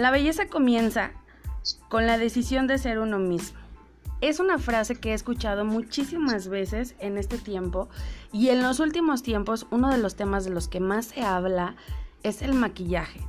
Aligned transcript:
La 0.00 0.10
belleza 0.10 0.46
comienza 0.46 1.10
con 1.90 2.06
la 2.06 2.16
decisión 2.16 2.66
de 2.66 2.78
ser 2.78 3.00
uno 3.00 3.18
mismo. 3.18 3.58
Es 4.22 4.40
una 4.40 4.58
frase 4.58 4.94
que 4.94 5.10
he 5.10 5.12
escuchado 5.12 5.66
muchísimas 5.66 6.48
veces 6.48 6.94
en 7.00 7.18
este 7.18 7.36
tiempo 7.36 7.90
y 8.32 8.48
en 8.48 8.62
los 8.62 8.80
últimos 8.80 9.22
tiempos 9.22 9.66
uno 9.70 9.90
de 9.90 9.98
los 9.98 10.16
temas 10.16 10.46
de 10.46 10.52
los 10.52 10.68
que 10.68 10.80
más 10.80 11.04
se 11.04 11.20
habla 11.20 11.76
es 12.22 12.40
el 12.40 12.54
maquillaje. 12.54 13.20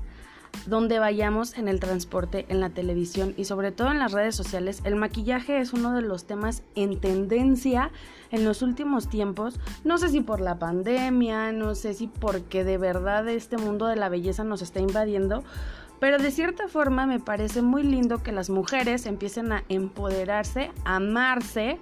Donde 0.65 0.99
vayamos 0.99 1.57
en 1.57 1.67
el 1.67 1.81
transporte, 1.81 2.45
en 2.47 2.61
la 2.61 2.70
televisión 2.70 3.33
y 3.35 3.43
sobre 3.45 3.73
todo 3.73 3.91
en 3.91 3.99
las 3.99 4.13
redes 4.13 4.35
sociales, 4.35 4.81
el 4.85 4.95
maquillaje 4.95 5.59
es 5.59 5.73
uno 5.73 5.93
de 5.93 6.01
los 6.01 6.23
temas 6.23 6.63
en 6.75 7.01
tendencia 7.01 7.91
en 8.31 8.45
los 8.45 8.61
últimos 8.61 9.09
tiempos. 9.09 9.59
No 9.83 9.97
sé 9.97 10.08
si 10.08 10.22
por 10.22 10.39
la 10.39 10.58
pandemia, 10.58 11.52
no 11.52 11.75
sé 11.75 11.94
si 11.94 12.08
porque 12.08 12.63
de 12.63 12.77
verdad 12.77 13.27
este 13.27 13.58
mundo 13.58 13.88
de 13.88 13.97
la 13.97 14.08
belleza 14.08 14.45
nos 14.45 14.61
está 14.61 14.80
invadiendo, 14.80 15.44
pero 16.01 16.17
de 16.17 16.31
cierta 16.31 16.67
forma 16.67 17.05
me 17.05 17.19
parece 17.19 17.61
muy 17.61 17.83
lindo 17.83 18.23
que 18.23 18.31
las 18.31 18.49
mujeres 18.49 19.05
empiecen 19.05 19.51
a 19.51 19.63
empoderarse, 19.69 20.71
a 20.83 20.95
amarse 20.95 21.77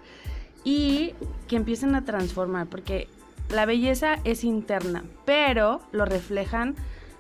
y 0.66 1.14
que 1.48 1.56
empiecen 1.56 1.96
a 1.96 2.04
transformar, 2.04 2.68
porque 2.68 3.08
la 3.50 3.66
belleza 3.66 4.18
es 4.26 4.44
interna, 4.44 5.06
pero 5.26 5.80
lo 5.94 6.04
reflejan 6.04 6.76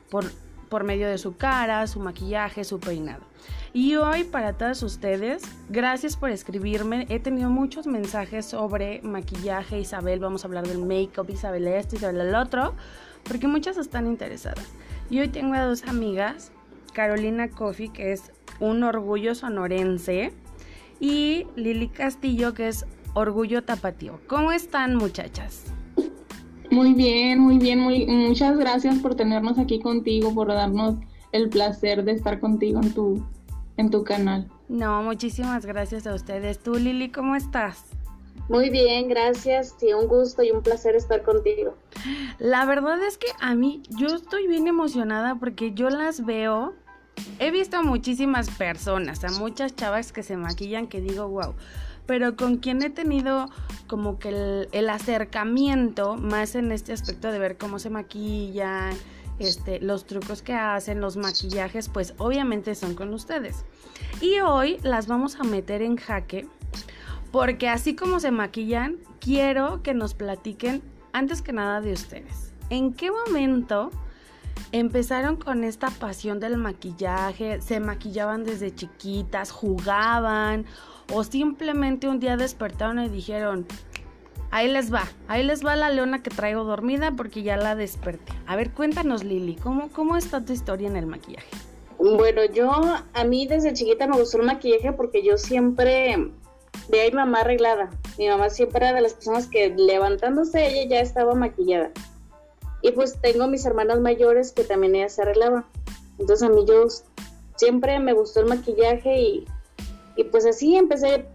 por, 0.09 0.25
por 0.67 0.83
medio 0.83 1.07
de 1.07 1.17
su 1.17 1.37
cara, 1.37 1.87
su 1.87 2.01
maquillaje, 2.01 2.65
su 2.65 2.81
peinado. 2.81 3.23
Y 3.71 3.95
hoy 3.95 4.25
para 4.25 4.57
todos 4.57 4.83
ustedes, 4.83 5.43
gracias 5.69 6.17
por 6.17 6.31
escribirme. 6.31 7.05
He 7.07 7.21
tenido 7.21 7.49
muchos 7.49 7.87
mensajes 7.87 8.45
sobre 8.45 9.01
maquillaje, 9.03 9.79
Isabel, 9.79 10.19
vamos 10.19 10.43
a 10.43 10.47
hablar 10.49 10.67
del 10.67 10.79
make-up, 10.79 11.29
Isabel 11.29 11.65
esto, 11.65 11.95
Isabel 11.95 12.19
el 12.19 12.35
otro, 12.35 12.73
porque 13.23 13.47
muchas 13.47 13.77
están 13.77 14.05
interesadas. 14.05 14.67
Y 15.09 15.21
hoy 15.21 15.29
tengo 15.29 15.53
a 15.53 15.63
dos 15.63 15.83
amigas 15.87 16.51
Carolina 16.99 17.49
Coffee, 17.49 17.87
que 17.87 18.11
es 18.11 18.29
un 18.59 18.83
orgullo 18.83 19.33
sonorense, 19.33 20.33
y 20.99 21.47
Lili 21.55 21.87
Castillo, 21.87 22.53
que 22.53 22.67
es 22.67 22.85
orgullo 23.13 23.63
tapatío. 23.63 24.19
¿Cómo 24.27 24.51
están, 24.51 24.97
muchachas? 24.97 25.63
Muy 26.69 26.93
bien, 26.93 27.39
muy 27.39 27.57
bien, 27.57 27.79
muy, 27.79 28.05
muchas 28.05 28.57
gracias 28.57 28.99
por 28.99 29.15
tenernos 29.15 29.57
aquí 29.57 29.79
contigo, 29.79 30.35
por 30.35 30.49
darnos 30.49 30.95
el 31.31 31.47
placer 31.47 32.03
de 32.03 32.11
estar 32.11 32.41
contigo 32.41 32.81
en 32.83 32.93
tu, 32.93 33.25
en 33.77 33.89
tu 33.89 34.03
canal. 34.03 34.49
No, 34.67 35.01
muchísimas 35.01 35.65
gracias 35.65 36.05
a 36.05 36.13
ustedes. 36.13 36.59
Tú, 36.59 36.73
Lili, 36.73 37.11
¿cómo 37.11 37.37
estás? 37.37 37.85
Muy 38.49 38.69
bien, 38.69 39.07
gracias. 39.07 39.73
Sí, 39.79 39.93
un 39.93 40.09
gusto 40.09 40.43
y 40.43 40.51
un 40.51 40.63
placer 40.63 40.97
estar 40.97 41.23
contigo. 41.23 41.77
La 42.39 42.65
verdad 42.65 43.01
es 43.03 43.17
que 43.17 43.27
a 43.39 43.55
mí, 43.55 43.83
yo 43.89 44.07
estoy 44.07 44.47
bien 44.47 44.67
emocionada 44.67 45.35
porque 45.35 45.71
yo 45.71 45.89
las 45.89 46.25
veo. 46.25 46.73
He 47.39 47.51
visto 47.51 47.77
a 47.77 47.81
muchísimas 47.81 48.49
personas, 48.49 49.23
a 49.23 49.31
muchas 49.31 49.75
chavas 49.75 50.11
que 50.11 50.23
se 50.23 50.37
maquillan 50.37 50.87
que 50.87 51.01
digo, 51.01 51.27
wow. 51.27 51.55
Pero 52.05 52.35
con 52.35 52.57
quien 52.57 52.81
he 52.81 52.89
tenido 52.89 53.49
como 53.87 54.19
que 54.19 54.67
el, 54.71 54.89
acercamiento 54.89 56.15
más 56.15 56.55
en 56.55 56.71
este 56.71 56.91
aspecto 56.93 57.31
de 57.31 57.39
ver 57.39 57.57
cómo 57.57 57.77
se 57.77 57.89
maquillan, 57.89 58.95
este, 59.37 59.79
los 59.79 60.05
trucos 60.05 60.41
que 60.41 60.53
hacen, 60.53 61.01
los 61.01 61.17
maquillajes, 61.17 61.87
pues 61.87 62.15
obviamente 62.17 62.73
son 62.75 62.95
con 62.95 63.13
ustedes. 63.13 63.63
Y 64.21 64.39
hoy 64.39 64.79
las 64.81 65.07
vamos 65.07 65.35
a 65.39 65.43
meter 65.43 65.81
en 65.81 65.97
jaque 65.97 66.47
porque 67.31 67.69
así 67.69 67.95
como 67.95 68.19
se 68.19 68.31
maquillan, 68.31 68.97
quiero 69.19 69.83
que 69.83 69.93
nos 69.93 70.13
platiquen 70.13 70.81
antes 71.13 71.41
que 71.41 71.53
nada 71.53 71.79
de 71.81 71.93
ustedes. 71.93 72.53
¿En 72.69 72.93
qué 72.93 73.11
momento 73.11 73.91
empezaron 74.71 75.35
con 75.35 75.63
esta 75.63 75.89
pasión 75.89 76.39
del 76.39 76.57
maquillaje? 76.57 77.61
¿Se 77.61 77.79
maquillaban 77.79 78.43
desde 78.43 78.73
chiquitas? 78.73 79.51
¿Jugaban? 79.51 80.65
¿O 81.13 81.23
simplemente 81.23 82.07
un 82.07 82.19
día 82.19 82.37
despertaron 82.37 82.99
y 82.99 83.09
dijeron, 83.09 83.65
ahí 84.51 84.67
les 84.71 84.93
va, 84.93 85.03
ahí 85.27 85.43
les 85.43 85.65
va 85.65 85.75
la 85.75 85.89
leona 85.89 86.21
que 86.21 86.29
traigo 86.29 86.63
dormida 86.63 87.13
porque 87.15 87.43
ya 87.43 87.57
la 87.57 87.75
desperté? 87.75 88.33
A 88.45 88.55
ver, 88.55 88.71
cuéntanos 88.71 89.23
Lili, 89.23 89.55
¿cómo, 89.55 89.89
cómo 89.89 90.17
está 90.17 90.45
tu 90.45 90.53
historia 90.53 90.87
en 90.87 90.95
el 90.95 91.07
maquillaje? 91.07 91.47
Bueno, 91.97 92.45
yo 92.45 92.71
a 93.13 93.23
mí 93.25 93.45
desde 93.47 93.73
chiquita 93.73 94.07
me 94.07 94.17
gustó 94.17 94.37
el 94.37 94.45
maquillaje 94.45 94.93
porque 94.93 95.23
yo 95.23 95.37
siempre 95.37 96.31
de 96.89 97.01
ahí 97.01 97.11
mamá 97.11 97.41
arreglada. 97.41 97.89
Mi 98.17 98.27
mamá 98.27 98.49
siempre 98.49 98.85
era 98.85 98.95
de 98.95 99.01
las 99.01 99.13
personas 99.13 99.47
que 99.47 99.69
levantándose 99.75 100.67
ella 100.67 100.89
ya 100.89 100.99
estaba 101.01 101.35
maquillada. 101.35 101.91
Y 102.81 102.91
pues 102.91 103.19
tengo 103.21 103.47
mis 103.47 103.65
hermanas 103.65 103.99
mayores 103.99 104.51
que 104.51 104.63
también 104.63 104.95
ellas 104.95 105.13
se 105.13 105.21
arreglaban. 105.21 105.65
Entonces 106.17 106.47
a 106.47 106.51
mí 106.51 106.65
yo 106.67 106.87
siempre 107.55 107.99
me 107.99 108.13
gustó 108.13 108.41
el 108.41 108.47
maquillaje 108.47 109.21
y, 109.21 109.45
y 110.15 110.23
pues 110.25 110.45
así 110.45 110.75
empecé 110.75 111.25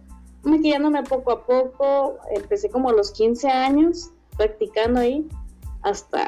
maquillándome 0.43 1.03
poco 1.03 1.31
a 1.31 1.45
poco. 1.45 2.17
Empecé 2.31 2.69
como 2.69 2.89
a 2.89 2.93
los 2.93 3.11
15 3.11 3.47
años 3.49 4.11
practicando 4.37 4.99
ahí 4.99 5.27
hasta 5.83 6.25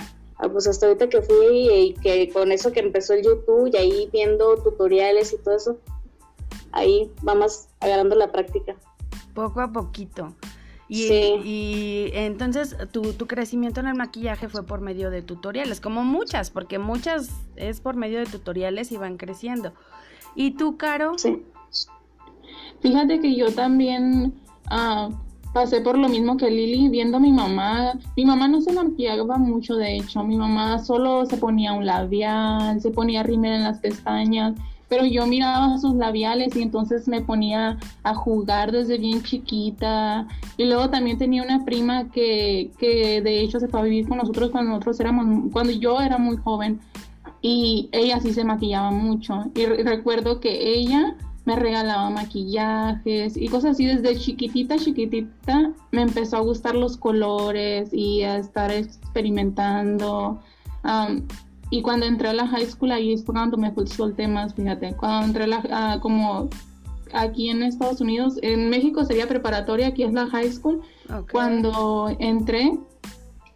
pues 0.52 0.68
hasta 0.68 0.86
ahorita 0.86 1.10
que 1.10 1.24
fui 1.24 1.68
y 1.68 1.94
que 1.96 2.30
con 2.32 2.52
eso 2.52 2.72
que 2.72 2.80
empezó 2.80 3.14
el 3.14 3.24
YouTube 3.24 3.72
y 3.74 3.78
ahí 3.78 4.10
viendo 4.14 4.56
tutoriales 4.58 5.34
y 5.34 5.38
todo 5.40 5.56
eso, 5.56 5.78
ahí 6.74 7.12
vamos 7.24 7.70
agarrando 7.80 8.16
la 8.16 8.32
práctica 8.32 8.76
poco 9.38 9.62
a 9.62 9.72
poquito. 9.72 10.34
Y, 10.90 12.10
entonces 12.14 12.78
tu, 12.92 13.14
tu, 13.14 13.28
crecimiento 13.28 13.82
en 13.82 13.88
el 13.88 13.96
maquillaje 13.96 14.48
fue 14.48 14.66
por 14.66 14.80
medio 14.80 15.12
de 15.12 15.22
tutoriales, 15.22 15.82
como 15.82 16.04
muchas, 16.04 16.50
porque 16.50 16.80
muchas 16.80 17.30
es 17.58 17.82
por 17.82 17.96
medio 17.96 18.20
de 18.20 18.26
tutoriales 18.26 18.92
y 18.92 18.98
van 18.98 19.18
creciendo. 19.18 19.74
¿Y 20.36 20.52
tú, 20.52 20.78
Caro? 20.78 21.18
Sí. 21.18 21.44
Fíjate 22.80 23.20
que 23.20 23.36
yo 23.36 23.52
también 23.54 24.34
ah, 24.70 25.10
pasé 25.54 25.82
por 25.82 25.98
lo 25.98 26.08
mismo 26.08 26.38
que 26.38 26.50
Lili, 26.50 26.90
viendo 26.90 27.18
a 27.18 27.20
mi 27.20 27.32
mamá. 27.32 27.94
Mi 28.16 28.26
mamá 28.26 28.48
no 28.48 28.62
se 28.62 28.72
maquillaba 28.72 29.38
mucho, 29.38 29.76
de 29.76 29.98
hecho. 29.98 30.24
Mi 30.24 30.38
mamá 30.38 30.80
solo 30.80 31.26
se 31.26 31.38
ponía 31.38 31.74
un 31.74 31.86
labial, 31.86 32.80
se 32.80 32.92
ponía 32.92 33.24
rímel 33.24 33.54
en 33.54 33.64
las 33.64 33.80
pestañas 33.80 34.54
pero 34.90 35.06
yo 35.06 35.26
miraba 35.28 35.78
sus 35.78 35.96
labiales 35.96 36.56
y 36.56 36.62
entonces 36.62 37.08
me 37.08 37.22
ponía 37.22 37.78
a 38.04 38.16
jugar 38.16 38.72
desde 38.72 38.98
bien 38.98 39.22
chiquita. 39.24 40.28
Y 40.56 40.66
luego 40.66 40.90
también 40.90 41.18
tenía 41.18 41.44
una 41.44 41.66
prima 41.66 42.10
que, 42.12 42.72
que 42.78 43.22
de 43.22 43.42
hecho 43.42 43.60
se 43.60 43.68
fue 43.68 43.82
a 43.82 43.84
vivir 43.84 44.08
con 44.08 44.18
nosotros 44.18 44.52
cuando 44.52 44.72
nosotros 44.72 45.00
éramos, 45.00 45.52
cuando 45.52 45.74
yo 45.74 46.00
era 46.02 46.18
muy 46.18 46.38
joven. 46.38 46.80
Y 47.42 47.90
ella 47.92 48.20
sí 48.20 48.34
se 48.34 48.44
maquillaba 48.44 48.92
mucho. 48.92 49.46
Y 49.56 49.66
recuerdo 49.66 50.40
que 50.40 50.76
ella 50.76 51.16
me 51.46 51.56
regalaba 51.56 52.10
maquillajes 52.10 53.38
y 53.38 53.48
cosas 53.48 53.72
así 53.72 53.86
desde 53.86 54.18
chiquitita, 54.18 54.76
chiquitita 54.76 55.72
me 55.92 56.02
empezó 56.02 56.36
a 56.36 56.42
gustar 56.42 56.76
los 56.76 56.98
colores 56.98 57.94
y 57.94 58.24
a 58.24 58.36
estar 58.38 58.70
experimentando. 58.70 60.42
Y 61.70 61.82
cuando 61.82 62.06
entré 62.06 62.30
a 62.30 62.34
la 62.34 62.48
high 62.48 62.66
school, 62.66 62.92
ahí 62.92 63.14
es 63.14 63.24
cuando 63.24 63.58
me 63.58 63.74
solté 63.86 64.28
más, 64.28 64.54
fíjate. 64.54 64.96
Cuando 64.96 65.28
entré 65.28 65.44
a 65.44 65.48
la, 65.48 66.00
como 66.02 66.50
aquí 67.14 67.50
en 67.50 67.64
Estados 67.64 68.02
Unidos, 68.02 68.38
en 68.42 68.70
México 68.70 69.04
sería 69.04 69.28
preparatoria, 69.28 69.88
aquí 69.88 70.04
es 70.04 70.14
la 70.14 70.28
high 70.28 70.52
school. 70.52 70.82
Cuando 71.32 72.16
entré, 72.20 72.78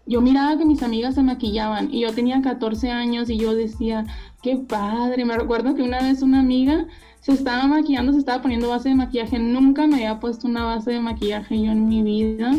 yo 0.06 0.22
miraba 0.22 0.58
que 0.58 0.66
mis 0.66 0.84
amigas 0.84 1.16
se 1.16 1.24
maquillaban 1.24 1.94
y 1.94 2.02
yo 2.02 2.14
tenía 2.14 2.42
14 2.42 2.92
años 2.92 3.30
y 3.30 3.38
yo 3.38 3.56
decía, 3.56 4.06
qué 4.42 4.58
padre. 4.58 5.24
Me 5.24 5.38
recuerdo 5.38 5.76
que 5.76 5.84
una 5.84 6.02
vez 6.02 6.22
una 6.22 6.40
amiga 6.40 6.88
se 7.22 7.34
estaba 7.34 7.68
maquillando, 7.68 8.12
se 8.12 8.20
estaba 8.20 8.42
poniendo 8.42 8.70
base 8.70 8.90
de 8.90 8.96
maquillaje. 8.96 9.40
Nunca 9.40 9.88
me 9.88 9.96
había 9.96 10.20
puesto 10.20 10.48
una 10.48 10.66
base 10.66 10.92
de 10.92 11.00
maquillaje 11.00 11.62
yo 11.62 11.72
en 11.72 11.88
mi 11.88 12.02
vida. 12.02 12.52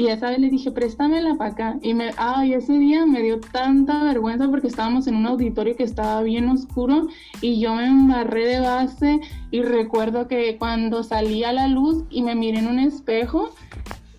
Y 0.00 0.06
esa 0.06 0.30
vez 0.30 0.38
le 0.38 0.48
dije, 0.48 0.70
préstamela 0.70 1.34
para 1.34 1.50
acá. 1.50 1.78
Y 1.82 1.92
me, 1.92 2.12
ay, 2.16 2.54
ese 2.54 2.72
día 2.78 3.04
me 3.04 3.20
dio 3.20 3.38
tanta 3.38 4.02
vergüenza 4.02 4.48
porque 4.48 4.68
estábamos 4.68 5.06
en 5.06 5.14
un 5.14 5.26
auditorio 5.26 5.76
que 5.76 5.82
estaba 5.82 6.22
bien 6.22 6.48
oscuro 6.48 7.08
y 7.42 7.60
yo 7.60 7.74
me 7.74 7.84
embarré 7.84 8.46
de 8.46 8.60
base. 8.60 9.20
Y 9.50 9.60
recuerdo 9.60 10.26
que 10.26 10.56
cuando 10.56 11.02
salí 11.02 11.44
a 11.44 11.52
la 11.52 11.68
luz 11.68 12.04
y 12.08 12.22
me 12.22 12.34
miré 12.34 12.60
en 12.60 12.68
un 12.68 12.78
espejo, 12.78 13.50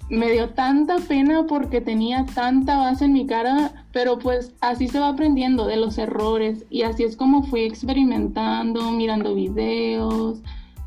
me 0.08 0.32
dio 0.32 0.50
tanta 0.50 0.98
pena 0.98 1.48
porque 1.48 1.82
tenía 1.82 2.28
tanta 2.28 2.78
base 2.78 3.06
en 3.06 3.14
mi 3.14 3.26
cara, 3.26 3.86
pero 3.92 4.20
pues 4.20 4.54
así 4.62 4.88
se 4.88 5.00
va 5.00 5.08
aprendiendo 5.08 5.66
de 5.66 5.78
los 5.78 5.98
errores 5.98 6.64
y 6.70 6.84
así 6.84 7.06
es 7.06 7.18
como 7.18 7.42
fui 7.42 7.62
experimentando, 7.62 8.92
mirando 8.92 9.34
videos, 9.34 10.44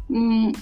mm, 0.09 0.53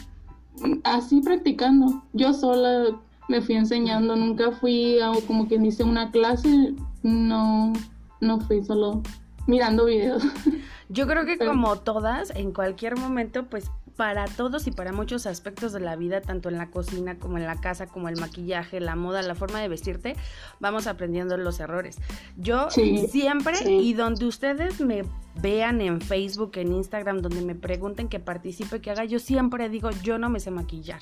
así 0.84 1.20
practicando. 1.20 2.02
Yo 2.14 2.32
sola 2.32 2.96
me 3.28 3.40
fui 3.40 3.56
enseñando, 3.56 4.16
nunca 4.16 4.52
fui 4.52 5.00
a 5.00 5.12
como 5.26 5.48
quien 5.48 5.62
dice 5.62 5.84
una 5.84 6.10
clase, 6.10 6.74
no, 7.02 7.72
no 8.20 8.40
fui 8.40 8.64
solo 8.64 9.02
mirando 9.46 9.84
videos. 9.86 10.22
Yo 10.88 11.06
creo 11.06 11.24
que 11.24 11.38
como 11.38 11.76
todas, 11.78 12.30
en 12.36 12.52
cualquier 12.52 12.98
momento, 12.98 13.46
pues 13.46 13.70
para 13.96 14.24
todos 14.26 14.66
y 14.66 14.70
para 14.70 14.92
muchos 14.92 15.26
aspectos 15.26 15.72
de 15.72 15.80
la 15.80 15.96
vida, 15.96 16.20
tanto 16.20 16.48
en 16.48 16.58
la 16.58 16.70
cocina 16.70 17.19
como 17.19 17.38
en 17.38 17.44
la 17.44 17.60
casa, 17.60 17.86
como 17.86 18.08
el 18.08 18.19
maquillaje, 18.19 18.80
la 18.80 18.96
moda, 18.96 19.22
la 19.22 19.34
forma 19.34 19.60
de 19.60 19.69
vestirte, 19.69 20.16
vamos 20.60 20.86
aprendiendo 20.86 21.36
los 21.36 21.60
errores. 21.60 21.98
Yo 22.36 22.69
siempre 22.70 23.54
y 23.70 23.92
donde 23.94 24.26
ustedes 24.26 24.80
me 24.80 25.04
vean 25.40 25.80
en 25.80 26.00
Facebook, 26.00 26.52
en 26.56 26.72
Instagram, 26.72 27.20
donde 27.20 27.42
me 27.42 27.54
pregunten 27.54 28.08
que 28.08 28.19
participe, 28.19 28.80
que 28.80 28.90
haga, 28.90 29.04
yo 29.04 29.19
siempre 29.19 29.69
digo, 29.69 29.90
yo 30.02 30.19
no 30.19 30.30
me 30.30 30.40
sé 30.40 30.50
maquillar. 30.50 31.00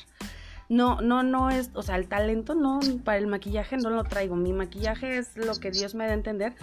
No, 0.70 1.02
no, 1.02 1.22
no 1.22 1.50
es, 1.50 1.70
o 1.74 1.82
sea, 1.82 1.96
el 1.96 2.08
talento 2.08 2.54
no, 2.54 2.80
para 3.04 3.18
el 3.18 3.26
maquillaje 3.26 3.76
no 3.76 3.90
lo 3.90 4.04
traigo. 4.04 4.36
Mi 4.36 4.54
maquillaje 4.54 5.18
es 5.18 5.36
lo 5.36 5.54
que 5.56 5.70
Dios 5.70 5.94
me 5.94 6.06
da 6.06 6.12
a 6.12 6.14
entender 6.14 6.54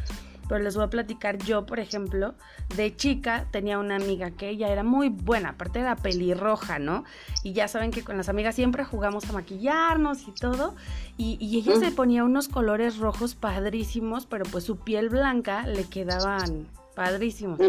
pero 0.48 0.64
les 0.64 0.76
voy 0.76 0.86
a 0.86 0.90
platicar 0.90 1.38
yo, 1.38 1.66
por 1.66 1.80
ejemplo, 1.80 2.36
de 2.76 2.96
chica 2.96 3.48
tenía 3.52 3.80
una 3.80 3.96
amiga 3.96 4.32
que 4.32 4.50
ella 4.50 4.70
era 4.70 4.84
muy 4.84 5.10
buena, 5.10 5.50
aparte 5.50 5.80
era 5.80 5.96
pelirroja, 5.96 6.80
¿no? 6.80 7.04
Y 7.44 7.54
ya 7.54 7.68
saben 7.68 7.92
que 7.92 8.04
con 8.04 8.18
las 8.18 8.30
amigas 8.30 8.56
siempre 8.56 8.84
jugamos 8.84 9.30
a 9.30 9.34
maquillarnos 9.34 10.28
y 10.28 10.32
todo, 10.32 10.76
y, 11.18 11.58
ella 11.58 11.80
se 11.80 11.92
ponía 11.92 12.24
unos 12.24 12.48
colores 12.48 12.98
rojos 12.98 13.36
padrísimos, 13.36 14.26
pero 14.26 14.46
pues 14.46 14.64
su 14.64 14.78
piel 14.78 15.10
blanca 15.10 15.66
le 15.66 15.84
quedaban 15.86 16.68
padrísimos. 16.96 17.60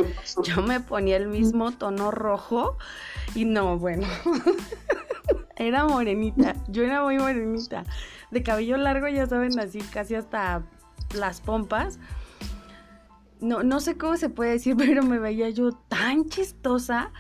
Yo 0.43 0.62
me 0.62 0.81
ponía 0.81 1.17
el 1.17 1.29
mismo 1.29 1.73
tono 1.73 2.11
rojo 2.11 2.76
y 3.35 3.44
no, 3.44 3.79
bueno, 3.79 4.06
era 5.59 5.85
morenita, 5.85 6.55
yo 6.69 6.83
era 6.83 7.03
muy 7.03 7.19
morenita, 7.19 7.85
de 8.31 8.43
cabello 8.43 8.77
largo, 8.77 9.09
ya 9.09 9.27
saben, 9.27 9.59
así 9.59 9.81
casi 9.81 10.15
hasta 10.15 10.63
las 11.15 11.41
pompas 11.41 11.99
no, 13.41 13.63
no 13.63 13.81
sé 13.81 13.97
cómo 13.97 14.17
se 14.17 14.29
puede 14.29 14.53
decir, 14.53 14.77
pero 14.79 15.03
me 15.03 15.19
veía 15.19 15.51
yo 15.51 15.73
tan 15.73 16.29
chistosa 16.29 17.11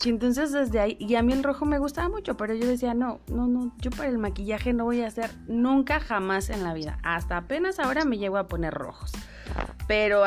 que 0.00 0.10
entonces 0.10 0.52
desde 0.52 0.78
ahí, 0.78 0.96
y 1.00 1.14
a 1.14 1.22
mí 1.22 1.32
el 1.32 1.42
rojo 1.42 1.64
me 1.64 1.78
gustaba 1.78 2.08
mucho, 2.10 2.36
pero 2.36 2.54
yo 2.54 2.66
decía, 2.66 2.92
no, 2.92 3.20
no, 3.28 3.46
no, 3.46 3.72
yo 3.78 3.90
para 3.90 4.08
el 4.08 4.18
maquillaje 4.18 4.74
no 4.74 4.84
voy 4.84 5.00
a 5.00 5.06
hacer 5.06 5.30
nunca 5.46 6.00
jamás 6.00 6.50
en 6.50 6.62
la 6.62 6.74
vida. 6.74 6.98
Hasta 7.02 7.38
apenas 7.38 7.78
ahora 7.78 8.04
me 8.04 8.18
llego 8.18 8.36
a 8.36 8.46
poner 8.46 8.74
rojos. 8.74 9.12
Pero 9.86 10.24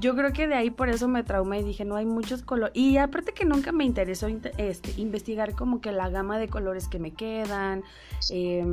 yo 0.00 0.14
creo 0.16 0.32
que 0.32 0.46
de 0.46 0.54
ahí 0.54 0.70
por 0.70 0.88
eso 0.88 1.08
me 1.08 1.22
traumé 1.22 1.60
y 1.60 1.64
dije, 1.64 1.84
no 1.84 1.96
hay 1.96 2.06
muchos 2.06 2.42
colores. 2.42 2.74
Y 2.74 2.96
aparte 2.96 3.32
que 3.32 3.44
nunca 3.44 3.70
me 3.72 3.84
interesó 3.84 4.28
este, 4.28 4.94
investigar 4.96 5.54
como 5.54 5.80
que 5.80 5.92
la 5.92 6.08
gama 6.08 6.38
de 6.38 6.48
colores 6.48 6.88
que 6.88 6.98
me 6.98 7.12
quedan. 7.12 7.82
Eh, 8.30 8.64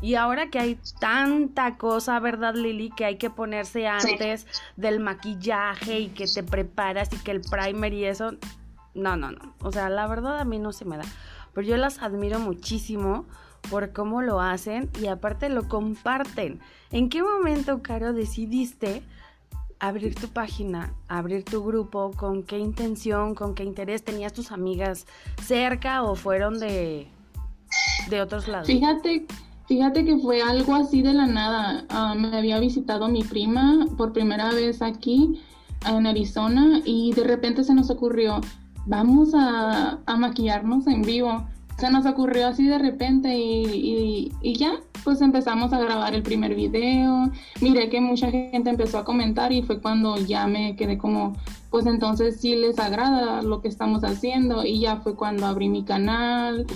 y 0.00 0.14
ahora 0.14 0.48
que 0.48 0.60
hay 0.60 0.78
tanta 1.00 1.76
cosa, 1.76 2.20
¿verdad, 2.20 2.54
Lili? 2.54 2.90
Que 2.90 3.04
hay 3.04 3.16
que 3.16 3.30
ponerse 3.30 3.88
antes 3.88 4.46
del 4.76 5.00
maquillaje 5.00 5.98
y 5.98 6.08
que 6.08 6.26
te 6.26 6.44
preparas 6.44 7.12
y 7.12 7.16
que 7.16 7.32
el 7.32 7.40
primer 7.40 7.92
y 7.92 8.04
eso. 8.04 8.32
No, 8.94 9.16
no, 9.16 9.32
no. 9.32 9.54
O 9.60 9.72
sea, 9.72 9.90
la 9.90 10.06
verdad 10.06 10.38
a 10.38 10.44
mí 10.44 10.58
no 10.58 10.72
se 10.72 10.84
me 10.84 10.96
da. 10.96 11.04
Pero 11.52 11.66
yo 11.66 11.76
las 11.76 12.00
admiro 12.00 12.38
muchísimo 12.38 13.26
por 13.70 13.92
cómo 13.92 14.22
lo 14.22 14.40
hacen 14.40 14.90
y 15.00 15.06
aparte 15.06 15.48
lo 15.48 15.68
comparten. 15.68 16.60
¿En 16.90 17.08
qué 17.08 17.22
momento, 17.22 17.82
Caro, 17.82 18.12
decidiste 18.12 19.02
abrir 19.78 20.14
tu 20.14 20.28
página, 20.28 20.94
abrir 21.08 21.44
tu 21.44 21.64
grupo? 21.64 22.12
¿Con 22.16 22.42
qué 22.42 22.58
intención, 22.58 23.34
con 23.34 23.54
qué 23.54 23.64
interés? 23.64 24.04
¿Tenías 24.04 24.32
tus 24.32 24.52
amigas 24.52 25.06
cerca 25.42 26.02
o 26.02 26.14
fueron 26.14 26.58
de, 26.58 27.08
de 28.10 28.20
otros 28.20 28.48
lados? 28.48 28.66
Fíjate 28.66 29.26
Fíjate 29.68 30.02
que 30.06 30.16
fue 30.16 30.40
algo 30.40 30.74
así 30.74 31.02
de 31.02 31.12
la 31.12 31.26
nada. 31.26 31.84
Ah, 31.90 32.14
me 32.16 32.34
había 32.34 32.58
visitado 32.58 33.06
mi 33.08 33.22
prima 33.22 33.86
por 33.98 34.14
primera 34.14 34.50
vez 34.54 34.80
aquí 34.80 35.42
en 35.86 36.06
Arizona 36.06 36.80
y 36.86 37.12
de 37.12 37.24
repente 37.24 37.62
se 37.62 37.74
nos 37.74 37.90
ocurrió, 37.90 38.40
vamos 38.86 39.32
a, 39.34 39.98
maquillarnos 40.16 40.86
en 40.86 41.02
vivo. 41.02 41.46
Se 41.78 41.90
nos 41.90 42.06
ocurrió 42.06 42.48
así 42.48 42.66
de 42.66 42.78
repente 42.78 43.38
y, 43.38 44.32
y, 44.42 44.54
ya, 44.56 44.80
pues 45.04 45.20
empezamos 45.20 45.72
a 45.72 45.78
grabar 45.78 46.12
el 46.14 46.24
primer 46.24 46.54
video. 46.54 47.30
Miré 47.60 47.88
que 47.88 48.00
mucha 48.00 48.30
gente 48.30 48.68
empezó 48.68 48.98
a 48.98 49.04
comentar 49.04 49.52
y 49.52 49.62
fue 49.62 49.80
cuando 49.80 50.16
ya 50.16 50.48
me 50.48 50.74
quedé 50.74 50.98
como, 50.98 51.34
pues 51.70 51.86
entonces 51.86 52.40
sí 52.40 52.56
les 52.56 52.78
agrada 52.80 53.42
lo 53.42 53.60
que 53.60 53.68
estamos 53.68 54.02
haciendo 54.02 54.64
y 54.64 54.80
ya 54.80 54.96
fue 54.96 55.14
cuando 55.14 55.46
abrí 55.46 55.68
mi 55.68 55.84
canal 55.84 56.66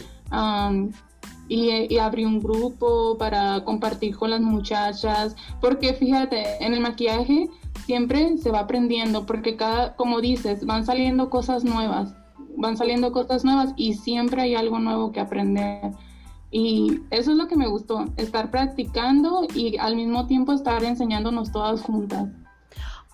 y, 1.48 1.98
abrí 1.98 2.25
un 2.25 2.40
grupo 2.40 3.19
para 3.19 3.64
compartir 3.64 4.16
con 4.16 4.31
las 4.31 4.40
muchachas, 4.40 5.37
porque 5.60 5.94
fíjate, 5.94 6.64
en 6.64 6.75
el 6.75 6.81
maquillaje 6.81 7.50
siempre 7.84 8.38
se 8.38 8.50
va 8.50 8.60
aprendiendo, 8.60 9.26
porque 9.26 9.56
cada, 9.56 9.94
como 9.96 10.20
dices, 10.20 10.64
van 10.64 10.87
saliendo 10.87 11.28
cosas 11.28 11.64
nuevas, 11.64 12.14
van 12.56 12.76
saliendo 12.76 13.12
cosas 13.12 13.44
nuevas 13.44 13.72
y 13.76 13.94
siempre 13.94 14.43
hay 14.43 14.54
algo 14.54 14.78
nuevo 14.78 15.12
que 15.12 15.20
aprender. 15.20 15.93
Y 16.50 17.00
eso 17.10 17.32
es 17.32 17.37
lo 17.37 17.49
que 17.49 17.56
me 17.56 17.66
gustó, 17.66 18.04
estar 18.16 18.50
practicando 18.50 19.46
y 19.54 19.78
al 19.78 19.96
mismo 19.96 20.26
tiempo 20.26 20.52
estar 20.52 20.84
enseñándonos 20.84 21.50
todas 21.50 21.81
juntas. 21.81 22.28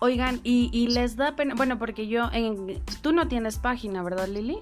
Oigan, 0.01 0.41
y, 0.45 0.89
les 0.89 1.17
da 1.17 1.35
pena, 1.35 1.55
bueno, 1.57 1.79
porque 1.79 2.07
yo, 2.07 2.29
en, 2.33 2.81
tú 3.03 3.13
no 3.13 3.27
tienes 3.27 3.59
página, 3.59 4.03
¿verdad, 4.03 4.29
Lili? 4.29 4.59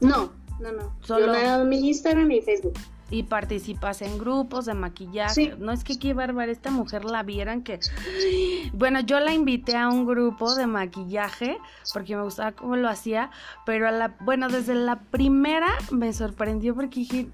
No, 0.00 0.30
no, 0.60 0.72
no. 0.72 0.94
Solo 1.02 1.34
yo 1.34 1.64
mi 1.64 1.88
Instagram 1.88 2.30
y 2.30 2.40
Facebook. 2.40 2.74
Y 3.14 3.22
participas 3.22 4.02
en 4.02 4.18
grupos 4.18 4.66
de 4.66 4.74
maquillaje. 4.74 5.54
No 5.60 5.70
es 5.70 5.84
que 5.84 6.00
qué 6.00 6.14
bárbara 6.14 6.50
esta 6.50 6.72
mujer 6.72 7.04
la 7.04 7.22
vieran 7.22 7.62
que. 7.62 7.78
Bueno, 8.72 9.00
yo 9.00 9.20
la 9.20 9.32
invité 9.32 9.76
a 9.76 9.88
un 9.88 10.04
grupo 10.04 10.54
de 10.56 10.66
maquillaje 10.66 11.58
porque 11.92 12.16
me 12.16 12.22
gustaba 12.22 12.52
cómo 12.52 12.74
lo 12.74 12.88
hacía. 12.88 13.30
Pero 13.64 13.86
a 13.86 13.92
la. 13.92 14.16
Bueno, 14.20 14.48
desde 14.48 14.74
la 14.74 15.00
primera 15.00 15.68
me 15.92 16.12
sorprendió 16.12 16.74
porque 16.74 17.00
dije. 17.00 17.28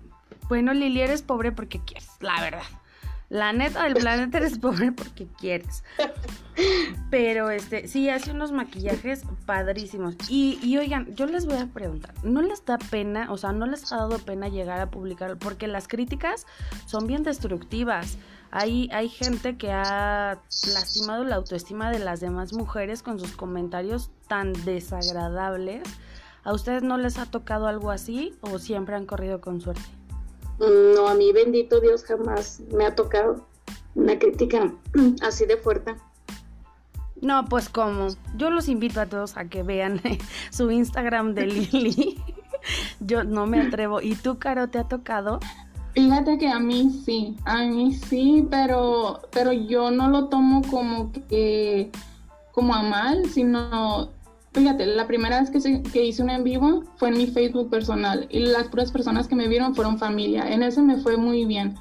Bueno, 0.51 0.75
Lili, 0.75 1.01
eres 1.01 1.23
pobre 1.23 1.51
porque 1.51 1.81
quieres, 1.83 2.11
la 2.21 2.39
verdad. 2.43 2.63
La 3.31 3.53
neta 3.53 3.85
del 3.85 3.95
planeta 3.95 4.39
eres 4.39 4.59
pobre 4.59 4.93
porque 4.93 5.29
quieres. 5.39 5.83
Pero 7.11 7.51
este, 7.51 7.89
sí, 7.89 8.09
hace 8.09 8.31
unos 8.31 8.53
maquillajes 8.53 9.23
padrísimos. 9.47 10.17
Y, 10.29 10.77
oigan, 10.79 11.15
yo 11.15 11.27
les 11.27 11.47
voy 11.47 11.59
a 11.59 11.67
preguntar, 11.67 12.15
¿no 12.23 12.43
les 12.43 12.65
da 12.65 12.79
pena, 12.79 13.31
o 13.31 13.37
sea, 13.37 13.53
no 13.53 13.67
les 13.67 13.93
ha 13.93 13.97
dado 13.97 14.19
pena 14.19 14.49
llegar 14.49 14.81
a 14.81 14.91
publicar? 14.91 15.39
Porque 15.39 15.67
las 15.67 15.89
críticas 15.89 16.47
son 16.87 17.07
bien 17.07 17.23
destructivas. 17.23 18.19
Hay, 18.53 18.89
hay 18.93 19.09
gente 19.09 19.57
que 19.57 19.71
ha 19.71 20.41
lastimado 20.75 21.25
la 21.25 21.37
autoestima 21.37 21.91
de 21.91 22.01
las 22.01 22.21
demás 22.21 22.53
mujeres 22.53 23.03
con 23.03 23.21
sus 23.21 23.37
comentarios 23.37 24.11
tan 24.29 24.53
desagradables. 24.65 25.83
¿A 26.43 26.53
ustedes 26.53 26.83
no 26.83 26.97
les 26.97 27.19
ha 27.19 27.27
tocado 27.27 27.67
algo 27.67 27.91
así 27.91 28.35
o 28.41 28.59
siempre 28.59 28.97
han 28.97 29.07
corrido 29.07 29.41
con 29.41 29.61
suerte? 29.61 29.83
No, 30.59 31.09
a 31.09 31.15
mí 31.15 31.33
bendito 31.33 31.81
Dios 31.81 32.05
jamás 32.05 32.61
me 32.73 32.85
ha 32.85 32.95
tocado 32.95 33.47
una 33.95 34.19
crítica 34.19 34.73
así 35.23 35.47
de 35.47 35.57
fuerte. 35.57 35.95
No, 37.21 37.45
pues 37.45 37.69
como. 37.69 38.09
Yo 38.37 38.51
los 38.51 38.69
invito 38.69 39.01
a 39.01 39.07
todos 39.07 39.37
a 39.37 39.47
que 39.47 39.63
vean 39.63 40.01
su 40.51 40.71
Instagram 40.71 41.35
de 41.35 41.47
Lili. 41.47 42.19
Yo 43.01 43.25
no 43.25 43.47
me 43.47 43.61
atrevo. 43.61 44.01
¿Y 44.01 44.15
tú, 44.15 44.39
Caro, 44.39 44.69
te 44.69 44.79
ha 44.79 44.85
tocado? 44.85 45.41
Fíjate 45.95 46.39
que 46.39 46.49
a 46.49 46.61
mí 46.61 46.91
sí, 47.05 47.37
a 47.45 47.65
mí 47.65 47.95
sí, 47.95 48.47
pero, 48.49 49.23
pero 49.33 49.51
yo 49.51 49.91
no 49.91 50.09
lo 50.09 50.29
tomo 50.29 50.63
como 50.71 51.11
que 51.29 51.91
como 52.53 52.75
a 52.75 52.83
mal, 52.83 53.29
sino 53.29 54.09
Fíjate, 54.53 54.85
la 54.85 55.07
primera 55.07 55.41
vez 55.41 55.51
que, 55.51 55.83
que 55.83 56.05
hice 56.05 56.23
un 56.23 56.31
en 56.31 56.43
vivo 56.43 56.83
fue 56.97 57.11
en 57.11 57.19
mi 57.19 57.29
Facebook 57.29 57.71
personal 57.71 58.27
y 58.31 58.41
las 58.41 58.67
puras 58.67 58.91
personas 58.91 59.29
que 59.29 59.37
me 59.37 59.47
vieron 59.47 59.77
fueron 59.77 59.97
familia. 59.97 60.53
En 60.53 60.65
ese 60.65 60.83
me 60.83 60.97
fue 60.97 61.17
muy 61.17 61.45
bien. 61.45 61.77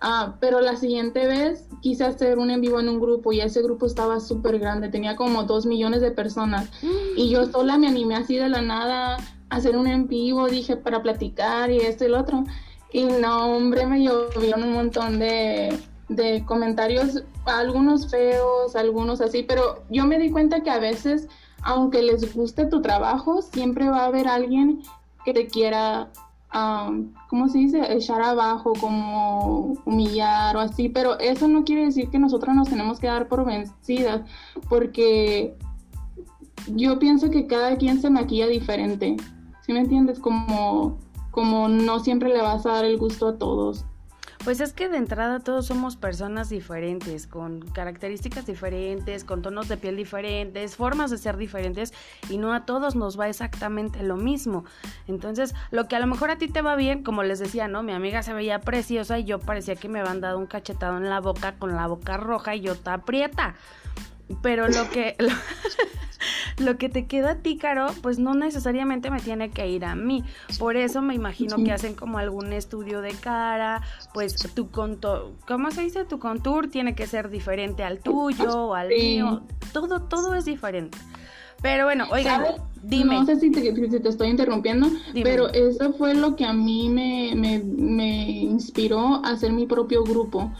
Ah, 0.00 0.36
pero 0.40 0.60
la 0.60 0.76
siguiente 0.76 1.26
vez 1.26 1.66
quise 1.80 2.04
hacer 2.04 2.38
un 2.38 2.50
en 2.50 2.60
vivo 2.60 2.78
en 2.78 2.88
un 2.88 3.00
grupo 3.00 3.32
y 3.32 3.40
ese 3.40 3.62
grupo 3.62 3.86
estaba 3.86 4.20
súper 4.20 4.58
grande, 4.58 4.88
tenía 4.88 5.16
como 5.16 5.44
dos 5.44 5.66
millones 5.66 6.00
de 6.00 6.10
personas. 6.10 6.70
Y 7.16 7.30
yo 7.30 7.46
sola 7.52 7.78
me 7.78 7.88
animé 7.88 8.14
así 8.16 8.36
de 8.36 8.48
la 8.48 8.62
nada 8.62 9.16
a 9.50 9.56
hacer 9.56 9.76
un 9.76 9.86
en 9.86 10.06
vivo, 10.06 10.46
dije, 10.48 10.76
para 10.76 11.02
platicar 11.02 11.70
y 11.70 11.78
esto 11.78 12.04
y 12.04 12.08
lo 12.08 12.20
otro. 12.20 12.44
Y 12.92 13.04
no, 13.04 13.56
hombre, 13.56 13.86
me 13.86 14.02
llovieron 14.02 14.62
un 14.62 14.72
montón 14.72 15.18
de, 15.18 15.78
de 16.08 16.44
comentarios, 16.46 17.22
algunos 17.44 18.10
feos, 18.10 18.76
algunos 18.76 19.20
así, 19.20 19.42
pero 19.42 19.84
yo 19.90 20.06
me 20.06 20.18
di 20.18 20.30
cuenta 20.30 20.62
que 20.62 20.70
a 20.70 20.78
veces 20.78 21.28
aunque 21.62 22.02
les 22.02 22.34
guste 22.34 22.66
tu 22.66 22.80
trabajo, 22.82 23.42
siempre 23.42 23.88
va 23.88 24.00
a 24.00 24.06
haber 24.06 24.28
alguien 24.28 24.82
que 25.24 25.32
te 25.32 25.46
quiera, 25.46 26.10
¿cómo 26.50 27.48
se 27.48 27.58
dice?, 27.58 27.92
echar 27.92 28.22
abajo, 28.22 28.72
como 28.80 29.74
humillar 29.84 30.56
o 30.56 30.60
así, 30.60 30.88
pero 30.88 31.18
eso 31.18 31.48
no 31.48 31.64
quiere 31.64 31.86
decir 31.86 32.08
que 32.10 32.18
nosotros 32.18 32.54
nos 32.54 32.68
tenemos 32.68 32.98
que 33.00 33.06
dar 33.06 33.28
por 33.28 33.44
vencidas, 33.44 34.22
porque 34.68 35.56
yo 36.74 36.98
pienso 36.98 37.30
que 37.30 37.46
cada 37.46 37.76
quien 37.76 38.00
se 38.00 38.10
maquilla 38.10 38.46
diferente, 38.46 39.16
¿sí 39.62 39.72
me 39.72 39.80
entiendes? 39.80 40.18
Como, 40.18 40.98
como 41.30 41.68
no 41.68 42.00
siempre 42.00 42.30
le 42.30 42.42
vas 42.42 42.66
a 42.66 42.72
dar 42.72 42.84
el 42.84 42.98
gusto 42.98 43.28
a 43.28 43.38
todos. 43.38 43.84
Pues 44.44 44.60
es 44.60 44.72
que 44.72 44.88
de 44.88 44.96
entrada 44.96 45.40
todos 45.40 45.66
somos 45.66 45.96
personas 45.96 46.48
diferentes, 46.48 47.26
con 47.26 47.60
características 47.60 48.46
diferentes, 48.46 49.24
con 49.24 49.42
tonos 49.42 49.68
de 49.68 49.76
piel 49.76 49.96
diferentes, 49.96 50.76
formas 50.76 51.10
de 51.10 51.18
ser 51.18 51.36
diferentes 51.36 51.92
y 52.30 52.38
no 52.38 52.54
a 52.54 52.64
todos 52.64 52.96
nos 52.96 53.18
va 53.18 53.28
exactamente 53.28 54.02
lo 54.02 54.16
mismo. 54.16 54.64
Entonces, 55.06 55.54
lo 55.70 55.86
que 55.88 55.96
a 55.96 56.00
lo 56.00 56.06
mejor 56.06 56.30
a 56.30 56.38
ti 56.38 56.48
te 56.48 56.62
va 56.62 56.76
bien, 56.76 57.02
como 57.02 57.22
les 57.24 57.40
decía, 57.40 57.68
¿no? 57.68 57.82
Mi 57.82 57.92
amiga 57.92 58.22
se 58.22 58.32
veía 58.32 58.60
preciosa 58.60 59.18
y 59.18 59.24
yo 59.24 59.38
parecía 59.38 59.76
que 59.76 59.88
me 59.88 60.00
habían 60.00 60.20
dado 60.20 60.38
un 60.38 60.46
cachetado 60.46 60.96
en 60.96 61.10
la 61.10 61.20
boca 61.20 61.56
con 61.58 61.74
la 61.74 61.86
boca 61.86 62.16
roja 62.16 62.54
y 62.54 62.60
yo 62.60 62.72
está 62.72 62.94
aprieta. 62.94 63.54
Pero 64.42 64.68
lo 64.68 64.90
que 64.90 65.16
lo, 66.58 66.76
que 66.78 66.88
te 66.88 67.06
queda 67.06 67.30
a 67.30 67.34
ti, 67.36 67.56
Caro, 67.56 67.88
pues 68.02 68.18
no 68.18 68.34
necesariamente 68.34 69.10
me 69.10 69.20
tiene 69.20 69.50
que 69.50 69.68
ir 69.68 69.84
a 69.84 69.94
mí. 69.94 70.24
Por 70.58 70.76
eso 70.76 71.02
me 71.02 71.14
imagino 71.14 71.56
que 71.56 71.72
hacen 71.72 71.94
como 71.94 72.18
algún 72.18 72.52
estudio 72.52 73.00
de 73.00 73.12
cara, 73.12 73.82
pues 74.12 74.36
tu 74.54 74.70
contour, 74.70 75.32
¿cómo 75.46 75.70
se 75.70 75.82
dice? 75.82 76.04
Tu 76.04 76.18
contour 76.18 76.68
tiene 76.68 76.94
que 76.94 77.06
ser 77.06 77.30
diferente 77.30 77.84
al 77.84 78.00
tuyo 78.00 78.66
o 78.66 78.74
al 78.74 78.88
mío. 78.88 79.42
Todo, 79.72 80.02
todo 80.02 80.34
es 80.34 80.44
diferente. 80.44 80.98
Pero 81.60 81.86
bueno, 81.86 82.06
oiga, 82.12 82.54
dime. 82.84 83.16
No 83.16 83.26
sé 83.26 83.40
si 83.40 83.50
te, 83.50 83.68
estoy 84.08 84.28
interrumpiendo, 84.28 84.88
pero 85.24 85.48
eso 85.48 85.92
fue 85.94 86.14
lo 86.14 86.36
que 86.36 86.44
a 86.44 86.52
mí 86.52 86.88
me, 86.88 87.32
me, 87.34 87.58
me 87.58 88.30
inspiró 88.30 89.24
a 89.24 89.30
hacer 89.30 89.52
mi 89.52 89.66
propio 89.66 90.04
grupo 90.04 90.52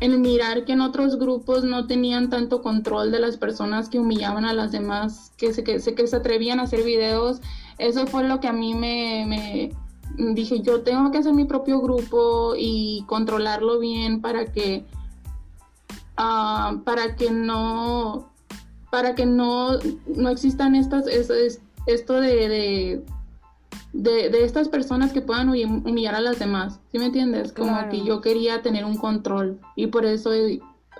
el 0.00 0.18
mirar 0.18 0.64
que 0.64 0.72
en 0.72 0.80
otros 0.80 1.18
grupos 1.18 1.64
no 1.64 1.86
tenían 1.86 2.28
tanto 2.28 2.62
control 2.62 3.10
de 3.10 3.20
las 3.20 3.36
personas 3.36 3.88
que 3.88 3.98
humillaban 3.98 4.44
a 4.44 4.52
las 4.52 4.72
demás, 4.72 5.32
que 5.36 5.54
se, 5.54 5.64
que, 5.64 5.78
que 5.78 6.06
se 6.06 6.16
atrevían 6.16 6.60
a 6.60 6.64
hacer 6.64 6.82
videos, 6.82 7.40
eso 7.78 8.06
fue 8.06 8.24
lo 8.24 8.40
que 8.40 8.48
a 8.48 8.52
mí 8.52 8.74
me, 8.74 9.72
dije, 10.16 10.60
yo 10.60 10.82
tengo 10.82 11.10
que 11.10 11.18
hacer 11.18 11.32
mi 11.32 11.44
propio 11.44 11.80
grupo 11.80 12.54
y 12.56 13.04
controlarlo 13.06 13.78
bien 13.78 14.20
para 14.20 14.46
que, 14.46 14.84
uh, 16.18 16.78
para 16.80 17.16
que 17.16 17.30
no, 17.30 18.32
para 18.90 19.14
que 19.14 19.26
no, 19.26 19.78
no 20.14 20.28
existan 20.28 20.74
estas, 20.74 21.06
esto 21.06 22.20
de 22.20 22.48
de, 22.48 23.04
de, 23.96 24.44
estas 24.44 24.68
personas 24.68 25.12
que 25.12 25.20
puedan 25.20 25.48
humillar 25.48 26.14
a 26.14 26.20
las 26.20 26.38
demás, 26.38 26.80
¿sí 26.92 26.98
me 26.98 27.06
entiendes? 27.06 27.52
Como 27.52 27.88
que 27.88 28.04
yo 28.04 28.20
quería 28.20 28.62
tener 28.62 28.84
un 28.84 28.96
control 28.96 29.58
y 29.74 29.88
por 29.88 30.04
eso 30.04 30.30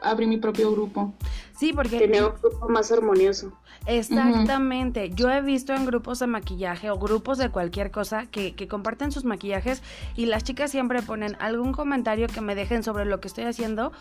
abrí 0.02 0.26
mi 0.26 0.38
propio 0.38 0.72
grupo. 0.72 1.12
Sí, 1.56 1.72
porque... 1.72 1.98
Tener 1.98 2.24
un 2.24 2.32
grupo 2.40 2.68
más 2.68 2.90
armonioso. 2.92 3.52
Exactamente. 3.86 5.10
Yo 5.10 5.30
he 5.30 5.40
visto 5.42 5.72
en 5.74 5.86
grupos 5.86 6.18
de 6.18 6.26
maquillaje 6.26 6.90
o 6.90 6.98
grupos 6.98 7.38
de 7.38 7.50
cualquier 7.50 7.90
cosa 7.90 8.26
que, 8.26 8.54
que, 8.54 8.66
comparten 8.66 9.12
sus 9.12 9.24
maquillajes 9.24 9.82
y 10.16 10.26
las 10.26 10.42
chicas 10.42 10.70
siempre 10.70 11.02
ponen 11.02 11.36
algún 11.38 11.72
comentario 11.72 12.26
que 12.26 12.40
me 12.40 12.54
dejen 12.54 12.82
sobre 12.82 13.04
lo 13.04 13.20
que 13.20 13.28
estoy 13.28 13.44
haciendo 13.44 13.92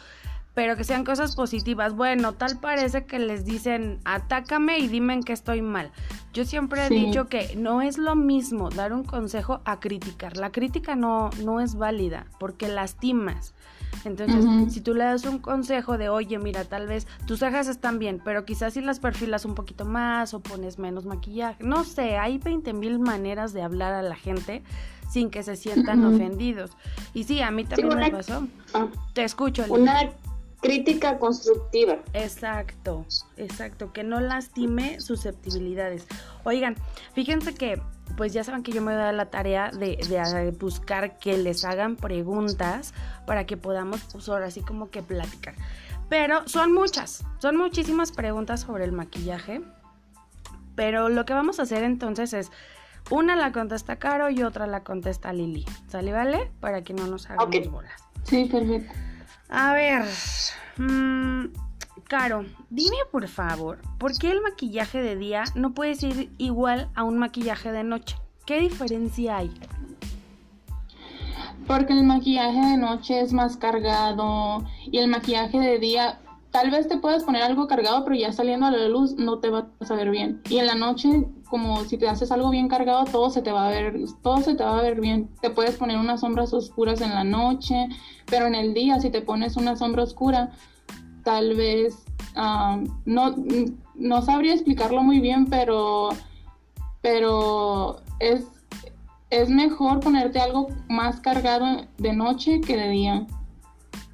pero 0.56 0.76
que 0.78 0.84
sean 0.84 1.04
cosas 1.04 1.36
positivas. 1.36 1.94
Bueno, 1.94 2.34
tal 2.34 2.58
parece 2.60 3.06
que 3.06 3.20
les 3.20 3.46
dicen, 3.46 4.00
atácame 4.06 4.80
y 4.80 4.88
dime 4.88 5.14
en 5.14 5.22
que 5.22 5.34
estoy 5.34 5.62
mal. 5.62 5.92
Yo 6.34 6.46
siempre 6.46 6.86
he 6.86 6.90
dicho 6.90 7.28
que 7.28 7.56
no 7.56 7.82
es 7.82 7.98
lo 7.98 8.16
mismo 8.16 8.70
dar 8.70 8.94
un 8.94 9.04
consejo 9.04 9.62
a 9.66 9.80
criticar. 9.80 10.38
La 10.38 10.52
crítica 10.52 10.96
no, 10.96 11.30
no 11.44 11.60
es 11.60 11.76
válida 11.76 12.26
porque 12.40 12.68
lastimas. 12.70 13.54
Entonces, 14.04 14.74
si 14.74 14.82
tú 14.82 14.94
le 14.94 15.04
das 15.04 15.26
un 15.26 15.40
consejo 15.40 15.98
de, 15.98 16.10
oye, 16.10 16.38
mira, 16.38 16.66
tal 16.66 16.88
vez 16.88 17.08
tus 17.26 17.40
cejas 17.40 17.68
están 17.68 17.98
bien, 17.98 18.22
pero 18.24 18.46
quizás 18.46 18.74
si 18.74 18.82
las 18.82 19.00
perfilas 19.00 19.46
un 19.46 19.56
poquito 19.56 19.86
más 19.86 20.34
o 20.34 20.42
pones 20.42 20.78
menos 20.78 21.06
maquillaje, 21.06 21.64
no 21.64 21.84
sé, 21.84 22.18
hay 22.18 22.38
20 22.38 22.74
mil 22.74 23.00
maneras 23.00 23.54
de 23.54 23.62
hablar 23.62 23.94
a 23.94 24.04
la 24.04 24.16
gente 24.16 24.64
sin 25.10 25.30
que 25.30 25.44
se 25.44 25.56
sientan 25.56 26.04
ofendidos. 26.06 26.72
Y 27.14 27.24
sí, 27.24 27.42
a 27.42 27.52
mí 27.52 27.64
también 27.64 27.98
me 27.98 28.12
pasó. 28.12 28.48
Ah. 28.74 28.88
Te 29.14 29.24
escucho. 29.24 29.66
Una 29.70 30.12
crítica 30.62 31.20
constructiva. 31.20 32.00
Exacto, 32.14 33.06
exacto, 33.38 33.94
que 33.94 34.04
no 34.04 34.20
lastime 34.20 35.00
susceptibilidades. 35.02 36.08
Oigan, 36.44 36.76
fíjense 37.14 37.54
que, 37.54 37.82
pues 38.18 38.34
ya 38.34 38.44
saben 38.44 38.64
que 38.64 38.72
yo 38.72 38.82
me 38.82 38.94
voy 38.94 39.02
a 39.02 39.06
dar 39.06 39.14
la 39.14 39.30
tarea 39.30 39.72
de, 39.72 39.98
de 39.98 40.52
buscar 40.52 41.18
que 41.20 41.38
les 41.38 41.66
hagan 41.66 41.96
preguntas 41.96 42.94
para 43.26 43.46
que 43.46 43.58
podamos, 43.58 44.02
pues 44.12 44.28
ahora 44.30 44.52
sí 44.52 44.62
como 44.62 44.90
que 44.90 45.02
platicar. 45.02 45.56
Pero 46.10 46.48
son 46.48 46.74
muchas, 46.74 47.24
son 47.40 47.58
muchísimas 47.58 48.12
preguntas 48.12 48.62
sobre 48.62 48.86
el 48.86 48.92
maquillaje. 48.92 49.62
Pero 50.76 51.10
lo 51.10 51.26
que 51.26 51.34
vamos 51.34 51.60
a 51.60 51.64
hacer 51.64 51.84
entonces 51.84 52.34
es, 52.34 52.52
una 53.12 53.36
la 53.36 53.52
contesta 53.52 53.98
Caro 53.98 54.30
y 54.30 54.42
otra 54.44 54.68
la 54.68 54.84
contesta 54.84 55.32
Lili. 55.32 55.66
¿Sale, 55.88 56.12
vale? 56.12 56.52
Para 56.60 56.84
que 56.84 56.94
no 56.94 57.08
nos 57.08 57.30
hagamos 57.30 57.70
bolas. 57.70 58.02
Sí, 58.24 58.46
perfecto. 58.46 58.94
A 59.50 59.74
ver, 59.74 60.06
mmm, 60.78 61.46
Caro, 62.08 62.46
dime 62.70 62.98
por 63.12 63.28
favor, 63.28 63.80
¿por 63.98 64.16
qué 64.18 64.30
el 64.30 64.42
maquillaje 64.42 65.02
de 65.02 65.16
día 65.16 65.44
no 65.56 65.74
puede 65.74 65.96
ser 65.96 66.30
igual 66.38 66.90
a 66.94 67.04
un 67.04 67.18
maquillaje 67.18 67.72
de 67.72 67.84
noche? 67.84 68.16
¿Qué 68.46 68.60
diferencia 68.60 69.38
hay? 69.38 69.52
Porque 71.66 71.94
el 71.94 72.04
maquillaje 72.04 72.60
de 72.60 72.78
noche 72.78 73.22
es 73.22 73.34
más 73.34 73.58
cargado 73.58 74.64
y 74.86 75.00
el 75.00 75.08
maquillaje 75.08 75.60
de 75.60 75.80
día 75.80 76.20
tal 76.56 76.72
vez 76.72 76.88
te 76.88 76.98
puedas 76.98 77.26
poner 77.26 77.44
algo 77.44 77.68
cargado, 77.68 78.06
pero 78.06 78.16
ya 78.16 78.32
saliendo 78.32 78.66
a 78.66 78.72
la 78.72 78.88
luz 78.88 79.16
no 79.16 79.40
te 79.40 79.50
va 79.50 79.68
a 79.90 79.94
ver 79.94 80.10
bien. 80.10 80.42
Y 80.50 80.60
en 80.60 80.68
la 80.68 80.76
noche, 80.76 81.28
como 81.50 81.84
si 81.84 81.98
te 81.98 82.08
haces 82.08 82.32
algo 82.32 82.50
bien 82.50 82.70
cargado, 82.70 83.04
todo 83.04 83.30
se 83.30 83.42
te 83.42 83.52
va 83.52 83.68
a 83.68 83.70
ver, 83.70 83.98
todo 84.24 84.38
se 84.38 84.56
te 84.56 84.64
va 84.64 84.80
a 84.80 84.82
ver 84.82 85.02
bien. 85.02 85.30
Te 85.42 85.50
puedes 85.50 85.76
poner 85.76 85.98
unas 85.98 86.22
sombras 86.22 86.54
oscuras 86.54 87.02
en 87.02 87.10
la 87.10 87.26
noche, 87.26 87.90
pero 88.28 88.48
en 88.48 88.56
el 88.56 88.74
día, 88.74 89.02
si 89.02 89.10
te 89.10 89.20
pones 89.20 89.58
una 89.58 89.76
sombra 89.76 90.04
oscura, 90.04 90.52
tal 91.26 91.58
vez 91.58 92.06
no, 93.04 93.36
no 93.96 94.22
sabría 94.22 94.54
explicarlo 94.54 95.04
muy 95.04 95.20
bien, 95.20 95.48
pero, 95.48 96.12
pero 97.02 97.98
es, 98.20 98.46
es 99.30 99.50
mejor 99.50 100.00
ponerte 100.00 100.40
algo 100.40 100.70
más 100.88 101.20
cargado 101.20 101.86
de 101.98 102.14
noche 102.14 102.62
que 102.62 102.78
de 102.78 102.90
día. 102.92 103.28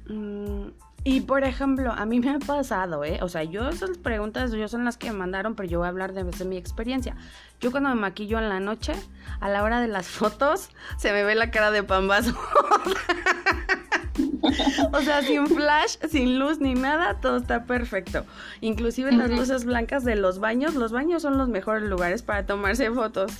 Mm, 0.08 0.81
y 1.04 1.22
por 1.22 1.42
ejemplo, 1.42 1.90
a 1.90 2.06
mí 2.06 2.20
me 2.20 2.30
ha 2.30 2.38
pasado, 2.38 3.04
¿eh? 3.04 3.18
O 3.22 3.28
sea, 3.28 3.42
yo 3.42 3.68
esas 3.68 3.98
preguntas 3.98 4.52
yo 4.52 4.68
son 4.68 4.84
las 4.84 4.96
que 4.96 5.10
me 5.10 5.18
mandaron, 5.18 5.56
pero 5.56 5.68
yo 5.68 5.78
voy 5.78 5.86
a 5.86 5.88
hablar 5.88 6.12
de, 6.12 6.22
mi 6.44 6.56
experiencia. 6.56 7.16
Yo 7.60 7.72
cuando 7.72 7.88
me 7.88 7.96
maquillo 7.96 8.38
en 8.38 8.48
la 8.48 8.60
noche, 8.60 8.94
a 9.40 9.48
la 9.48 9.64
hora 9.64 9.80
de 9.80 9.88
las 9.88 10.06
fotos, 10.06 10.70
se 10.98 11.12
me 11.12 11.24
ve 11.24 11.34
la 11.34 11.50
cara 11.50 11.72
de 11.72 11.82
pambazo. 11.82 12.38
o 14.92 15.00
sea, 15.00 15.22
sin 15.22 15.48
flash, 15.48 15.96
sin 16.08 16.38
luz 16.38 16.60
ni 16.60 16.74
nada, 16.74 17.20
todo 17.20 17.38
está 17.38 17.64
perfecto. 17.64 18.24
Inclusive 18.60 19.10
las 19.10 19.30
luces 19.30 19.64
blancas 19.64 20.04
de 20.04 20.14
los 20.14 20.38
baños, 20.38 20.76
los 20.76 20.92
baños 20.92 21.22
son 21.22 21.36
los 21.36 21.48
mejores 21.48 21.82
lugares 21.82 22.22
para 22.22 22.46
tomarse 22.46 22.92
fotos. 22.92 23.32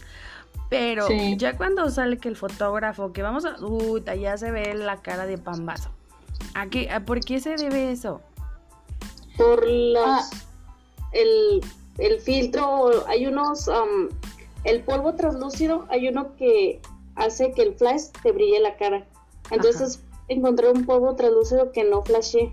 Pero 0.68 1.06
ya 1.36 1.56
cuando 1.56 1.88
sale 1.90 2.18
que 2.18 2.28
el 2.28 2.36
fotógrafo, 2.36 3.12
que 3.12 3.22
vamos 3.22 3.44
a... 3.44 3.64
Uy, 3.64 4.02
ya 4.20 4.36
se 4.36 4.50
ve 4.50 4.74
la 4.74 5.00
cara 5.00 5.26
de 5.26 5.38
pambazo. 5.38 5.92
¿A 6.54 6.68
qué, 6.68 6.88
¿Por 7.06 7.20
qué 7.20 7.40
se 7.40 7.56
debe 7.56 7.92
eso? 7.92 8.20
Por 9.36 9.66
las, 9.66 10.30
ah. 10.32 10.36
el, 11.12 11.60
el, 11.98 12.20
filtro, 12.20 13.06
hay 13.08 13.26
unos, 13.26 13.68
um, 13.68 14.08
el 14.64 14.82
polvo 14.82 15.14
translúcido, 15.14 15.86
hay 15.88 16.08
uno 16.08 16.36
que 16.36 16.80
hace 17.16 17.52
que 17.52 17.62
el 17.62 17.74
flash 17.74 18.08
te 18.22 18.32
brille 18.32 18.60
la 18.60 18.76
cara. 18.76 19.06
Entonces 19.50 20.02
encontré 20.28 20.70
un 20.70 20.84
polvo 20.84 21.14
translúcido 21.14 21.72
que 21.72 21.84
no 21.84 22.02
flashe 22.02 22.52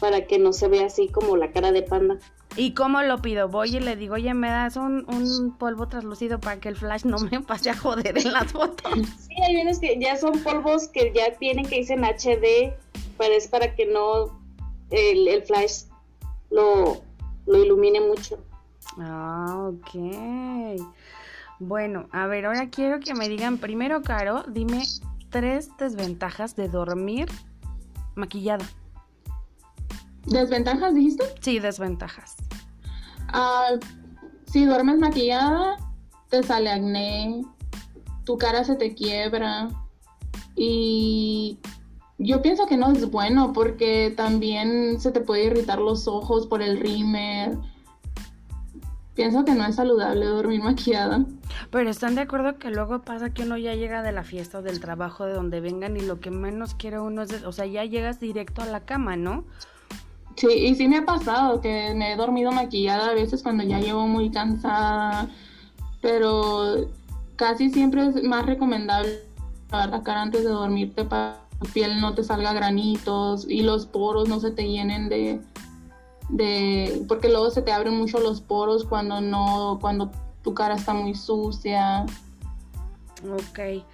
para 0.00 0.26
que 0.26 0.38
no 0.38 0.52
se 0.52 0.68
vea 0.68 0.86
así 0.86 1.08
como 1.08 1.36
la 1.36 1.52
cara 1.52 1.72
de 1.72 1.82
panda. 1.82 2.18
¿Y 2.56 2.72
cómo 2.72 3.02
lo 3.02 3.20
pido? 3.20 3.48
Voy 3.48 3.76
y 3.76 3.80
le 3.80 3.96
digo, 3.96 4.14
oye, 4.14 4.32
¿me 4.32 4.48
das 4.48 4.76
un, 4.76 5.04
un 5.08 5.56
polvo 5.58 5.88
translúcido 5.88 6.40
para 6.40 6.58
que 6.58 6.70
el 6.70 6.76
flash 6.76 7.04
no 7.04 7.18
me 7.18 7.40
pase 7.40 7.70
a 7.70 7.76
joder 7.76 8.16
en 8.16 8.32
las 8.32 8.52
fotos? 8.52 8.92
Sí, 9.18 9.34
hay 9.42 9.56
unos 9.56 9.78
que 9.78 9.98
ya 10.00 10.16
son 10.16 10.38
polvos 10.38 10.88
que 10.88 11.12
ya 11.14 11.36
tienen 11.38 11.66
que 11.66 11.76
dicen 11.76 12.02
HD, 12.02 12.74
pero 13.18 13.34
es 13.34 13.48
para 13.48 13.74
que 13.74 13.86
no 13.86 14.40
el, 14.90 15.42
flash 15.42 15.84
lo, 16.50 17.02
lo 17.46 17.64
ilumine 17.64 18.00
mucho. 18.00 18.38
Ah, 18.98 19.70
ok. 19.70 20.80
Bueno, 21.58 22.08
a 22.12 22.26
ver, 22.26 22.46
ahora 22.46 22.68
quiero 22.68 23.00
que 23.00 23.14
me 23.14 23.28
digan 23.28 23.58
primero, 23.58 24.02
Caro, 24.02 24.44
dime 24.48 24.82
tres 25.30 25.70
desventajas 25.78 26.54
de 26.54 26.68
dormir 26.68 27.28
maquillada. 28.14 28.64
¿Desventajas 30.26 30.94
dijiste? 30.94 31.24
Sí, 31.40 31.58
desventajas. 31.58 32.36
Ah, 33.28 33.70
si 34.46 34.64
duermes 34.64 34.98
maquillada, 34.98 35.76
te 36.28 36.42
sale 36.42 36.70
acné, 36.70 37.42
tu 38.24 38.36
cara 38.36 38.64
se 38.64 38.76
te 38.76 38.94
quiebra 38.94 39.68
y 40.56 41.58
yo 42.18 42.40
pienso 42.40 42.66
que 42.66 42.76
no 42.76 42.92
es 42.92 43.10
bueno 43.10 43.52
porque 43.52 44.12
también 44.16 45.00
se 45.00 45.12
te 45.12 45.20
puede 45.20 45.44
irritar 45.44 45.78
los 45.78 46.08
ojos 46.08 46.46
por 46.46 46.62
el 46.62 46.80
rímel. 46.80 47.58
Pienso 49.14 49.44
que 49.44 49.54
no 49.54 49.64
es 49.66 49.76
saludable 49.76 50.26
dormir 50.26 50.62
maquillada. 50.62 51.24
Pero 51.70 51.90
están 51.90 52.14
de 52.14 52.22
acuerdo 52.22 52.58
que 52.58 52.70
luego 52.70 53.02
pasa 53.02 53.30
que 53.30 53.42
uno 53.42 53.56
ya 53.56 53.74
llega 53.74 54.02
de 54.02 54.12
la 54.12 54.24
fiesta 54.24 54.58
o 54.58 54.62
del 54.62 54.80
trabajo 54.80 55.24
de 55.24 55.32
donde 55.32 55.60
vengan 55.60 55.96
y 55.96 56.00
lo 56.00 56.20
que 56.20 56.30
menos 56.30 56.74
quiere 56.74 57.00
uno 57.00 57.22
es, 57.22 57.42
o 57.44 57.52
sea, 57.52 57.66
ya 57.66 57.84
llegas 57.84 58.20
directo 58.20 58.62
a 58.62 58.66
la 58.66 58.80
cama, 58.80 59.16
¿no? 59.16 59.44
Sí, 60.36 60.48
y 60.48 60.74
sí 60.74 60.86
me 60.86 60.98
ha 60.98 61.04
pasado 61.06 61.62
que 61.62 61.94
me 61.94 62.12
he 62.12 62.16
dormido 62.16 62.52
maquillada 62.52 63.10
a 63.10 63.14
veces 63.14 63.42
cuando 63.42 63.64
ya 63.64 63.80
llevo 63.80 64.06
muy 64.06 64.30
cansada, 64.30 65.30
pero 66.02 66.88
casi 67.36 67.70
siempre 67.70 68.06
es 68.06 68.22
más 68.22 68.44
recomendable 68.44 69.20
lavar 69.70 69.90
la 69.90 70.02
cara 70.02 70.22
antes 70.22 70.44
de 70.44 70.50
dormirte 70.50 71.04
para 71.04 71.45
la 71.60 71.72
piel 71.72 72.00
no 72.00 72.14
te 72.14 72.24
salga 72.24 72.52
granitos 72.52 73.46
y 73.48 73.62
los 73.62 73.86
poros 73.86 74.28
no 74.28 74.40
se 74.40 74.50
te 74.50 74.68
llenen 74.68 75.08
de, 75.08 75.40
de 76.28 77.04
porque 77.08 77.28
luego 77.28 77.50
se 77.50 77.62
te 77.62 77.72
abren 77.72 77.96
mucho 77.96 78.18
los 78.18 78.40
poros 78.40 78.84
cuando 78.84 79.20
no 79.20 79.78
cuando 79.80 80.10
tu 80.42 80.54
cara 80.54 80.74
está 80.74 80.94
muy 80.94 81.14
sucia. 81.14 82.06
Ok. 83.24 83.84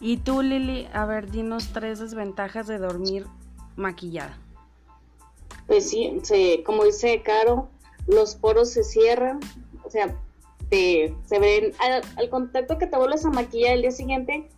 Y 0.00 0.18
tú, 0.18 0.42
Lili, 0.42 0.86
a 0.92 1.06
ver, 1.06 1.30
dinos 1.30 1.70
tres 1.72 1.98
desventajas 1.98 2.66
de 2.66 2.78
dormir 2.78 3.26
maquillada. 3.76 4.38
Pues 5.66 5.88
sí, 5.90 6.20
se, 6.22 6.62
como 6.64 6.84
dice 6.84 7.22
Caro, 7.22 7.68
los 8.06 8.34
poros 8.34 8.70
se 8.70 8.84
cierran, 8.84 9.40
o 9.84 9.90
sea, 9.90 10.14
te, 10.68 11.14
se 11.24 11.38
ven 11.38 11.72
al, 12.16 12.30
contacto 12.30 12.78
que 12.78 12.86
te 12.86 12.96
vuelves 12.96 13.24
a 13.24 13.30
maquillar 13.30 13.74
el 13.74 13.82
día 13.82 13.90
siguiente 13.90 14.48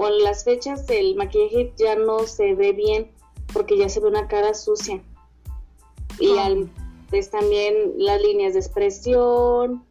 o 0.00 0.08
en 0.08 0.24
las 0.24 0.44
fechas 0.44 0.86
del 0.86 1.14
maquillaje 1.14 1.74
ya 1.76 1.94
no 1.94 2.26
se 2.26 2.54
ve 2.54 2.72
bien 2.72 3.10
porque 3.52 3.76
ya 3.76 3.90
se 3.90 4.00
ve 4.00 4.08
una 4.08 4.28
cara 4.28 4.54
sucia. 4.54 5.02
Y 6.18 6.38
al, 6.38 6.70
pues 7.10 7.28
también 7.28 7.74
las 7.98 8.18
líneas 8.22 8.54
de 8.54 8.60
expresión, 8.60 9.84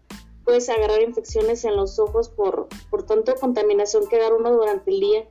puedes 0.43 0.67
agarrar 0.67 1.03
infecciones 1.03 1.63
en 1.63 1.75
los 1.75 1.99
ojos 1.99 2.27
por, 2.27 2.69
por 2.89 3.03
tanto 3.03 3.35
contaminación 3.35 4.07
que 4.07 4.17
da 4.17 4.33
uno 4.33 4.51
durante 4.51 4.89
el 4.89 4.99
día 4.99 5.27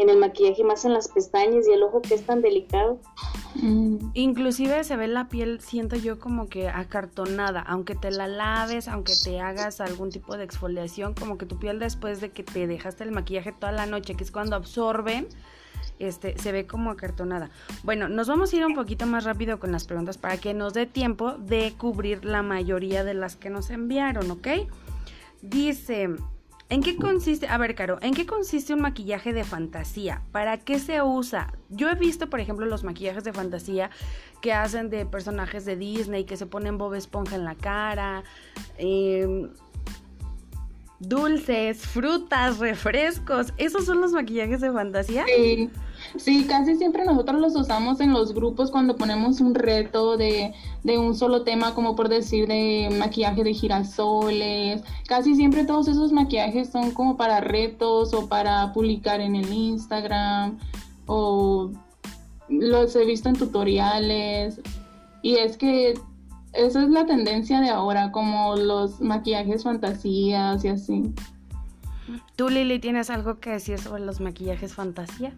en 0.00 0.08
el 0.08 0.16
maquillaje, 0.16 0.64
más 0.64 0.84
en 0.84 0.94
las 0.94 1.08
pestañas 1.08 1.68
y 1.68 1.72
el 1.72 1.82
ojo 1.82 2.00
que 2.00 2.14
es 2.14 2.24
tan 2.24 2.40
delicado. 2.40 2.98
Mm. 3.54 4.10
Inclusive 4.14 4.82
se 4.84 4.96
ve 4.96 5.08
la 5.08 5.28
piel, 5.28 5.60
siento 5.60 5.96
yo 5.96 6.18
como 6.18 6.48
que 6.48 6.68
acartonada, 6.68 7.60
aunque 7.60 7.94
te 7.94 8.10
la 8.10 8.26
laves, 8.26 8.88
aunque 8.88 9.12
te 9.22 9.40
hagas 9.40 9.80
algún 9.80 10.10
tipo 10.10 10.36
de 10.36 10.44
exfoliación, 10.44 11.14
como 11.14 11.36
que 11.36 11.44
tu 11.44 11.58
piel 11.58 11.78
después 11.78 12.20
de 12.20 12.30
que 12.30 12.42
te 12.42 12.66
dejaste 12.66 13.04
el 13.04 13.12
maquillaje 13.12 13.52
toda 13.52 13.72
la 13.72 13.86
noche, 13.86 14.14
que 14.14 14.24
es 14.24 14.30
cuando 14.30 14.56
absorben, 14.56 15.28
este, 15.98 16.38
se 16.38 16.50
ve 16.50 16.66
como 16.66 16.90
acartonada. 16.90 17.50
Bueno, 17.82 18.08
nos 18.08 18.26
vamos 18.26 18.52
a 18.52 18.56
ir 18.56 18.64
un 18.64 18.74
poquito 18.74 19.04
más 19.04 19.24
rápido 19.24 19.60
con 19.60 19.70
las 19.70 19.84
preguntas 19.84 20.16
para 20.16 20.38
que 20.38 20.54
nos 20.54 20.72
dé 20.72 20.86
tiempo 20.86 21.32
de 21.32 21.74
cubrir 21.76 22.24
la 22.24 22.42
mayoría 22.42 23.04
de 23.04 23.12
las 23.12 23.36
que 23.36 23.50
nos 23.50 23.68
enviaron, 23.68 24.30
¿ok? 24.30 24.48
Dice, 25.42 26.08
¿En 26.70 26.82
qué 26.84 26.96
consiste? 26.96 27.48
A 27.48 27.58
ver, 27.58 27.74
Caro, 27.74 27.98
¿en 28.00 28.14
qué 28.14 28.26
consiste 28.26 28.72
un 28.72 28.80
maquillaje 28.80 29.32
de 29.32 29.42
fantasía? 29.42 30.22
¿Para 30.30 30.58
qué 30.58 30.78
se 30.78 31.02
usa? 31.02 31.52
Yo 31.68 31.90
he 31.90 31.96
visto, 31.96 32.30
por 32.30 32.38
ejemplo, 32.38 32.64
los 32.64 32.84
maquillajes 32.84 33.24
de 33.24 33.32
fantasía 33.32 33.90
que 34.40 34.52
hacen 34.52 34.88
de 34.88 35.04
personajes 35.04 35.64
de 35.64 35.74
Disney, 35.76 36.24
que 36.24 36.36
se 36.36 36.46
ponen 36.46 36.78
Bob 36.78 36.94
Esponja 36.94 37.34
en 37.34 37.44
la 37.44 37.56
cara, 37.56 38.22
em, 38.78 39.50
dulces, 41.00 41.84
frutas, 41.86 42.58
refrescos. 42.60 43.52
¿Esos 43.56 43.84
son 43.84 44.00
los 44.00 44.12
maquillajes 44.12 44.60
de 44.60 44.70
fantasía? 44.70 45.24
Sí. 45.26 45.70
Sí, 46.16 46.44
casi 46.46 46.76
siempre 46.76 47.04
nosotros 47.04 47.40
los 47.40 47.54
usamos 47.54 48.00
en 48.00 48.12
los 48.12 48.34
grupos 48.34 48.70
cuando 48.70 48.96
ponemos 48.96 49.40
un 49.40 49.54
reto 49.54 50.16
de, 50.16 50.52
de, 50.82 50.98
un 50.98 51.14
solo 51.14 51.42
tema, 51.42 51.74
como 51.74 51.94
por 51.94 52.08
decir 52.08 52.48
de 52.48 52.88
maquillaje 52.98 53.44
de 53.44 53.54
girasoles. 53.54 54.82
Casi 55.06 55.34
siempre 55.34 55.64
todos 55.64 55.88
esos 55.88 56.12
maquillajes 56.12 56.70
son 56.70 56.90
como 56.92 57.16
para 57.16 57.40
retos 57.40 58.12
o 58.12 58.28
para 58.28 58.72
publicar 58.72 59.20
en 59.20 59.36
el 59.36 59.52
Instagram 59.52 60.58
o 61.06 61.70
los 62.48 62.96
he 62.96 63.04
visto 63.04 63.28
en 63.28 63.36
tutoriales. 63.36 64.60
Y 65.22 65.36
es 65.36 65.56
que 65.56 65.94
esa 66.52 66.82
es 66.82 66.88
la 66.90 67.06
tendencia 67.06 67.60
de 67.60 67.70
ahora, 67.70 68.10
como 68.10 68.56
los 68.56 69.00
maquillajes 69.00 69.62
fantasías 69.62 70.64
y 70.64 70.68
así. 70.68 71.14
¿Tú, 72.34 72.48
Lili, 72.48 72.80
tienes 72.80 73.10
algo 73.10 73.38
que 73.38 73.50
decir 73.50 73.78
sobre 73.78 74.04
los 74.04 74.20
maquillajes 74.20 74.74
fantasía? 74.74 75.32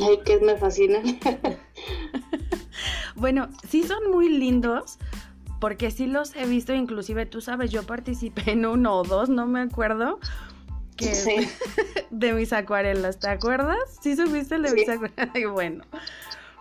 Ay, 0.00 0.18
que 0.24 0.38
me 0.40 0.56
fascina. 0.56 1.00
bueno, 3.14 3.48
sí 3.68 3.82
son 3.82 4.10
muy 4.10 4.28
lindos, 4.28 4.98
porque 5.60 5.90
sí 5.90 6.06
los 6.06 6.34
he 6.36 6.46
visto, 6.46 6.72
inclusive 6.72 7.26
tú 7.26 7.40
sabes, 7.40 7.70
yo 7.70 7.84
participé 7.84 8.52
en 8.52 8.66
uno 8.66 8.96
o 8.96 9.04
dos, 9.04 9.28
no 9.28 9.46
me 9.46 9.60
acuerdo. 9.60 10.18
Que 10.96 11.14
sí. 11.14 11.48
de 12.10 12.32
mis 12.32 12.52
acuarelas, 12.52 13.18
¿te 13.18 13.28
acuerdas? 13.28 13.78
Sí 14.00 14.16
subiste 14.16 14.56
el 14.56 14.62
de 14.62 14.72
mis 14.72 14.88
acuarelas, 14.88 15.30
bueno. 15.52 15.84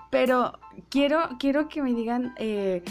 Pero 0.10 0.60
quiero, 0.89 1.29
quiero 1.39 1.69
que 1.69 1.82
me 1.82 1.93
digan 1.93 2.34
eh, 2.38 2.84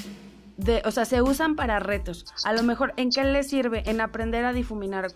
o 0.85 0.90
sea, 0.90 1.05
se 1.05 1.23
usan 1.23 1.57
para 1.57 1.79
retos. 1.79 2.27
A 2.44 2.53
lo 2.53 2.62
mejor, 2.62 2.92
¿en 2.96 3.11
qué 3.11 3.25
les 3.25 3.49
sirve? 3.49 3.83
En 3.87 4.01
aprender 4.01 4.44
a 4.44 4.53
difuminar 4.53 5.07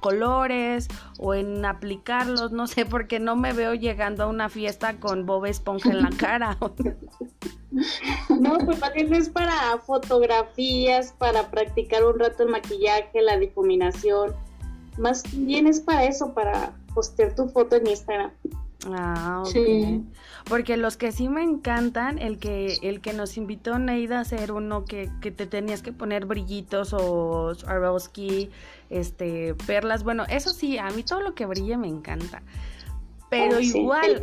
colores 0.00 0.88
o 1.18 1.34
en 1.34 1.64
aplicarlos, 1.64 2.52
no 2.52 2.66
sé, 2.66 2.86
porque 2.86 3.20
no 3.20 3.36
me 3.36 3.52
veo 3.52 3.74
llegando 3.74 4.24
a 4.24 4.26
una 4.26 4.48
fiesta 4.48 4.98
con 4.98 5.26
Bob 5.26 5.46
Esponja 5.46 5.90
en 5.90 6.02
la 6.02 6.10
cara. 6.18 6.58
no, 8.28 8.58
pues 8.58 8.80
más 8.80 8.92
es 8.94 9.28
para 9.28 9.78
fotografías, 9.78 11.12
para 11.18 11.50
practicar 11.50 12.04
un 12.04 12.18
rato 12.18 12.44
el 12.44 12.50
maquillaje, 12.50 13.22
la 13.22 13.38
difuminación. 13.38 14.34
Más 14.98 15.24
bien 15.32 15.66
es 15.66 15.80
para 15.80 16.04
eso, 16.04 16.34
para 16.34 16.72
postear 16.94 17.34
tu 17.34 17.48
foto 17.48 17.76
en 17.76 17.86
Instagram. 17.86 18.30
Ah, 18.90 19.42
ok. 19.46 20.04
Porque 20.48 20.76
los 20.76 20.96
que 20.96 21.12
sí 21.12 21.28
me 21.28 21.42
encantan, 21.42 22.18
el 22.18 22.38
que, 22.38 22.78
el 22.82 23.00
que 23.00 23.12
nos 23.12 23.36
invitó 23.36 23.78
Neida 23.78 24.18
a 24.18 24.20
hacer 24.22 24.52
uno 24.52 24.84
que, 24.84 25.10
que 25.20 25.30
te 25.30 25.46
tenías 25.46 25.82
que 25.82 25.92
poner 25.92 26.26
brillitos 26.26 26.92
o 26.92 27.54
Swarovski, 27.54 28.50
este, 28.90 29.54
perlas, 29.66 30.02
bueno, 30.02 30.24
eso 30.28 30.50
sí, 30.50 30.78
a 30.78 30.90
mí 30.90 31.02
todo 31.04 31.20
lo 31.20 31.34
que 31.34 31.46
brille 31.46 31.76
me 31.76 31.88
encanta. 31.88 32.42
Pero 33.30 33.58
oh, 33.58 33.60
igual, 33.60 34.20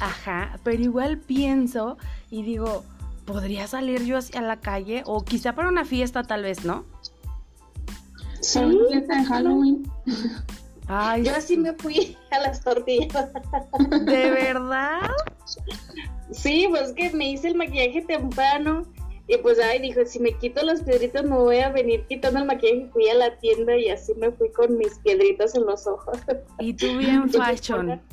ajá, 0.00 0.58
pero 0.62 0.82
igual 0.82 1.18
pienso 1.18 1.98
y 2.30 2.42
digo, 2.42 2.84
¿podría 3.24 3.66
salir 3.66 4.04
yo 4.04 4.16
hacia 4.18 4.40
la 4.40 4.60
calle? 4.60 5.02
O 5.04 5.24
quizá 5.24 5.54
para 5.54 5.68
una 5.68 5.84
fiesta 5.84 6.22
tal 6.22 6.44
vez, 6.44 6.64
¿no? 6.64 6.84
Sí, 8.40 8.60
fiesta 8.88 9.16
de 9.16 9.24
Halloween. 9.24 9.90
Ay, 10.88 11.24
Yo 11.24 11.40
sí 11.40 11.56
me 11.56 11.72
fui 11.74 12.16
a 12.30 12.40
las 12.40 12.62
tortillas. 12.62 13.30
¿De 14.04 14.30
verdad? 14.30 15.10
Sí, 16.30 16.66
pues 16.68 16.92
que 16.92 17.10
me 17.10 17.30
hice 17.30 17.48
el 17.48 17.56
maquillaje 17.56 18.02
temprano 18.02 18.84
y 19.28 19.36
pues 19.38 19.58
ay, 19.58 19.80
dijo, 19.80 20.00
si 20.04 20.20
me 20.20 20.32
quito 20.32 20.64
las 20.64 20.82
piedritas 20.82 21.24
me 21.24 21.36
voy 21.36 21.58
a 21.58 21.70
venir 21.70 22.04
quitando 22.08 22.40
el 22.40 22.46
maquillaje. 22.46 22.88
Fui 22.92 23.08
a 23.08 23.14
la 23.14 23.36
tienda 23.38 23.76
y 23.76 23.88
así 23.88 24.14
me 24.14 24.30
fui 24.30 24.50
con 24.52 24.76
mis 24.78 24.98
piedritas 25.00 25.54
en 25.56 25.66
los 25.66 25.86
ojos. 25.86 26.18
Y 26.60 26.74
tú 26.74 26.96
bien 26.98 27.28
fashion. 27.30 28.00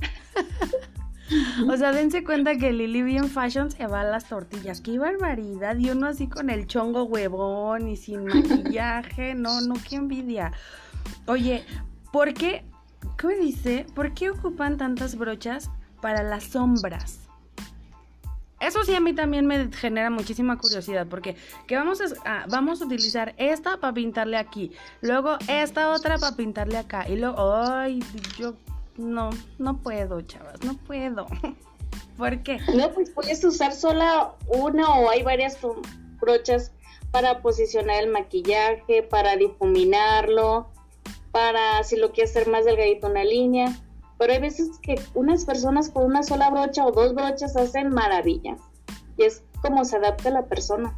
O 1.67 1.77
sea, 1.77 1.93
dense 1.93 2.23
cuenta 2.23 2.57
que 2.57 2.73
Lili 2.73 3.01
bien 3.01 3.27
fashion 3.29 3.71
se 3.71 3.87
va 3.87 4.01
a 4.01 4.03
las 4.03 4.27
tortillas. 4.27 4.81
¡Qué 4.81 4.99
barbaridad! 4.99 5.77
Y 5.77 5.89
uno 5.89 6.07
así 6.07 6.27
con 6.27 6.49
el 6.49 6.67
chongo 6.67 7.05
huevón 7.05 7.87
y 7.87 7.95
sin 7.95 8.25
maquillaje. 8.25 9.33
No, 9.33 9.61
no, 9.61 9.73
qué 9.87 9.95
envidia. 9.95 10.51
Oye, 11.25 11.65
¿Por 12.13 12.35
qué? 12.35 12.63
¿Cómo 13.19 13.33
dice? 13.33 13.87
¿Por 13.95 14.13
qué 14.13 14.29
ocupan 14.29 14.77
tantas 14.77 15.17
brochas 15.17 15.71
para 15.99 16.21
las 16.21 16.43
sombras? 16.43 17.21
Eso 18.59 18.83
sí 18.83 18.93
a 18.93 18.99
mí 18.99 19.13
también 19.13 19.47
me 19.47 19.71
genera 19.71 20.11
muchísima 20.11 20.59
curiosidad 20.59 21.07
porque 21.09 21.35
que 21.65 21.75
vamos 21.75 21.99
a, 22.23 22.45
vamos 22.49 22.83
a 22.83 22.85
utilizar 22.85 23.33
esta 23.37 23.77
para 23.77 23.95
pintarle 23.95 24.37
aquí, 24.37 24.71
luego 25.01 25.37
esta 25.47 25.89
otra 25.89 26.19
para 26.19 26.35
pintarle 26.35 26.77
acá 26.77 27.09
y 27.09 27.15
luego, 27.15 27.55
ay, 27.55 28.03
yo 28.37 28.53
no, 28.95 29.31
no 29.57 29.77
puedo, 29.77 30.21
chavas, 30.21 30.63
no 30.63 30.75
puedo. 30.75 31.25
¿Por 32.17 32.43
qué? 32.43 32.59
No, 32.75 32.91
pues 32.91 33.09
puedes 33.09 33.43
usar 33.43 33.73
sola 33.73 34.35
una 34.49 34.87
o 34.87 35.09
hay 35.09 35.23
varias 35.23 35.57
brochas 36.21 36.71
para 37.09 37.41
posicionar 37.41 38.03
el 38.03 38.11
maquillaje, 38.11 39.01
para 39.01 39.35
difuminarlo, 39.35 40.69
para 41.33 41.83
si 41.83 41.97
lo 41.97 42.13
quieres 42.13 42.31
hacer 42.31 42.47
más 42.47 42.63
delgadito 42.63 43.07
una 43.07 43.25
línea. 43.25 43.75
Pero 44.17 44.31
hay 44.31 44.39
veces 44.39 44.77
que 44.81 44.95
unas 45.15 45.43
personas 45.43 45.89
con 45.89 46.05
una 46.05 46.23
sola 46.23 46.49
brocha 46.49 46.85
o 46.85 46.91
dos 46.91 47.13
brochas 47.13 47.57
hacen 47.57 47.89
maravillas. 47.89 48.61
Y 49.17 49.23
es 49.23 49.43
como 49.61 49.83
se 49.83 49.97
adapta 49.97 50.29
a 50.29 50.31
la 50.31 50.45
persona 50.45 50.97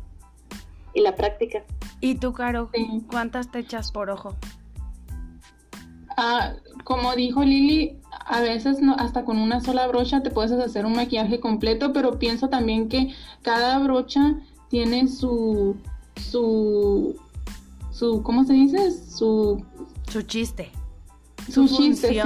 y 0.94 1.02
la 1.02 1.16
práctica. 1.16 1.64
¿Y 2.02 2.16
tú, 2.16 2.34
Caro, 2.34 2.70
cuántas 3.10 3.50
te 3.50 3.60
echas 3.60 3.92
por 3.92 4.10
ojo? 4.10 4.36
Ah, 6.18 6.54
como 6.84 7.16
dijo 7.16 7.44
Lili, 7.44 7.98
a 8.26 8.42
veces 8.42 8.82
no, 8.82 8.96
hasta 8.96 9.24
con 9.24 9.38
una 9.38 9.62
sola 9.62 9.88
brocha 9.88 10.22
te 10.22 10.32
puedes 10.32 10.52
hacer 10.52 10.86
un 10.86 10.94
maquillaje 10.94 11.40
completo, 11.40 11.94
pero 11.94 12.20
pienso 12.20 12.50
también 12.50 12.90
que 12.90 13.14
cada 13.42 13.80
brocha 13.80 14.36
tiene 14.70 15.08
su, 15.08 15.78
su, 16.16 17.16
su, 17.92 18.22
¿cómo 18.24 18.44
se 18.44 18.54
dice? 18.54 18.92
Su 18.92 19.64
Su 20.08 20.22
chiste. 20.24 20.72
Su, 21.50 21.68
chiste, 21.68 22.10
sí. 22.10 22.20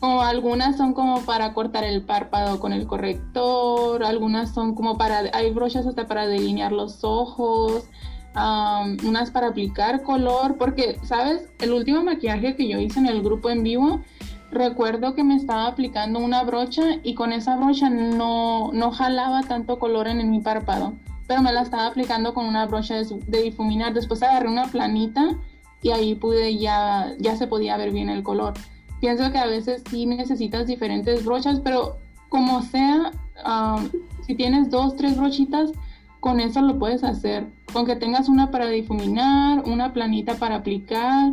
O 0.00 0.20
algunas 0.20 0.76
son 0.76 0.92
como 0.92 1.22
para 1.22 1.52
cortar 1.52 1.82
el 1.82 2.02
párpado 2.02 2.60
con 2.60 2.72
el 2.72 2.86
corrector, 2.86 4.04
algunas 4.04 4.54
son 4.54 4.74
como 4.74 4.96
para, 4.96 5.22
hay 5.32 5.50
brochas 5.50 5.84
hasta 5.86 6.06
para 6.06 6.28
delinear 6.28 6.70
los 6.70 7.02
ojos, 7.02 7.88
unas 8.34 9.30
para 9.30 9.48
aplicar 9.48 10.02
color, 10.02 10.56
porque, 10.58 10.98
¿sabes? 11.02 11.48
El 11.60 11.72
último 11.72 12.02
maquillaje 12.04 12.56
que 12.56 12.68
yo 12.68 12.78
hice 12.78 12.98
en 13.00 13.06
el 13.06 13.22
grupo 13.22 13.50
en 13.50 13.62
vivo, 13.62 14.00
recuerdo 14.50 15.14
que 15.14 15.24
me 15.24 15.36
estaba 15.36 15.66
aplicando 15.66 16.18
una 16.18 16.42
brocha 16.44 16.82
y 17.02 17.14
con 17.14 17.32
esa 17.32 17.56
brocha 17.56 17.90
no, 17.90 18.70
no 18.72 18.90
jalaba 18.92 19.42
tanto 19.42 19.78
color 19.78 20.06
en, 20.06 20.30
mi 20.30 20.40
párpado, 20.40 20.94
pero 21.26 21.42
me 21.42 21.52
la 21.52 21.62
estaba 21.62 21.86
aplicando 21.86 22.32
con 22.32 22.46
una 22.46 22.66
brocha 22.66 22.94
de, 22.96 23.42
difuminar. 23.42 23.92
Después 23.92 24.22
agarré 24.22 24.48
una 24.48 24.66
planita 24.66 25.36
y 25.82 25.90
ahí 25.90 26.14
pude 26.14 26.56
ya, 26.56 27.14
ya 27.18 27.36
se 27.36 27.46
podía 27.46 27.76
ver 27.76 27.90
bien 27.90 28.08
el 28.08 28.22
color. 28.22 28.54
Pienso 29.00 29.32
que 29.32 29.38
a 29.38 29.46
veces 29.46 29.82
sí 29.90 30.06
necesitas 30.06 30.66
diferentes 30.66 31.24
brochas, 31.24 31.60
pero 31.60 31.98
como 32.28 32.62
sea, 32.62 33.10
si 34.26 34.34
tienes 34.34 34.70
dos, 34.70 34.96
tres 34.96 35.16
brochitas, 35.16 35.72
con 36.20 36.38
eso 36.38 36.62
lo 36.62 36.78
puedes 36.78 37.02
hacer. 37.02 37.46
Con 37.72 37.84
que 37.84 37.96
tengas 37.96 38.28
una 38.28 38.52
para 38.52 38.68
difuminar, 38.68 39.64
una 39.66 39.92
planita 39.92 40.36
para 40.36 40.56
aplicar. 40.56 41.32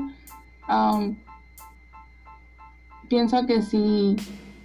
pienso 3.08 3.46
que 3.46 3.62
sí, 3.62 4.16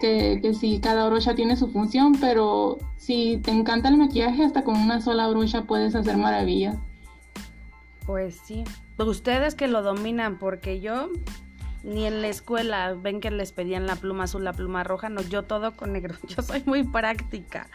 que, 0.01 0.39
que 0.41 0.55
sí, 0.55 0.81
cada 0.83 1.07
brocha 1.07 1.35
tiene 1.35 1.57
su 1.57 1.69
función, 1.69 2.17
pero 2.19 2.79
si 2.97 3.37
te 3.37 3.51
encanta 3.51 3.91
el 3.91 3.99
maquillaje, 3.99 4.45
hasta 4.45 4.65
con 4.65 4.77
una 4.77 5.03
sola 5.03 5.29
brocha 5.29 5.65
puedes 5.65 5.95
hacer 5.95 6.17
maravillas. 6.17 6.77
Pues 8.07 8.41
sí. 8.45 8.65
Ustedes 8.99 9.55
que 9.55 9.69
lo 9.69 9.83
dominan, 9.83 10.39
porque 10.39 10.81
yo 10.81 11.11
ni 11.85 12.07
en 12.07 12.23
la 12.23 12.29
escuela 12.29 12.95
ven 12.95 13.21
que 13.21 13.31
les 13.31 13.53
pedían 13.53 13.87
la 13.87 13.97
pluma 13.97 14.25
azul, 14.25 14.43
la 14.45 14.53
pluma 14.53 14.85
roja, 14.85 15.09
no, 15.09 15.21
yo 15.21 15.43
todo 15.43 15.77
con 15.77 15.93
negro. 15.93 16.15
Yo 16.29 16.43
soy 16.43 16.63
muy 16.65 16.83
práctica. 16.83 17.69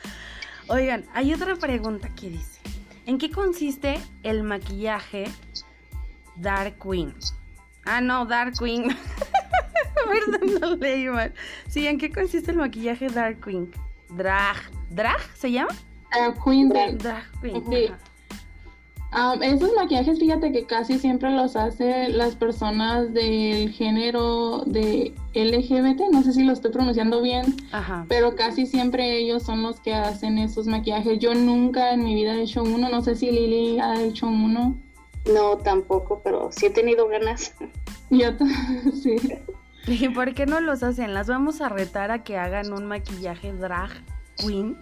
Oigan, 0.68 1.06
hay 1.14 1.34
otra 1.34 1.56
pregunta 1.56 2.10
que 2.10 2.30
dice, 2.30 2.60
¿en 3.06 3.18
qué 3.18 3.32
consiste 3.32 4.00
el 4.24 4.44
maquillaje 4.44 5.26
Dark 6.36 6.78
Queen? 6.80 7.14
Ah, 7.86 8.02
no, 8.02 8.26
Dark 8.26 8.54
Queen. 8.58 8.84
Perdón, 10.06 10.60
no 10.60 10.76
leí 10.76 11.08
mal. 11.08 11.34
Sí, 11.68 11.88
¿en 11.88 11.98
qué 11.98 12.12
consiste 12.12 12.52
el 12.52 12.58
maquillaje 12.58 13.10
Dark 13.10 13.44
Queen? 13.44 13.72
Drag. 14.10 14.58
¿Drag 14.90 15.22
se 15.36 15.52
llama? 15.52 15.72
Dark 16.12 16.44
Queen. 16.44 16.70
Drag, 16.70 17.32
Queen. 17.42 17.96
Um, 19.12 19.42
esos 19.42 19.72
maquillajes, 19.76 20.20
fíjate 20.20 20.52
que 20.52 20.66
casi 20.66 21.00
siempre 21.00 21.32
los 21.32 21.56
hacen 21.56 22.16
las 22.16 22.36
personas 22.36 23.12
del 23.12 23.72
género 23.72 24.64
de 24.68 25.16
LGBT, 25.34 26.12
no 26.12 26.22
sé 26.22 26.34
si 26.34 26.44
lo 26.44 26.54
estoy 26.54 26.72
pronunciando 26.72 27.20
bien, 27.20 27.56
pero 28.08 28.36
casi 28.36 28.68
siempre 28.68 29.18
ellos 29.18 29.42
son 29.42 29.64
los 29.64 29.80
que 29.80 29.96
hacen 29.96 30.38
esos 30.38 30.68
maquillajes. 30.68 31.18
Yo 31.18 31.34
nunca 31.34 31.94
en 31.94 32.04
mi 32.04 32.14
vida 32.14 32.36
he 32.36 32.44
hecho 32.44 32.62
uno, 32.62 32.88
no 32.88 33.02
sé 33.02 33.16
si 33.16 33.32
Lili 33.32 33.80
ha 33.80 34.00
hecho 34.00 34.28
uno. 34.28 34.78
No, 35.34 35.58
tampoco, 35.58 36.22
pero 36.24 36.50
sí 36.52 36.68
he 36.68 36.70
tenido 36.70 37.08
ganas. 37.08 37.56
Yo 38.12 38.28
sí. 38.94 39.16
¿Y 39.88 40.10
por 40.10 40.36
qué 40.36 40.46
no 40.46 40.62
los 40.62 40.84
hacen? 40.84 41.16
Las 41.16 41.28
vamos 41.28 41.62
a 41.62 41.70
retar 41.70 42.12
a 42.12 42.24
que 42.24 42.38
hagan 42.38 42.72
un 42.74 42.86
maquillaje 42.86 43.54
drag 43.54 43.90
queen 44.38 44.78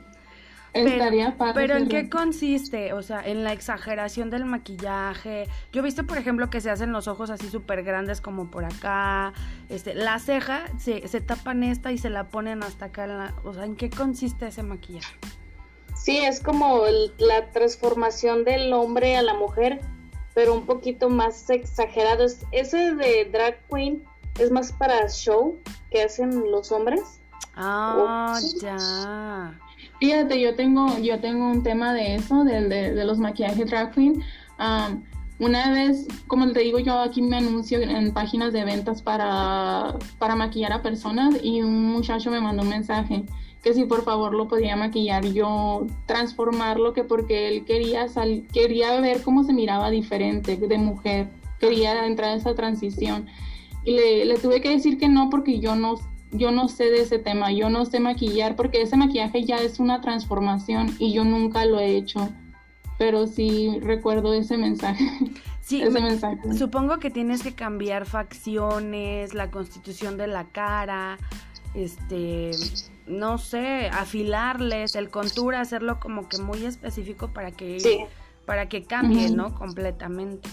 pero, 0.73 1.75
¿en 1.77 1.87
qué 1.87 2.09
consiste? 2.09 2.93
O 2.93 3.01
sea, 3.01 3.21
en 3.25 3.43
la 3.43 3.53
exageración 3.53 4.29
del 4.29 4.45
maquillaje. 4.45 5.47
Yo 5.71 5.81
he 5.81 5.83
visto, 5.83 6.05
por 6.05 6.17
ejemplo, 6.17 6.49
que 6.49 6.61
se 6.61 6.69
hacen 6.69 6.91
los 6.91 7.07
ojos 7.07 7.29
así 7.29 7.49
súper 7.49 7.83
grandes 7.83 8.21
como 8.21 8.51
por 8.51 8.65
acá. 8.65 9.33
Este, 9.69 9.95
la 9.95 10.19
ceja, 10.19 10.65
se, 10.77 11.07
se 11.07 11.21
tapan 11.21 11.63
esta 11.63 11.91
y 11.91 11.97
se 11.97 12.09
la 12.09 12.29
ponen 12.29 12.63
hasta 12.63 12.85
acá. 12.85 13.33
o 13.43 13.53
sea, 13.53 13.65
¿en 13.65 13.75
qué 13.75 13.89
consiste 13.89 14.47
ese 14.47 14.63
maquillaje? 14.63 15.17
Sí, 15.95 16.17
es 16.17 16.41
como 16.41 16.83
la 17.17 17.51
transformación 17.51 18.43
del 18.43 18.71
hombre 18.71 19.17
a 19.17 19.21
la 19.21 19.33
mujer, 19.33 19.81
pero 20.33 20.53
un 20.53 20.65
poquito 20.65 21.09
más 21.09 21.49
exagerado. 21.49 22.25
Ese 22.51 22.93
de 22.95 23.25
drag 23.31 23.59
queen 23.67 24.03
es 24.39 24.51
más 24.51 24.71
para 24.71 25.09
show 25.09 25.57
que 25.89 26.03
hacen 26.03 26.51
los 26.51 26.71
hombres. 26.71 27.19
Ah, 27.55 28.39
ya. 28.61 29.59
Fíjate, 29.99 30.39
yo 30.39 30.55
tengo, 30.55 30.97
yo 30.99 31.19
tengo 31.19 31.49
un 31.49 31.63
tema 31.63 31.93
de 31.93 32.15
eso, 32.15 32.43
de, 32.43 32.67
de, 32.67 33.05
los 33.05 33.17
maquillajes 33.19 33.69
drag 33.69 33.93
queen. 33.93 34.21
una 35.39 35.71
vez, 35.71 36.07
como 36.27 36.51
te 36.51 36.59
digo, 36.59 36.79
yo 36.79 36.99
aquí 36.99 37.21
me 37.21 37.37
anuncio 37.37 37.79
en 37.81 38.13
páginas 38.13 38.53
de 38.53 38.63
ventas 38.63 39.01
para, 39.01 39.95
para 40.19 40.35
maquillar 40.35 40.73
a 40.73 40.81
personas 40.81 41.35
y 41.41 41.61
un 41.61 41.91
muchacho 41.91 42.29
me 42.29 42.39
mandó 42.39 42.63
un 42.63 42.69
mensaje 42.69 43.25
que 43.63 43.73
si 43.73 43.85
por 43.85 44.03
favor 44.03 44.33
lo 44.33 44.47
podía 44.47 44.75
maquillar 44.75 45.25
yo, 45.25 45.87
transformarlo, 46.05 46.93
que 46.93 47.03
porque 47.03 47.49
él 47.49 47.65
quería, 47.65 48.07
sal, 48.07 48.45
quería 48.53 48.99
ver 49.01 49.23
cómo 49.23 49.43
se 49.43 49.51
miraba 49.51 49.89
diferente 49.89 50.55
de 50.55 50.77
mujer, 50.77 51.27
quería 51.59 52.05
entrar 52.05 52.31
en 52.31 52.37
esa 52.37 52.55
transición. 52.55 53.25
Y 53.83 53.91
le, 53.91 54.25
le 54.25 54.37
tuve 54.37 54.61
que 54.61 54.69
decir 54.69 54.97
que 54.97 55.09
no 55.09 55.29
porque 55.29 55.59
yo 55.59 55.75
no 55.75 55.95
yo 56.31 56.51
no 56.51 56.67
sé 56.67 56.85
de 56.85 57.01
ese 57.01 57.19
tema, 57.19 57.51
yo 57.51 57.69
no 57.69 57.85
sé 57.85 57.99
maquillar 57.99 58.55
porque 58.55 58.81
ese 58.81 58.97
maquillaje 58.97 59.45
ya 59.45 59.57
es 59.57 59.79
una 59.79 60.01
transformación 60.01 60.95
y 60.99 61.13
yo 61.13 61.23
nunca 61.23 61.65
lo 61.65 61.79
he 61.79 61.95
hecho, 61.95 62.29
pero 62.97 63.27
sí 63.27 63.79
recuerdo 63.81 64.33
ese 64.33 64.57
mensaje. 64.57 65.05
Sí, 65.67 65.81
ese 65.81 65.99
mensaje. 65.99 66.53
supongo 66.53 66.97
que 66.97 67.09
tienes 67.09 67.43
que 67.43 67.53
cambiar 67.53 68.05
facciones, 68.05 69.33
la 69.33 69.51
constitución 69.51 70.15
de 70.15 70.25
la 70.27 70.45
cara, 70.45 71.17
este, 71.73 72.51
no 73.05 73.37
sé, 73.37 73.89
afilarles 73.89 74.95
el 74.95 75.09
contour, 75.09 75.55
hacerlo 75.55 75.99
como 75.99 76.29
que 76.29 76.37
muy 76.37 76.65
específico 76.65 77.33
para 77.33 77.51
que, 77.51 78.07
para 78.45 78.69
que 78.69 78.85
cambie, 78.85 79.29
¿no? 79.29 79.55
Completamente. 79.55 80.47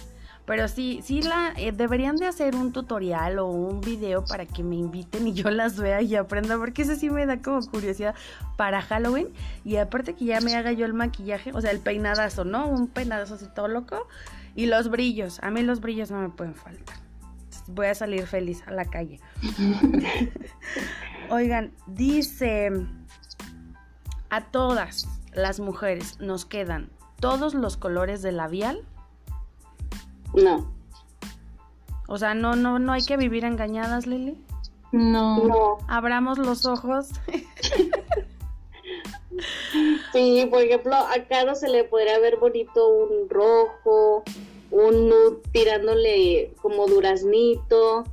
Pero 0.46 0.68
sí, 0.68 1.00
sí 1.02 1.22
la 1.22 1.54
eh, 1.56 1.72
deberían 1.72 2.16
de 2.16 2.26
hacer 2.26 2.54
un 2.54 2.72
tutorial 2.72 3.38
o 3.38 3.46
un 3.46 3.80
video 3.80 4.24
para 4.24 4.44
que 4.44 4.62
me 4.62 4.76
inviten 4.76 5.26
y 5.26 5.32
yo 5.32 5.50
las 5.50 5.78
vea 5.78 6.02
y 6.02 6.16
aprenda, 6.16 6.58
porque 6.58 6.82
eso 6.82 6.96
sí 6.96 7.08
me 7.08 7.24
da 7.24 7.40
como 7.40 7.60
curiosidad 7.66 8.14
para 8.56 8.82
Halloween. 8.82 9.28
Y 9.64 9.76
aparte 9.76 10.14
que 10.14 10.26
ya 10.26 10.40
me 10.40 10.54
haga 10.54 10.72
yo 10.72 10.84
el 10.84 10.92
maquillaje, 10.92 11.52
o 11.54 11.60
sea, 11.60 11.70
el 11.70 11.80
peinadazo, 11.80 12.44
¿no? 12.44 12.66
Un 12.68 12.88
peinadazo 12.88 13.34
así 13.34 13.46
todo 13.54 13.68
loco. 13.68 14.06
Y 14.54 14.66
los 14.66 14.90
brillos, 14.90 15.40
a 15.42 15.50
mí 15.50 15.62
los 15.62 15.80
brillos 15.80 16.10
no 16.10 16.20
me 16.20 16.28
pueden 16.28 16.54
faltar. 16.54 16.96
Voy 17.66 17.86
a 17.86 17.94
salir 17.94 18.26
feliz 18.26 18.62
a 18.66 18.72
la 18.72 18.84
calle. 18.84 19.20
Oigan, 21.30 21.72
dice, 21.86 22.70
a 24.28 24.42
todas 24.42 25.08
las 25.32 25.58
mujeres 25.58 26.20
nos 26.20 26.44
quedan 26.44 26.90
todos 27.18 27.54
los 27.54 27.78
colores 27.78 28.20
de 28.20 28.32
labial 28.32 28.84
no. 30.34 30.74
O 32.06 32.18
sea, 32.18 32.34
no, 32.34 32.54
no, 32.54 32.78
no 32.78 32.92
hay 32.92 33.02
que 33.02 33.16
vivir 33.16 33.44
engañadas, 33.44 34.06
Lili. 34.06 34.36
No. 34.92 35.44
No. 35.44 35.78
Abramos 35.88 36.38
los 36.38 36.66
ojos. 36.66 37.08
sí, 40.12 40.46
por 40.50 40.62
ejemplo, 40.62 40.94
a 40.94 41.14
Caro 41.28 41.54
se 41.54 41.68
le 41.68 41.84
podría 41.84 42.18
ver 42.18 42.36
bonito 42.36 42.86
un 42.88 43.28
rojo, 43.28 44.22
un 44.70 45.08
nude 45.08 45.38
tirándole 45.52 46.52
como 46.60 46.86
duraznito. 46.86 48.04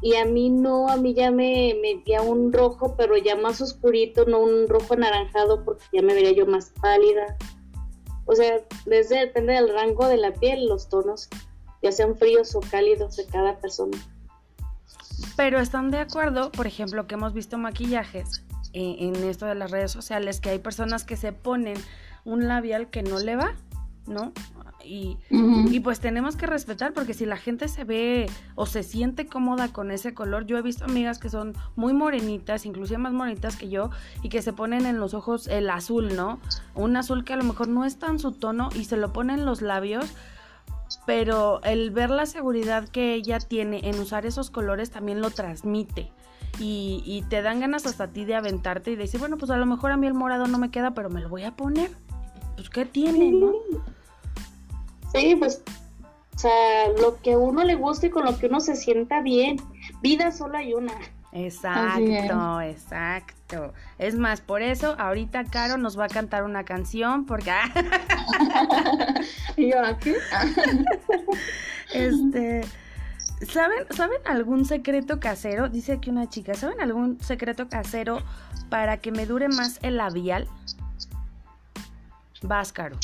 Y 0.00 0.16
a 0.16 0.24
mí 0.24 0.50
no, 0.50 0.88
a 0.88 0.96
mí 0.96 1.14
ya 1.14 1.30
me 1.30 1.78
metía 1.80 2.20
un 2.20 2.52
rojo, 2.52 2.94
pero 2.96 3.16
ya 3.16 3.36
más 3.36 3.60
oscurito, 3.62 4.26
no 4.26 4.40
un 4.40 4.68
rojo 4.68 4.94
anaranjado, 4.94 5.64
porque 5.64 5.84
ya 5.92 6.02
me 6.02 6.12
vería 6.14 6.32
yo 6.32 6.46
más 6.46 6.72
pálida. 6.80 7.36
O 8.26 8.34
sea, 8.34 8.60
desde 8.84 9.20
depende 9.20 9.54
del 9.54 9.72
rango 9.72 10.06
de 10.08 10.16
la 10.16 10.32
piel, 10.32 10.66
los 10.66 10.88
tonos 10.88 11.28
ya 11.84 11.92
sean 11.92 12.16
fríos 12.16 12.54
o 12.54 12.60
cálidos 12.60 13.16
de 13.16 13.26
cada 13.26 13.58
persona. 13.58 13.98
Pero 15.36 15.60
están 15.60 15.90
de 15.90 15.98
acuerdo, 15.98 16.50
por 16.50 16.66
ejemplo, 16.66 17.06
que 17.06 17.14
hemos 17.14 17.34
visto 17.34 17.58
maquillajes 17.58 18.42
eh, 18.72 18.96
en 19.00 19.16
esto 19.16 19.44
de 19.44 19.54
las 19.54 19.70
redes 19.70 19.92
sociales, 19.92 20.40
que 20.40 20.48
hay 20.48 20.58
personas 20.58 21.04
que 21.04 21.16
se 21.16 21.32
ponen 21.32 21.76
un 22.24 22.48
labial 22.48 22.88
que 22.88 23.02
no 23.02 23.18
le 23.18 23.36
va, 23.36 23.52
¿no? 24.06 24.32
Y, 24.82 25.16
y, 25.30 25.80
pues 25.80 25.98
tenemos 25.98 26.36
que 26.36 26.44
respetar 26.44 26.92
porque 26.92 27.14
si 27.14 27.24
la 27.24 27.38
gente 27.38 27.68
se 27.68 27.84
ve 27.84 28.26
o 28.54 28.66
se 28.66 28.82
siente 28.82 29.26
cómoda 29.26 29.68
con 29.68 29.90
ese 29.90 30.12
color, 30.12 30.44
yo 30.44 30.58
he 30.58 30.62
visto 30.62 30.84
amigas 30.84 31.18
que 31.18 31.30
son 31.30 31.54
muy 31.74 31.94
morenitas, 31.94 32.66
inclusive 32.66 32.98
más 32.98 33.14
morenitas 33.14 33.56
que 33.56 33.70
yo, 33.70 33.88
y 34.22 34.28
que 34.28 34.42
se 34.42 34.52
ponen 34.52 34.84
en 34.84 35.00
los 35.00 35.14
ojos 35.14 35.48
el 35.48 35.70
azul, 35.70 36.14
¿no? 36.14 36.38
Un 36.74 36.98
azul 36.98 37.24
que 37.24 37.32
a 37.32 37.36
lo 37.36 37.44
mejor 37.44 37.68
no 37.68 37.86
es 37.86 37.98
tan 37.98 38.18
su 38.18 38.32
tono 38.32 38.68
y 38.74 38.84
se 38.84 38.98
lo 38.98 39.10
ponen 39.14 39.38
en 39.38 39.46
los 39.46 39.62
labios 39.62 40.14
pero 41.06 41.62
el 41.62 41.90
ver 41.90 42.10
la 42.10 42.26
seguridad 42.26 42.88
que 42.88 43.14
ella 43.14 43.38
tiene 43.38 43.88
en 43.88 43.98
usar 43.98 44.26
esos 44.26 44.50
colores 44.50 44.90
también 44.90 45.20
lo 45.20 45.30
transmite. 45.30 46.10
Y, 46.60 47.24
te 47.30 47.42
dan 47.42 47.58
ganas 47.58 47.84
hasta 47.84 48.04
a 48.04 48.08
ti 48.08 48.24
de 48.24 48.36
aventarte 48.36 48.92
y 48.92 48.96
decir, 48.96 49.18
bueno, 49.18 49.38
pues 49.38 49.50
a 49.50 49.56
lo 49.56 49.66
mejor 49.66 49.90
a 49.90 49.96
mí 49.96 50.06
el 50.06 50.14
morado 50.14 50.46
no 50.46 50.58
me 50.58 50.70
queda, 50.70 50.94
pero 50.94 51.10
me 51.10 51.20
lo 51.20 51.28
voy 51.28 51.42
a 51.42 51.56
poner. 51.56 51.90
Pues, 52.54 52.70
¿qué 52.70 52.84
tiene, 52.84 53.32
no? 53.32 53.52
Sí, 55.12 55.34
pues 55.36 55.62
O 56.34 56.38
sea, 56.38 56.88
lo 57.00 57.20
que 57.20 57.32
a 57.32 57.38
uno 57.38 57.64
le 57.64 57.74
guste 57.74 58.06
y 58.06 58.10
con 58.10 58.24
lo 58.24 58.38
que 58.38 58.46
uno 58.46 58.60
se 58.60 58.76
sienta 58.76 59.20
bien. 59.20 59.56
Vida 60.00 60.30
solo 60.30 60.56
hay 60.56 60.74
una. 60.74 60.94
Exacto, 61.32 62.60
exacto. 62.60 63.34
Es 63.98 64.16
más, 64.16 64.40
por 64.40 64.62
eso 64.62 64.96
ahorita 64.98 65.44
Caro 65.44 65.76
nos 65.76 65.98
va 65.98 66.04
a 66.04 66.08
cantar 66.08 66.44
una 66.44 66.64
canción 66.64 67.26
porque... 67.26 67.52
¿Y 69.56 69.70
yo 69.70 69.84
aquí? 69.84 70.14
este... 71.94 72.62
¿Saben, 73.48 73.84
¿Saben 73.90 74.18
algún 74.26 74.64
secreto 74.64 75.20
casero? 75.20 75.68
Dice 75.68 75.92
aquí 75.92 76.08
una 76.08 76.28
chica, 76.28 76.54
¿saben 76.54 76.80
algún 76.80 77.20
secreto 77.20 77.68
casero 77.68 78.22
para 78.70 78.98
que 78.98 79.12
me 79.12 79.26
dure 79.26 79.48
más 79.48 79.78
el 79.82 79.96
labial? 79.96 80.48
Vas, 82.42 82.72
Caro. 82.72 82.96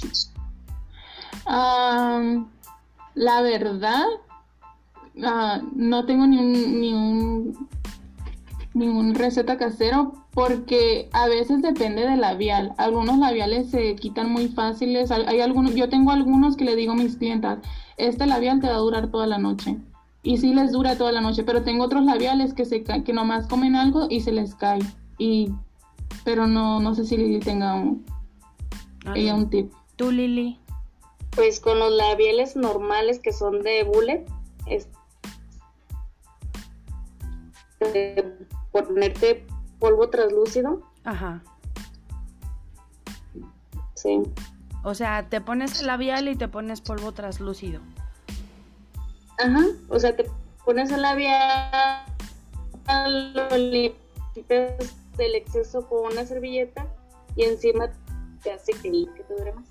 la 3.14 3.42
verdad, 3.42 4.06
ah, 5.24 5.60
no 5.74 6.06
tengo 6.06 6.26
ni 6.26 6.38
un, 6.38 6.80
ni 6.80 6.92
un 6.92 7.68
ningún 8.74 9.14
receta 9.14 9.56
casero 9.56 10.19
porque 10.32 11.08
a 11.12 11.26
veces 11.26 11.62
depende 11.62 12.06
del 12.06 12.20
labial. 12.20 12.72
Algunos 12.78 13.18
labiales 13.18 13.70
se 13.70 13.96
quitan 13.96 14.30
muy 14.30 14.48
fáciles. 14.48 15.10
Hay 15.10 15.40
algunos, 15.40 15.74
yo 15.74 15.88
tengo 15.88 16.12
algunos 16.12 16.56
que 16.56 16.64
le 16.64 16.76
digo 16.76 16.92
a 16.92 16.96
mis 16.96 17.16
clientas, 17.16 17.58
este 17.96 18.26
labial 18.26 18.60
te 18.60 18.68
va 18.68 18.74
a 18.74 18.78
durar 18.78 19.10
toda 19.10 19.26
la 19.26 19.38
noche. 19.38 19.76
Y 20.22 20.36
sí 20.36 20.54
les 20.54 20.72
dura 20.72 20.96
toda 20.96 21.12
la 21.12 21.20
noche, 21.20 21.44
pero 21.44 21.62
tengo 21.62 21.84
otros 21.84 22.04
labiales 22.04 22.52
que 22.52 22.64
se 22.64 22.84
que 22.84 23.12
nomás 23.12 23.46
comen 23.46 23.74
algo 23.74 24.06
y 24.10 24.20
se 24.20 24.32
les 24.32 24.54
cae. 24.54 24.80
Y 25.18 25.52
pero 26.24 26.46
no 26.46 26.78
no 26.80 26.94
sé 26.94 27.04
si 27.04 27.16
Lili 27.16 27.40
tenga 27.40 27.74
un 27.74 28.04
ah, 29.06 29.14
ella 29.16 29.34
un 29.34 29.48
tip. 29.48 29.72
¿Tú 29.96 30.10
Lili? 30.10 30.58
Pues 31.34 31.58
con 31.60 31.78
los 31.78 31.92
labiales 31.92 32.54
normales 32.54 33.18
que 33.18 33.32
son 33.32 33.62
de 33.62 33.84
bullet, 33.84 34.26
es 34.66 34.88
ponerte 38.72 39.46
polvo 39.80 40.08
translúcido. 40.10 40.82
Ajá. 41.04 41.42
Sí. 43.94 44.22
O 44.84 44.94
sea, 44.94 45.28
te 45.28 45.40
pones 45.40 45.80
el 45.80 45.88
labial 45.88 46.28
y 46.28 46.36
te 46.36 46.46
pones 46.46 46.80
polvo 46.80 47.12
translúcido. 47.12 47.80
Ajá, 49.38 49.64
o 49.88 49.98
sea, 49.98 50.14
te 50.14 50.30
pones 50.64 50.90
el 50.92 51.02
labial, 51.02 52.04
lo 53.34 53.56
limpias 53.56 54.96
del 55.16 55.34
exceso 55.34 55.88
con 55.88 56.12
una 56.12 56.24
servilleta 56.24 56.86
y 57.36 57.44
encima 57.44 57.88
te 58.42 58.52
hace 58.52 58.72
que, 58.72 58.90
que 58.90 59.22
te 59.22 59.34
dure 59.34 59.52
más. 59.52 59.66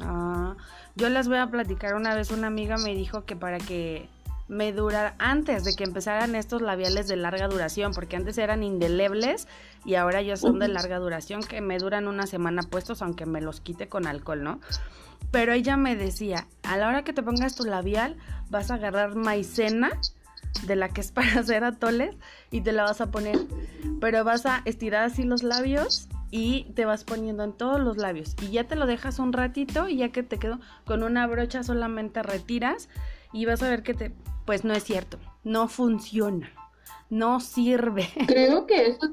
Ah, 0.00 0.56
yo 0.96 1.08
les 1.08 1.28
voy 1.28 1.38
a 1.38 1.46
platicar 1.48 1.94
una 1.94 2.14
vez, 2.14 2.30
una 2.30 2.48
amiga 2.48 2.76
me 2.76 2.94
dijo 2.94 3.24
que 3.24 3.36
para 3.36 3.58
que 3.58 4.08
me 4.48 4.72
dura 4.72 5.14
antes 5.18 5.64
de 5.64 5.74
que 5.74 5.84
empezaran 5.84 6.34
estos 6.34 6.62
labiales 6.62 7.08
de 7.08 7.16
larga 7.16 7.48
duración, 7.48 7.92
porque 7.92 8.16
antes 8.16 8.38
eran 8.38 8.62
indelebles 8.62 9.48
y 9.84 9.94
ahora 9.96 10.22
ya 10.22 10.36
son 10.36 10.58
de 10.58 10.68
larga 10.68 10.98
duración 10.98 11.42
que 11.42 11.60
me 11.60 11.78
duran 11.78 12.06
una 12.06 12.26
semana 12.26 12.62
puestos, 12.62 13.02
aunque 13.02 13.26
me 13.26 13.40
los 13.40 13.60
quite 13.60 13.88
con 13.88 14.06
alcohol, 14.06 14.42
¿no? 14.42 14.60
Pero 15.30 15.52
ella 15.52 15.76
me 15.76 15.96
decía, 15.96 16.46
a 16.62 16.76
la 16.76 16.88
hora 16.88 17.02
que 17.02 17.12
te 17.12 17.22
pongas 17.22 17.56
tu 17.56 17.64
labial, 17.64 18.16
vas 18.48 18.70
a 18.70 18.74
agarrar 18.74 19.16
maicena 19.16 19.90
de 20.66 20.76
la 20.76 20.88
que 20.90 21.00
es 21.00 21.10
para 21.10 21.32
hacer 21.40 21.64
atoles 21.64 22.14
y 22.50 22.60
te 22.60 22.72
la 22.72 22.84
vas 22.84 23.00
a 23.00 23.10
poner, 23.10 23.38
pero 24.00 24.24
vas 24.24 24.46
a 24.46 24.62
estirar 24.64 25.04
así 25.04 25.24
los 25.24 25.42
labios 25.42 26.08
y 26.30 26.64
te 26.74 26.84
vas 26.84 27.04
poniendo 27.04 27.44
en 27.44 27.52
todos 27.52 27.80
los 27.80 27.96
labios 27.96 28.34
y 28.42 28.50
ya 28.50 28.64
te 28.64 28.76
lo 28.76 28.86
dejas 28.86 29.18
un 29.18 29.32
ratito 29.32 29.88
y 29.88 29.96
ya 29.96 30.10
que 30.10 30.22
te 30.22 30.38
quedó 30.38 30.58
con 30.84 31.02
una 31.02 31.26
brocha 31.26 31.62
solamente 31.62 32.22
retiras 32.22 32.88
y 33.32 33.46
vas 33.46 33.62
a 33.62 33.68
ver 33.68 33.82
que 33.82 33.94
te 33.94 34.12
pues 34.46 34.64
no 34.64 34.72
es 34.72 34.84
cierto, 34.84 35.18
no 35.44 35.68
funciona, 35.68 36.50
no 37.10 37.40
sirve. 37.40 38.08
Creo 38.26 38.66
que 38.66 38.86
eso, 38.86 39.10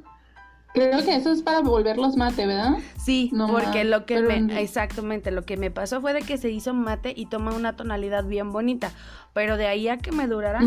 creo 0.73 1.04
que 1.04 1.15
eso 1.15 1.32
es 1.32 1.41
para 1.41 1.62
volverlos 1.62 2.15
mate, 2.15 2.45
¿verdad? 2.45 2.78
Sí, 3.04 3.32
porque 3.49 3.84
lo 3.84 4.06
que 4.06 4.21
me, 4.21 4.62
exactamente, 4.62 5.32
lo 5.32 5.43
que 5.43 5.58
me 5.58 5.71
pasó 5.71 6.02
fue 6.02 6.13
de 6.13 6.21
que 6.21 6.38
se 6.38 6.49
hizo 6.49 6.73
mate 6.73 7.13
y 7.15 7.26
toma 7.26 7.54
una 7.54 7.76
tonalidad 7.76 8.23
bien 8.26 8.52
bonita, 8.52 8.91
pero 9.34 9.58
de 9.58 9.67
ahí 9.67 9.88
a 9.88 9.97
que 9.97 10.12
me 10.12 10.28
durara, 10.28 10.62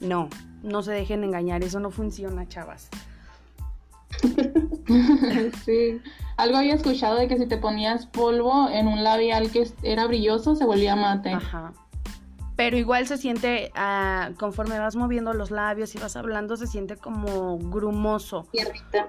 no, 0.00 0.28
no 0.62 0.82
se 0.82 0.92
dejen 0.92 1.24
engañar, 1.24 1.62
eso 1.62 1.80
no 1.80 1.90
funciona, 1.90 2.48
chavas. 2.48 2.88
sí, 5.64 6.00
algo 6.36 6.58
había 6.58 6.74
escuchado 6.74 7.16
de 7.16 7.28
que 7.28 7.38
si 7.38 7.46
te 7.46 7.56
ponías 7.56 8.06
polvo 8.06 8.68
en 8.68 8.86
un 8.86 9.02
labial 9.02 9.50
que 9.50 9.68
era 9.82 10.06
brilloso, 10.06 10.54
se 10.54 10.64
volvía 10.64 10.94
mate. 10.94 11.30
Ajá 11.30 11.72
pero 12.56 12.76
igual 12.76 13.06
se 13.06 13.16
siente, 13.16 13.70
ah, 13.74 14.30
conforme 14.38 14.78
vas 14.78 14.94
moviendo 14.96 15.32
los 15.32 15.50
labios 15.50 15.94
y 15.94 15.98
vas 15.98 16.16
hablando, 16.16 16.56
se 16.56 16.66
siente 16.66 16.96
como 16.96 17.58
grumoso. 17.58 18.46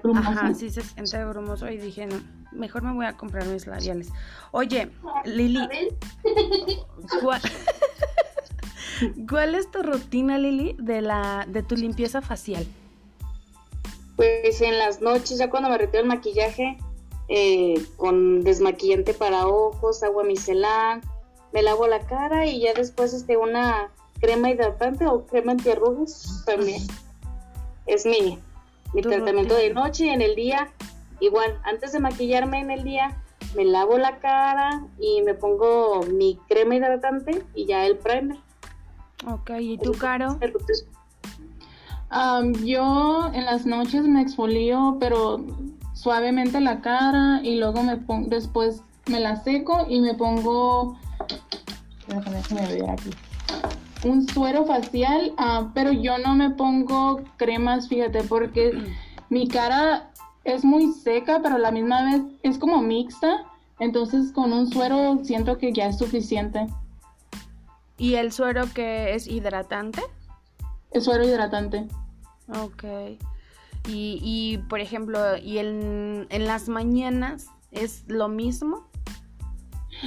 grumoso. 0.02 0.28
Ajá, 0.28 0.54
sí 0.54 0.70
se 0.70 0.82
siente 0.82 1.24
grumoso 1.26 1.68
y 1.68 1.76
dije, 1.76 2.06
no, 2.06 2.16
mejor 2.52 2.82
me 2.82 2.92
voy 2.92 3.06
a 3.06 3.16
comprar 3.16 3.46
mis 3.46 3.66
labiales. 3.66 4.10
Oye, 4.52 4.90
Lili, 5.24 5.68
¿cuál, 7.20 7.42
¿cuál 9.28 9.54
es 9.54 9.70
tu 9.70 9.82
rutina, 9.82 10.38
Lili, 10.38 10.76
de, 10.78 11.02
la, 11.02 11.46
de 11.46 11.62
tu 11.62 11.76
limpieza 11.76 12.22
facial? 12.22 12.66
Pues 14.16 14.60
en 14.62 14.78
las 14.78 15.00
noches, 15.00 15.38
ya 15.38 15.50
cuando 15.50 15.68
me 15.68 15.76
retiro 15.76 16.02
el 16.02 16.08
maquillaje, 16.08 16.78
eh, 17.28 17.74
con 17.96 18.42
desmaquillante 18.42 19.12
para 19.12 19.46
ojos, 19.46 20.02
agua 20.02 20.24
micelar, 20.24 21.00
me 21.54 21.62
lavo 21.62 21.86
la 21.86 22.00
cara 22.00 22.46
y 22.46 22.60
ya 22.60 22.74
después 22.74 23.14
este 23.14 23.36
una 23.36 23.88
crema 24.20 24.50
hidratante 24.50 25.06
o 25.06 25.24
crema 25.24 25.52
antiarrugas 25.52 26.42
también. 26.44 26.82
Es 27.86 28.04
mi, 28.04 28.40
mi 28.92 29.02
tratamiento 29.02 29.54
de 29.54 29.72
noche 29.72 30.06
y 30.06 30.08
en 30.08 30.20
el 30.20 30.34
día. 30.34 30.72
Igual, 31.20 31.56
antes 31.62 31.92
de 31.92 32.00
maquillarme 32.00 32.58
en 32.58 32.72
el 32.72 32.82
día, 32.82 33.22
me 33.54 33.64
lavo 33.64 33.98
la 33.98 34.18
cara 34.18 34.82
y 34.98 35.22
me 35.22 35.34
pongo 35.34 36.02
mi 36.12 36.40
crema 36.48 36.74
hidratante 36.74 37.44
y 37.54 37.66
ya 37.66 37.86
el 37.86 37.98
primer. 37.98 38.38
Ok, 39.30 39.50
¿y 39.60 39.78
tú, 39.78 39.92
Caro? 39.92 40.36
yo 42.64 43.30
en 43.32 43.44
las 43.44 43.64
noches 43.64 44.02
me 44.02 44.22
exfolio, 44.22 44.96
pero 44.98 45.44
suavemente 45.92 46.60
la 46.60 46.80
cara 46.80 47.40
y 47.44 47.58
luego 47.58 47.82
me 47.84 47.96
pongo, 47.96 48.28
después 48.28 48.82
me 49.08 49.20
la 49.20 49.36
seco 49.36 49.86
y 49.88 50.00
me 50.00 50.14
pongo 50.14 50.96
un 54.04 54.28
suero 54.28 54.66
facial, 54.66 55.32
ah, 55.38 55.70
pero 55.74 55.92
yo 55.92 56.18
no 56.18 56.34
me 56.34 56.50
pongo 56.50 57.22
cremas, 57.36 57.88
fíjate, 57.88 58.22
porque 58.24 58.72
mi 59.30 59.48
cara 59.48 60.10
es 60.44 60.64
muy 60.64 60.92
seca, 60.92 61.40
pero 61.42 61.56
a 61.56 61.58
la 61.58 61.70
misma 61.70 62.04
vez 62.04 62.22
es 62.42 62.58
como 62.58 62.80
mixta. 62.82 63.44
Entonces 63.80 64.30
con 64.32 64.52
un 64.52 64.70
suero 64.70 65.18
siento 65.24 65.58
que 65.58 65.72
ya 65.72 65.86
es 65.86 65.98
suficiente. 65.98 66.66
¿Y 67.96 68.14
el 68.14 68.32
suero 68.32 68.64
que 68.72 69.14
es 69.14 69.26
hidratante? 69.26 70.02
El 70.92 71.02
suero 71.02 71.24
hidratante. 71.24 71.88
Ok. 72.48 72.84
Y, 73.88 74.20
y 74.22 74.58
por 74.68 74.80
ejemplo, 74.80 75.36
¿y 75.36 75.58
en, 75.58 76.26
en 76.30 76.46
las 76.46 76.68
mañanas 76.68 77.48
es 77.72 78.04
lo 78.06 78.28
mismo? 78.28 78.86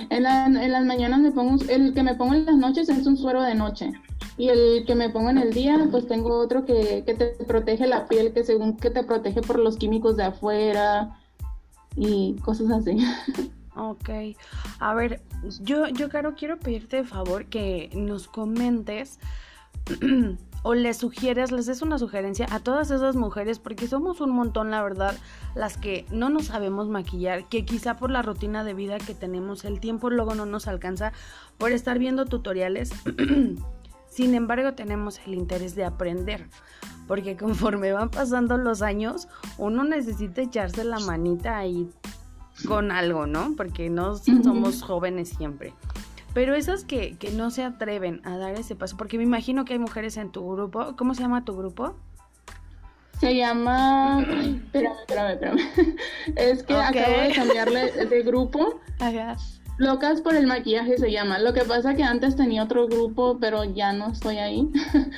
En, 0.10 0.24
las 0.24 0.86
mañanas 0.86 1.20
me 1.20 1.32
pongo, 1.32 1.64
el 1.70 1.94
que 1.94 2.04
me 2.04 2.16
pongo 2.16 2.34
en 2.34 2.46
las 2.46 2.58
noches 2.58 2.90
es 2.90 3.06
un 3.06 3.18
suero 3.18 3.42
de 3.42 3.56
noche. 3.56 3.92
Y 4.38 4.50
el 4.50 4.86
que 4.86 4.96
me 4.96 5.10
pongo 5.10 5.30
en 5.30 5.38
el 5.38 5.54
día, 5.54 5.88
pues 5.90 6.08
tengo 6.08 6.38
otro 6.38 6.66
que, 6.66 7.04
te 7.06 7.44
protege 7.46 7.88
la 7.88 8.08
piel, 8.08 8.34
que 8.34 8.44
según 8.44 8.78
que 8.78 8.90
te 8.90 9.04
protege 9.04 9.42
por 9.42 9.60
los 9.60 9.78
químicos 9.78 10.18
de 10.18 10.26
afuera 10.26 11.18
y 11.96 12.36
cosas 12.44 12.72
así. 12.72 12.98
Ok. 13.80 14.10
A 14.80 14.96
ver, 14.96 15.22
yo, 15.62 15.88
yo, 15.90 16.10
Caro, 16.10 16.34
quiero 16.34 16.58
pedirte 16.58 16.98
de 16.98 17.04
favor 17.04 17.46
que 17.46 17.92
nos 17.94 18.28
comentes 18.28 19.20
o 20.64 20.74
les 20.74 20.98
sugieres, 20.98 21.52
les 21.52 21.66
des 21.66 21.82
una 21.82 21.98
sugerencia 21.98 22.48
a 22.52 22.60
todas 22.60 22.92
esas 22.92 23.16
mujeres, 23.16 23.60
porque 23.60 23.88
somos 23.88 24.22
un 24.22 24.32
montón, 24.32 24.72
la 24.72 24.82
verdad, 24.82 25.16
las 25.56 25.78
que 25.78 26.06
no 26.12 26.30
nos 26.30 26.46
sabemos 26.46 26.90
maquillar, 26.90 27.48
que 27.48 27.66
quizá 27.66 27.96
por 27.98 28.12
la 28.12 28.22
rutina 28.22 28.64
de 28.64 28.74
vida 28.74 28.98
que 28.98 29.14
tenemos, 29.14 29.66
el 29.66 29.80
tiempo 29.80 30.10
luego 30.10 30.36
no 30.36 30.46
nos 30.46 30.68
alcanza 30.68 31.14
por 31.58 31.72
estar 31.72 32.00
viendo 32.00 32.26
tutoriales. 32.26 32.92
Sin 34.10 34.34
embargo, 34.34 34.74
tenemos 34.74 35.20
el 35.28 35.36
interés 35.36 35.76
de 35.76 35.86
aprender, 35.86 36.50
porque 37.08 37.38
conforme 37.38 37.92
van 37.92 38.10
pasando 38.10 38.58
los 38.58 38.82
años, 38.82 39.28
uno 39.58 39.84
necesita 39.84 40.42
echarse 40.42 40.84
la 40.84 41.00
manita 41.00 41.58
ahí 41.58 41.90
con 42.68 42.92
algo, 42.92 43.28
¿no? 43.28 43.54
Porque 43.56 43.90
no 43.90 44.16
somos 44.16 44.82
jóvenes 44.82 45.30
siempre. 45.30 45.74
Pero 46.38 46.54
esas 46.54 46.84
que, 46.84 47.18
que 47.18 47.32
no 47.32 47.50
se 47.50 47.64
atreven 47.64 48.22
a 48.24 48.38
dar 48.38 48.54
ese 48.54 48.76
paso, 48.76 48.96
porque 48.96 49.18
me 49.18 49.24
imagino 49.24 49.66
que 49.66 49.74
hay 49.74 49.80
mujeres 49.80 50.18
en 50.18 50.32
tu 50.32 50.48
grupo. 50.48 50.96
¿Cómo 50.96 51.16
se 51.16 51.24
llama 51.24 51.44
tu 51.44 51.58
grupo? 51.58 51.96
Se 53.20 53.36
llama. 53.36 54.22
espérame, 54.22 55.00
espérame, 55.00 55.32
espérame. 55.32 55.60
Es 56.36 56.62
que 56.62 56.76
acabo 56.76 57.22
de 57.24 57.34
cambiarle 57.34 57.92
de 58.06 58.22
grupo. 58.22 58.80
Ajá. 59.00 59.36
Locas 59.80 60.22
por 60.22 60.36
el 60.36 60.46
maquillaje 60.46 61.00
se 61.00 61.12
llama. 61.12 61.40
Lo 61.40 61.54
que 61.54 61.62
pasa 61.64 61.96
que 61.96 62.04
antes 62.04 62.36
tenía 62.36 62.66
otro 62.66 62.88
grupo, 62.88 63.40
pero 63.42 63.64
ya 63.64 63.92
no 63.94 64.12
estoy 64.12 64.38
ahí. 64.38 64.70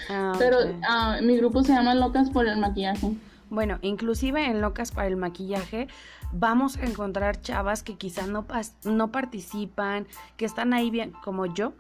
Ah, 0.09 0.31
pero 0.39 0.59
ah, 0.87 1.19
mi 1.21 1.35
grupo 1.35 1.65
se 1.65 1.73
llama 1.73 1.95
Locas 1.95 2.29
por 2.29 2.47
el 2.47 2.57
maquillaje. 2.59 3.11
Bueno, 3.49 3.79
inclusive 3.81 4.45
en 4.45 4.61
Locas 4.61 4.91
para 4.93 5.07
el 5.07 5.17
maquillaje 5.17 5.89
vamos 6.31 6.77
a 6.77 6.85
encontrar 6.85 7.41
chavas 7.41 7.83
que 7.83 7.95
quizás 7.95 8.27
no, 8.27 8.45
no 8.83 9.11
participan, 9.11 10.07
que 10.37 10.45
están 10.45 10.73
ahí 10.73 10.89
bien, 10.89 11.13
como 11.23 11.45
yo, 11.45 11.73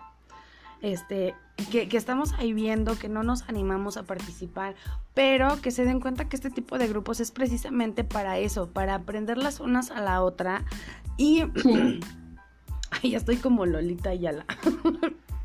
este, 0.81 1.35
que, 1.71 1.89
estamos 1.91 2.33
ahí 2.33 2.53
viendo, 2.53 2.97
que 2.97 3.09
no 3.09 3.23
nos 3.23 3.47
animamos 3.49 3.97
a 3.97 4.03
participar, 4.03 4.75
pero 5.13 5.61
que 5.61 5.71
se 5.71 5.85
den 5.85 5.99
cuenta 5.99 6.29
que 6.29 6.35
este 6.35 6.49
tipo 6.49 6.77
de 6.77 6.87
grupos 6.87 7.19
es 7.19 7.31
precisamente 7.31 8.03
para 8.03 8.37
eso, 8.37 8.71
para 8.71 8.95
aprender 8.95 9.37
las 9.37 9.59
unas 9.59 9.91
a 9.91 10.01
la 10.01 10.21
otra 10.23 10.65
y... 11.17 11.43
Ay, 12.91 13.11
ya 13.11 13.17
estoy 13.19 13.37
como 13.37 13.67
Lolita 13.67 14.09
Ayala. 14.09 14.47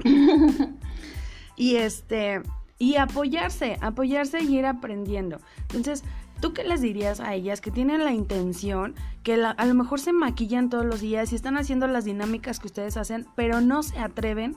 y 1.57 1.77
este, 1.77 2.41
y 2.79 2.97
apoyarse, 2.97 3.77
apoyarse 3.83 4.43
y 4.43 4.59
ir 4.59 4.67
aprendiendo. 4.67 5.39
Entonces, 5.69 6.05
¿Tú 6.41 6.53
qué 6.53 6.65
les 6.65 6.81
dirías 6.81 7.21
a 7.21 7.35
ellas 7.35 7.61
que 7.61 7.71
tienen 7.71 8.05
la 8.05 8.13
intención, 8.13 8.95
que 9.23 9.35
a 9.35 9.67
lo 9.67 9.75
mejor 9.75 10.01
se 10.01 10.13
maquillan 10.13 10.69
todos 10.69 10.85
los 10.85 11.01
días 11.01 11.33
y 11.33 11.37
están 11.37 11.57
haciendo 11.57 11.87
las 11.87 12.05
dinámicas 12.05 12.61
que 12.61 12.67
ustedes 12.67 12.97
hacen, 12.97 13.27
pero 13.35 13.61
no 13.61 13.83
se 13.83 13.99
atreven 13.99 14.57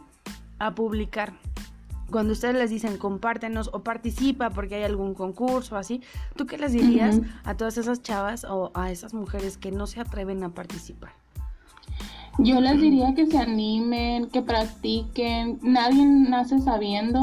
a 0.59 0.75
publicar? 0.75 1.33
Cuando 2.11 2.33
ustedes 2.33 2.55
les 2.55 2.69
dicen 2.69 2.97
compártenos 2.97 3.69
o 3.73 3.83
participa 3.83 4.49
porque 4.49 4.75
hay 4.75 4.83
algún 4.83 5.13
concurso 5.13 5.75
o 5.75 5.77
así, 5.77 6.01
¿tú 6.35 6.45
qué 6.45 6.57
les 6.57 6.71
dirías 6.71 7.19
a 7.43 7.55
todas 7.55 7.77
esas 7.77 8.01
chavas 8.01 8.45
o 8.45 8.71
a 8.73 8.91
esas 8.91 9.13
mujeres 9.13 9.57
que 9.57 9.71
no 9.71 9.87
se 9.87 9.99
atreven 9.99 10.43
a 10.43 10.49
participar? 10.49 11.11
Yo 12.39 12.61
les 12.61 12.79
diría 12.79 13.13
que 13.15 13.25
se 13.25 13.37
animen, 13.37 14.29
que 14.29 14.41
practiquen. 14.41 15.59
Nadie 15.63 16.05
nace 16.05 16.59
sabiendo, 16.59 17.19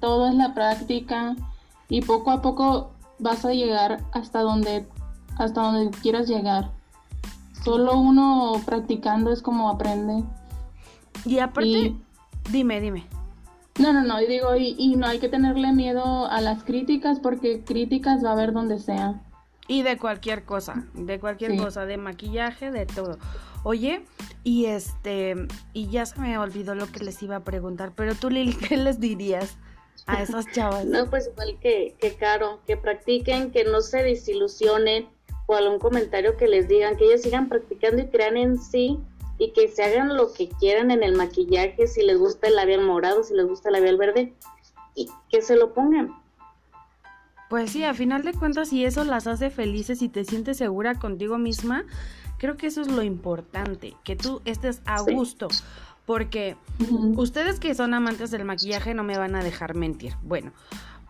todo 0.00 0.28
es 0.28 0.34
la 0.34 0.54
práctica 0.54 1.36
y 1.88 2.00
poco 2.00 2.30
a 2.30 2.42
poco 2.42 2.90
vas 3.18 3.44
a 3.44 3.52
llegar 3.52 4.02
hasta 4.12 4.40
donde, 4.40 4.86
hasta 5.38 5.60
donde 5.60 5.96
quieras 5.98 6.28
llegar. 6.28 6.70
Solo 7.64 7.98
uno 7.98 8.60
practicando 8.64 9.32
es 9.32 9.42
como 9.42 9.68
aprende. 9.68 10.22
Y 11.24 11.38
aparte, 11.38 11.94
dime, 12.50 12.80
dime. 12.80 13.06
No, 13.78 13.92
no, 13.92 14.02
no, 14.02 14.20
y 14.20 14.26
digo, 14.26 14.56
y, 14.56 14.96
no 14.96 15.06
hay 15.06 15.18
que 15.18 15.28
tenerle 15.28 15.72
miedo 15.72 16.26
a 16.26 16.40
las 16.40 16.64
críticas 16.64 17.20
porque 17.20 17.62
críticas 17.62 18.24
va 18.24 18.30
a 18.30 18.32
haber 18.32 18.52
donde 18.52 18.78
sea. 18.78 19.20
Y 19.68 19.82
de 19.82 19.98
cualquier 19.98 20.44
cosa, 20.44 20.86
de 20.94 21.18
cualquier 21.18 21.56
cosa, 21.56 21.84
de 21.84 21.96
maquillaje, 21.96 22.70
de 22.70 22.86
todo. 22.86 23.18
Oye, 23.64 24.06
y 24.44 24.66
este, 24.66 25.34
y 25.72 25.88
ya 25.88 26.06
se 26.06 26.20
me 26.20 26.38
olvidó 26.38 26.74
lo 26.74 26.86
que 26.86 27.04
les 27.04 27.20
iba 27.22 27.36
a 27.36 27.40
preguntar, 27.40 27.92
pero 27.94 28.14
tú 28.14 28.30
Lili, 28.30 28.54
¿qué 28.68 28.76
les 28.76 29.00
dirías 29.00 29.56
a 30.06 30.22
esas 30.22 30.46
chavas? 30.52 30.84
No, 30.84 31.08
pues 31.08 31.28
igual 31.32 31.58
que, 31.60 31.94
que 31.98 32.14
Caro, 32.14 32.60
que 32.66 32.76
practiquen, 32.76 33.50
que 33.50 33.64
no 33.64 33.80
se 33.80 34.02
desilusionen 34.02 35.08
o 35.46 35.54
algún 35.54 35.78
comentario 35.78 36.36
que 36.36 36.48
les 36.48 36.68
digan, 36.68 36.96
que 36.96 37.06
ellos 37.06 37.22
sigan 37.22 37.48
practicando 37.48 38.02
y 38.02 38.06
crean 38.08 38.36
en 38.36 38.58
sí 38.60 38.98
y 39.38 39.52
que 39.52 39.68
se 39.68 39.84
hagan 39.84 40.16
lo 40.16 40.32
que 40.32 40.48
quieran 40.48 40.90
en 40.90 41.02
el 41.02 41.14
maquillaje, 41.14 41.86
si 41.86 42.02
les 42.02 42.18
gusta 42.18 42.48
el 42.48 42.56
labial 42.56 42.82
morado, 42.82 43.22
si 43.22 43.34
les 43.34 43.46
gusta 43.46 43.68
el 43.68 43.74
labial 43.74 43.96
verde, 43.96 44.32
y 44.94 45.10
que 45.28 45.42
se 45.42 45.56
lo 45.56 45.74
pongan. 45.74 46.14
Pues 47.48 47.70
sí, 47.70 47.84
a 47.84 47.94
final 47.94 48.22
de 48.22 48.32
cuentas, 48.32 48.70
si 48.70 48.84
eso 48.84 49.04
las 49.04 49.26
hace 49.26 49.50
felices 49.50 50.02
y 50.02 50.08
te 50.08 50.24
sientes 50.24 50.56
segura 50.56 50.98
contigo 50.98 51.38
misma, 51.38 51.84
creo 52.38 52.56
que 52.56 52.66
eso 52.66 52.80
es 52.80 52.88
lo 52.88 53.02
importante, 53.02 53.94
que 54.04 54.16
tú 54.16 54.40
estés 54.44 54.82
a 54.84 55.00
gusto. 55.02 55.48
Porque 56.06 56.56
ustedes 57.16 57.60
que 57.60 57.74
son 57.74 57.92
amantes 57.92 58.30
del 58.30 58.44
maquillaje 58.44 58.94
no 58.94 59.02
me 59.02 59.18
van 59.18 59.34
a 59.34 59.42
dejar 59.42 59.74
mentir. 59.74 60.14
Bueno, 60.22 60.52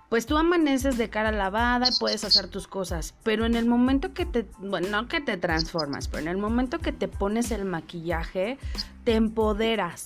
pues 0.09 0.27
tú 0.27 0.37
amaneces 0.39 0.97
de 0.97 1.11
cara 1.11 1.33
lavada 1.33 1.89
y 1.89 1.99
puedes 1.99 2.25
hacer 2.25 2.49
tus 2.49 2.67
cosas, 2.67 3.15
pero 3.23 3.45
en 3.45 3.55
el 3.55 3.67
momento 3.67 4.15
que 4.15 4.25
te, 4.25 4.47
bueno, 4.59 4.89
no 4.89 5.09
que 5.09 5.21
te 5.21 5.37
transformas, 5.37 6.09
pero 6.09 6.23
en 6.23 6.29
el 6.29 6.39
momento 6.39 6.79
que 6.79 6.93
te 6.93 7.09
pones 7.09 7.51
el 7.51 7.65
maquillaje, 7.65 8.59
te 9.05 9.15
empoderas. 9.15 10.05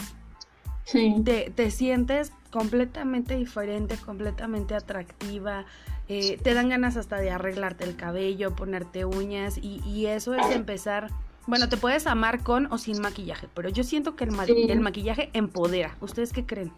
Sí. 0.84 1.14
Te, 1.24 1.52
te 1.54 1.70
sientes 1.70 2.32
completamente 2.50 3.36
diferente, 3.36 3.96
completamente 3.96 4.74
atractiva, 4.74 5.66
eh, 6.08 6.38
te 6.42 6.54
dan 6.54 6.68
ganas 6.70 6.96
hasta 6.96 7.18
de 7.18 7.30
arreglarte 7.30 7.84
el 7.84 7.94
cabello, 7.94 8.56
ponerte 8.56 9.04
uñas 9.04 9.58
y, 9.58 9.80
y 9.86 10.06
eso 10.06 10.34
es 10.34 10.46
empezar 10.50 11.10
bueno, 11.50 11.68
te 11.68 11.76
puedes 11.76 12.06
amar 12.06 12.44
con 12.44 12.72
o 12.72 12.78
sin 12.78 13.00
maquillaje, 13.00 13.48
pero 13.54 13.68
yo 13.68 13.82
siento 13.82 14.14
que 14.14 14.22
el, 14.22 14.70
el 14.70 14.80
maquillaje 14.80 15.30
empodera. 15.32 15.96
¿Ustedes 16.00 16.32
qué 16.32 16.46
creen? 16.46 16.72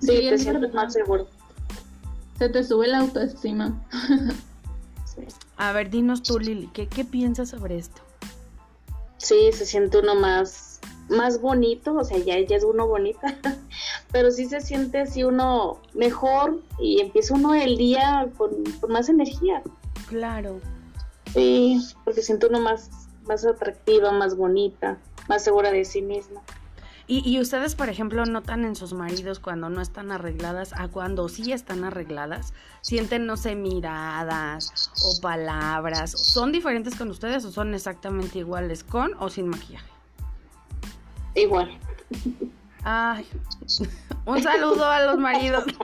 Sí, 0.00 0.28
te 0.28 0.38
sientes 0.38 0.74
más 0.74 0.92
seguro. 0.92 1.26
Se 2.38 2.50
te 2.50 2.62
sube 2.62 2.86
la 2.88 2.98
autoestima. 2.98 3.82
A 5.56 5.72
ver, 5.72 5.88
dinos 5.88 6.22
tú, 6.22 6.38
Lili, 6.38 6.68
¿qué, 6.74 6.88
¿qué 6.88 7.06
piensas 7.06 7.48
sobre 7.48 7.78
esto? 7.78 8.02
Sí, 9.16 9.50
se 9.52 9.64
siente 9.64 9.98
uno 9.98 10.14
más, 10.14 10.80
más 11.08 11.40
bonito, 11.40 11.94
o 11.94 12.04
sea, 12.04 12.18
ya, 12.18 12.38
ya 12.40 12.56
es 12.56 12.64
uno 12.64 12.86
bonita, 12.86 13.38
pero 14.12 14.30
sí 14.30 14.44
se 14.46 14.60
siente 14.60 14.98
así 14.98 15.24
uno 15.24 15.80
mejor 15.94 16.60
y 16.78 17.00
empieza 17.00 17.32
uno 17.32 17.54
el 17.54 17.78
día 17.78 18.28
con, 18.36 18.50
con 18.78 18.92
más 18.92 19.08
energía. 19.08 19.62
Claro. 20.06 20.60
Sí, 21.32 21.80
porque 22.04 22.20
siento 22.20 22.48
uno 22.48 22.60
más 22.60 23.03
más 23.26 23.46
atractiva, 23.46 24.12
más 24.12 24.36
bonita, 24.36 24.98
más 25.28 25.44
segura 25.44 25.70
de 25.70 25.84
sí 25.84 26.02
misma. 26.02 26.42
Y, 27.06 27.38
ustedes, 27.38 27.74
por 27.74 27.90
ejemplo, 27.90 28.24
notan 28.24 28.64
en 28.64 28.74
sus 28.74 28.94
maridos 28.94 29.38
cuando 29.38 29.68
no 29.68 29.82
están 29.82 30.10
arregladas 30.10 30.72
a 30.72 30.88
cuando 30.88 31.28
sí 31.28 31.52
están 31.52 31.84
arregladas, 31.84 32.54
sienten, 32.80 33.26
no 33.26 33.36
sé, 33.36 33.54
miradas 33.54 34.90
o 35.02 35.20
palabras. 35.20 36.12
¿Son 36.12 36.50
diferentes 36.50 36.94
con 36.94 37.10
ustedes 37.10 37.44
o 37.44 37.52
son 37.52 37.74
exactamente 37.74 38.38
iguales 38.38 38.84
con 38.84 39.12
o 39.18 39.28
sin 39.28 39.48
maquillaje? 39.48 39.90
Igual. 41.34 41.78
Ay, 42.84 43.26
un 44.24 44.42
saludo 44.42 44.86
a 44.86 45.04
los 45.04 45.18
maridos. 45.18 45.64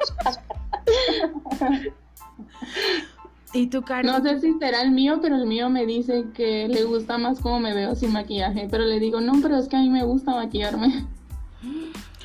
¿Y 3.53 3.67
tu 3.67 3.83
cara? 3.83 4.03
No 4.03 4.23
sé 4.23 4.41
si 4.41 4.59
será 4.59 4.83
el 4.83 4.93
mío, 4.93 5.19
pero 5.21 5.37
el 5.37 5.47
mío 5.47 5.69
me 5.71 5.87
dice 5.87 6.27
que 6.35 6.69
le 6.69 6.85
gusta 6.85 7.19
más 7.19 7.41
cómo 7.41 7.59
me 7.59 7.75
veo 7.75 7.95
sin 7.95 8.13
maquillaje. 8.13 8.69
Pero 8.71 8.85
le 8.85 9.01
digo, 9.01 9.21
no, 9.21 9.33
pero 9.43 9.57
es 9.57 9.69
que 9.69 9.77
a 9.77 9.81
mí 9.81 9.91
me 9.91 10.05
gusta 10.05 10.35
maquillarme. 10.35 11.07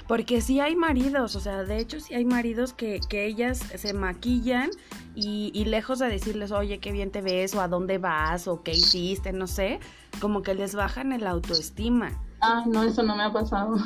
Porque 0.08 0.40
sí 0.40 0.60
hay 0.60 0.76
maridos, 0.76 1.36
o 1.36 1.40
sea, 1.40 1.64
de 1.64 1.80
hecho 1.80 2.00
sí 2.00 2.14
hay 2.14 2.26
maridos 2.26 2.74
que, 2.74 3.00
que 3.10 3.26
ellas 3.26 3.58
se 3.76 3.94
maquillan 3.96 4.70
y, 5.16 5.50
y, 5.56 5.66
lejos 5.66 5.98
de 5.98 6.08
decirles, 6.08 6.52
oye, 6.52 6.78
qué 6.78 6.92
bien 6.92 7.10
te 7.10 7.22
ves, 7.22 7.56
o 7.56 7.62
a 7.62 7.68
dónde 7.68 7.98
vas, 7.98 8.48
o 8.48 8.62
qué 8.62 8.72
hiciste, 8.72 9.34
no 9.34 9.48
sé, 9.48 9.80
como 10.22 10.44
que 10.44 10.54
les 10.54 10.76
bajan 10.76 11.12
el 11.12 11.26
autoestima. 11.26 12.12
Ah, 12.42 12.64
no, 12.68 12.84
eso 12.84 13.02
no 13.02 13.16
me 13.16 13.24
ha 13.24 13.34
pasado. 13.34 13.78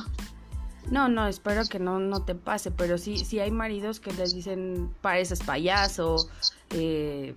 No, 0.92 1.08
no, 1.08 1.28
espero 1.28 1.64
que 1.70 1.80
no, 1.80 2.00
no 2.00 2.24
te 2.24 2.36
pase, 2.36 2.72
pero 2.72 2.98
sí, 2.98 3.18
sí 3.18 3.40
hay 3.40 3.52
maridos 3.52 4.00
que 4.00 4.12
les 4.14 4.34
dicen, 4.34 4.90
pareces 5.02 5.42
payaso, 5.42 6.30
eh, 6.72 7.34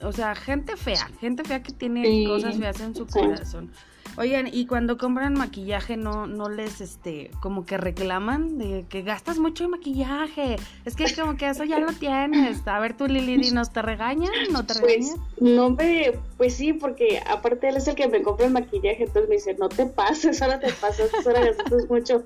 o 0.00 0.12
sea, 0.12 0.34
gente 0.34 0.76
fea, 0.76 1.10
gente 1.20 1.44
fea 1.44 1.62
que 1.62 1.72
tiene 1.72 2.24
cosas 2.26 2.56
feas 2.56 2.80
en 2.80 2.94
su 2.94 3.06
corazón. 3.06 3.70
Oigan, 4.16 4.48
y 4.52 4.66
cuando 4.66 4.98
compran 4.98 5.32
maquillaje 5.34 5.96
no 5.96 6.26
no 6.26 6.50
les 6.50 6.82
este 6.82 7.30
como 7.40 7.64
que 7.64 7.78
reclaman 7.78 8.58
de 8.58 8.84
que 8.88 9.00
gastas 9.00 9.38
mucho 9.38 9.64
en 9.64 9.70
maquillaje. 9.70 10.56
Es 10.84 10.96
que 10.96 11.06
como 11.14 11.36
que 11.36 11.48
eso 11.48 11.64
ya 11.64 11.78
lo 11.78 11.92
tienes. 11.92 12.66
A 12.66 12.78
ver 12.78 12.94
tú 12.94 13.06
Lili, 13.06 13.50
¿nos 13.52 13.72
te 13.72 13.80
regañan? 13.80 14.30
¿No 14.50 14.66
te 14.66 14.74
pues, 14.74 14.82
regañan? 14.82 15.16
no 15.40 15.70
me 15.70 16.12
pues 16.36 16.54
sí, 16.54 16.74
porque 16.74 17.22
aparte 17.26 17.68
él 17.68 17.76
es 17.76 17.88
el 17.88 17.94
que 17.94 18.08
me 18.08 18.22
compra 18.22 18.46
el 18.46 18.52
maquillaje, 18.52 19.04
entonces 19.04 19.28
me 19.30 19.36
dice, 19.36 19.54
"No 19.58 19.70
te 19.70 19.86
pases, 19.86 20.42
ahora 20.42 20.60
te 20.60 20.72
pasas, 20.74 21.10
ahora 21.26 21.44
gastas 21.46 21.88
mucho." 21.88 22.24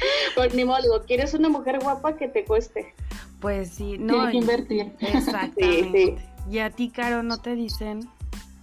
Pues 0.34 0.54
ni 0.54 0.64
modo, 0.64 0.80
digo, 0.82 1.02
¿quieres 1.06 1.34
una 1.34 1.48
mujer 1.48 1.78
guapa 1.82 2.16
que 2.16 2.28
te 2.28 2.44
cueste? 2.44 2.94
Pues 3.40 3.70
sí, 3.70 3.96
no. 3.98 4.14
Tiene 4.14 4.30
que 4.30 4.36
invertir. 4.36 4.92
Exactamente. 5.00 6.16
¿Y 6.50 6.58
a 6.58 6.70
ti, 6.70 6.90
Caro, 6.90 7.22
no 7.22 7.38
te 7.38 7.54
dicen? 7.54 8.08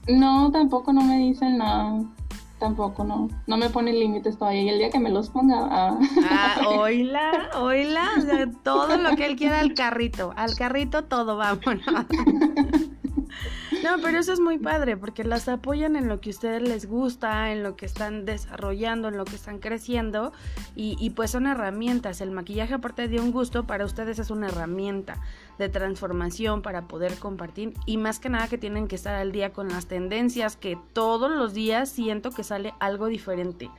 No, 0.08 0.52
tampoco 0.52 0.94
no 0.94 1.02
me 1.02 1.18
dicen 1.20 1.58
nada. 1.58 2.04
Tampoco, 2.60 3.04
no. 3.04 3.28
No 3.46 3.58
me 3.58 3.70
ponen 3.70 4.00
límites 4.00 4.38
todavía. 4.38 4.64
Y 4.64 4.70
el 4.70 4.80
día 4.80 4.90
que 4.90 5.00
me 5.00 5.12
los 5.12 5.30
ponga. 5.30 5.68
Ah, 5.70 6.00
ah 6.30 6.62
oíla, 6.80 7.50
oíla. 7.56 8.10
todo 8.64 8.98
lo 8.98 9.16
que 9.16 9.28
él 9.28 9.36
quiera 9.36 9.60
al 9.60 9.74
carrito. 9.74 10.34
Al 10.36 10.56
carrito 10.56 11.04
todo, 11.04 11.38
vámonos. 11.38 12.06
No, 13.88 14.02
pero 14.02 14.20
eso 14.20 14.34
es 14.34 14.40
muy 14.40 14.58
padre 14.58 14.98
porque 14.98 15.24
las 15.24 15.48
apoyan 15.48 15.96
en 15.96 16.08
lo 16.10 16.20
que 16.20 16.30
a 16.30 16.34
ustedes 16.34 16.62
les 16.62 16.86
gusta, 16.88 17.52
en 17.52 17.64
lo 17.64 17.76
que 17.78 17.86
están 17.86 18.26
desarrollando, 18.26 19.08
en 19.08 19.16
lo 19.18 19.24
que 19.24 19.36
están 19.36 19.60
creciendo 19.60 20.34
y, 20.76 21.10
pues 21.12 21.32
son 21.32 21.48
herramientas. 21.48 22.20
El 22.22 22.32
maquillaje 22.32 22.74
aparte 22.74 23.08
de 23.08 23.20
un 23.20 23.32
gusto 23.32 23.66
para 23.66 23.86
ustedes 23.86 24.20
es 24.20 24.30
una 24.30 24.48
herramienta 24.48 25.18
de 25.58 25.70
transformación 25.70 26.62
para 26.62 26.84
poder 26.88 27.16
compartir 27.16 27.74
y 27.86 27.98
más 27.98 28.20
que 28.20 28.30
nada 28.30 28.48
que 28.48 28.58
tienen 28.58 28.88
que 28.88 28.96
estar 28.96 29.16
al 29.16 29.32
día 29.32 29.54
con 29.54 29.70
las 29.70 29.86
tendencias 29.86 30.58
que 30.58 30.78
todos 30.94 31.32
los 31.32 31.54
días 31.54 31.90
siento 31.90 32.32
que 32.32 32.44
sale 32.44 32.74
algo 32.80 33.08
diferente. 33.08 33.70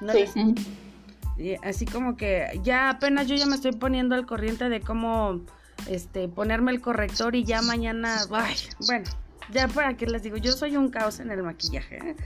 ¿No 0.00 0.12
Sí. 0.12 0.18
les- 0.20 0.34
y 1.38 1.54
así 1.62 1.86
como 1.86 2.16
que 2.16 2.60
ya 2.62 2.90
apenas 2.90 3.26
yo 3.26 3.34
ya 3.36 3.46
me 3.46 3.54
estoy 3.56 3.72
poniendo 3.72 4.14
al 4.14 4.26
corriente 4.26 4.68
de 4.68 4.80
cómo 4.80 5.40
este 5.88 6.28
ponerme 6.28 6.72
el 6.72 6.80
corrector 6.80 7.34
y 7.34 7.44
ya 7.44 7.62
mañana, 7.62 8.18
ay, 8.32 8.54
bueno, 8.86 9.04
ya 9.52 9.68
para 9.68 9.96
qué 9.96 10.06
les 10.06 10.22
digo, 10.22 10.36
yo 10.36 10.52
soy 10.52 10.76
un 10.76 10.90
caos 10.90 11.20
en 11.20 11.30
el 11.30 11.42
maquillaje. 11.42 11.96
¿eh? 11.96 12.16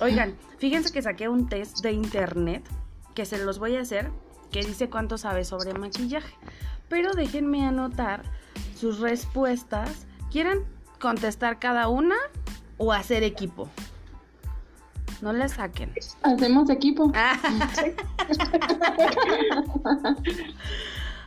Oigan, 0.00 0.34
fíjense 0.58 0.92
que 0.92 1.02
saqué 1.02 1.28
un 1.28 1.48
test 1.48 1.80
de 1.80 1.92
internet 1.92 2.64
que 3.14 3.24
se 3.24 3.42
los 3.44 3.58
voy 3.58 3.76
a 3.76 3.82
hacer 3.82 4.10
que 4.50 4.64
dice 4.64 4.88
cuánto 4.88 5.18
sabe 5.18 5.44
sobre 5.44 5.74
maquillaje. 5.74 6.32
Pero 6.88 7.12
déjenme 7.12 7.66
anotar 7.66 8.22
sus 8.76 9.00
respuestas. 9.00 10.06
¿Quieren 10.30 10.64
contestar 11.00 11.58
cada 11.58 11.88
una 11.88 12.14
o 12.76 12.92
hacer 12.92 13.24
equipo? 13.24 13.68
No 15.22 15.32
le 15.32 15.48
saquen. 15.48 15.92
Hacemos 16.22 16.70
equipo. 16.70 17.10
Ah. 17.16 17.36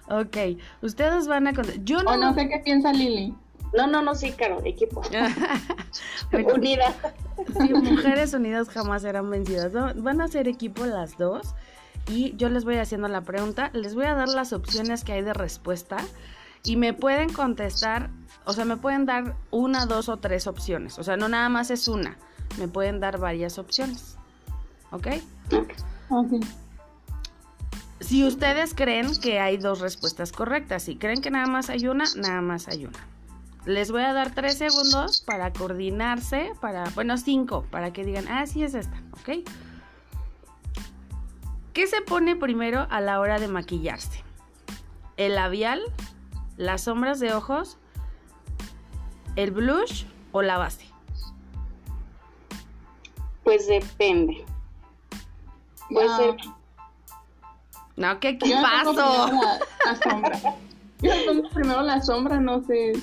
ok, 0.22 0.38
ustedes 0.82 1.28
van 1.28 1.48
a 1.48 1.54
contestar. 1.54 1.84
Yo 1.84 2.04
no. 2.04 2.12
O 2.12 2.18
no 2.18 2.34
sé 2.34 2.48
qué 2.48 2.60
piensa 2.60 2.94
Lili. 2.94 3.36
No, 3.74 3.88
no, 3.88 4.02
no, 4.02 4.16
sí, 4.16 4.32
Caro, 4.32 4.62
equipo. 4.66 5.02
Bueno, 6.32 6.56
Unida. 6.56 6.94
sí, 7.58 7.74
mujeres 7.74 8.34
unidas 8.34 8.68
jamás 8.70 9.02
serán 9.02 9.30
vencidas. 9.30 9.72
¿no? 9.72 9.94
Van 9.96 10.22
a 10.22 10.28
ser 10.28 10.48
equipo 10.48 10.86
las 10.86 11.18
dos. 11.18 11.56
Y 12.10 12.36
yo 12.38 12.50
les 12.50 12.66
voy 12.66 12.78
haciendo 12.78 13.08
la 13.08 13.22
pregunta. 13.22 13.70
Les 13.74 13.96
voy 13.96 14.06
a 14.06 14.14
dar 14.14 14.28
las 14.30 14.54
opciones 14.54 15.04
que 15.04 15.14
hay 15.14 15.22
de 15.22 15.34
respuesta. 15.34 15.98
Y 16.64 16.76
me 16.76 16.94
pueden 16.94 17.32
contestar. 17.32 18.10
O 18.46 18.54
sea, 18.54 18.66
me 18.66 18.78
pueden 18.78 19.06
dar 19.06 19.36
una, 19.52 19.86
dos 19.86 20.10
o 20.10 20.18
tres 20.18 20.48
opciones. 20.48 21.00
O 21.00 21.04
sea, 21.04 21.18
no 21.18 21.30
nada 21.30 21.50
más 21.50 21.72
es 21.72 21.88
una. 21.88 22.18
Me 22.60 22.68
pueden 22.68 23.00
dar 23.00 23.20
varias 23.20 23.58
opciones. 23.58 24.18
¿Ok? 24.92 25.08
Ok. 26.10 26.44
Si 28.00 28.26
ustedes 28.26 28.74
creen 28.74 29.08
que 29.20 29.40
hay 29.40 29.58
dos 29.58 29.80
respuestas 29.80 30.32
correctas, 30.32 30.84
si 30.84 30.98
creen 30.98 31.22
que 31.22 31.32
nada 31.32 31.48
más 31.48 31.70
hay 31.70 31.88
una, 31.88 32.06
nada 32.16 32.42
más 32.42 32.68
hay 32.68 32.86
una. 32.86 33.00
Les 33.68 33.92
voy 33.92 34.02
a 34.02 34.14
dar 34.14 34.34
tres 34.34 34.58
segundos 34.58 35.20
para 35.20 35.52
coordinarse, 35.52 36.54
para, 36.62 36.86
bueno, 36.96 37.18
cinco, 37.18 37.66
para 37.70 37.92
que 37.92 38.06
digan, 38.06 38.26
ah, 38.30 38.46
sí 38.48 38.64
es 38.64 38.74
esta, 38.74 38.96
¿ok? 39.12 39.46
¿Qué 41.74 41.86
se 41.86 42.00
pone 42.00 42.38
primero 42.38 42.88
a 42.90 43.02
la 43.02 43.20
hora 43.20 43.40
de 43.40 43.50
maquillarse? 43.50 44.24
¿El 45.18 45.36
labial, 45.36 45.82
las 46.56 46.84
sombras 46.84 47.20
de 47.20 47.34
ojos, 47.34 47.78
el 49.36 49.52
blush 49.52 50.06
o 50.32 50.42
la 50.42 50.58
base? 50.58 50.88
Pues 53.44 53.68
depende. 53.68 54.46
Puede 55.90 56.08
Ah, 56.10 56.18
ser. 56.18 56.36
No, 57.98 58.18
¿qué, 58.22 58.38
sombra. 60.10 60.40
Yo 61.02 61.12
pongo 61.26 61.50
primero 61.50 61.82
la 61.82 62.02
sombra, 62.02 62.40
no 62.40 62.64
sé. 62.64 62.94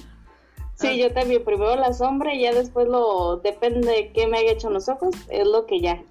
Sí, 0.75 0.99
yo 0.99 1.13
también. 1.13 1.45
Primero 1.45 1.77
la 1.77 1.93
sombra 1.93 2.35
y 2.35 2.43
ya 2.43 2.53
después 2.53 2.89
lo. 2.89 3.37
Depende 3.39 3.87
de 3.87 4.13
qué 4.13 4.27
me 4.27 4.39
haya 4.39 4.53
hecho 4.53 4.69
en 4.69 4.75
los 4.75 4.89
ojos. 4.89 5.15
Es 5.29 5.47
lo 5.47 5.67
que 5.67 5.81
ya. 5.81 6.03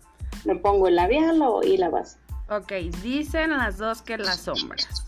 Me 0.46 0.56
pongo 0.56 0.88
el 0.88 0.96
labial 0.96 1.42
o, 1.42 1.64
y 1.64 1.78
la 1.78 1.90
base. 1.90 2.18
Ok, 2.50 2.72
dicen 3.02 3.52
las 3.52 3.78
dos 3.78 4.02
que 4.02 4.18
las 4.18 4.42
sombras. 4.42 5.06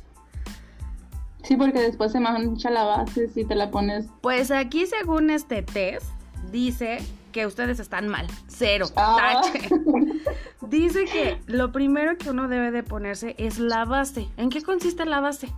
Sí, 1.43 1.55
porque 1.57 1.79
después 1.79 2.11
se 2.11 2.19
mancha 2.19 2.69
la 2.69 2.85
base 2.85 3.29
si 3.29 3.45
te 3.45 3.55
la 3.55 3.69
pones. 3.69 4.07
Pues 4.21 4.49
aquí, 4.51 4.85
según 4.87 5.29
este 5.29 5.61
test, 5.61 6.07
dice 6.51 6.99
que 7.31 7.45
ustedes 7.45 7.79
están 7.79 8.07
mal. 8.07 8.25
Cero. 8.47 8.87
Ah. 8.95 9.41
Tache. 9.43 9.69
Dice 10.61 11.05
que 11.05 11.37
lo 11.47 11.71
primero 11.71 12.17
que 12.17 12.29
uno 12.29 12.47
debe 12.47 12.71
de 12.71 12.81
ponerse 12.81 13.35
es 13.37 13.59
la 13.59 13.85
base. 13.85 14.29
¿En 14.37 14.49
qué 14.49 14.63
consiste 14.63 15.05
la 15.05 15.19
base? 15.19 15.49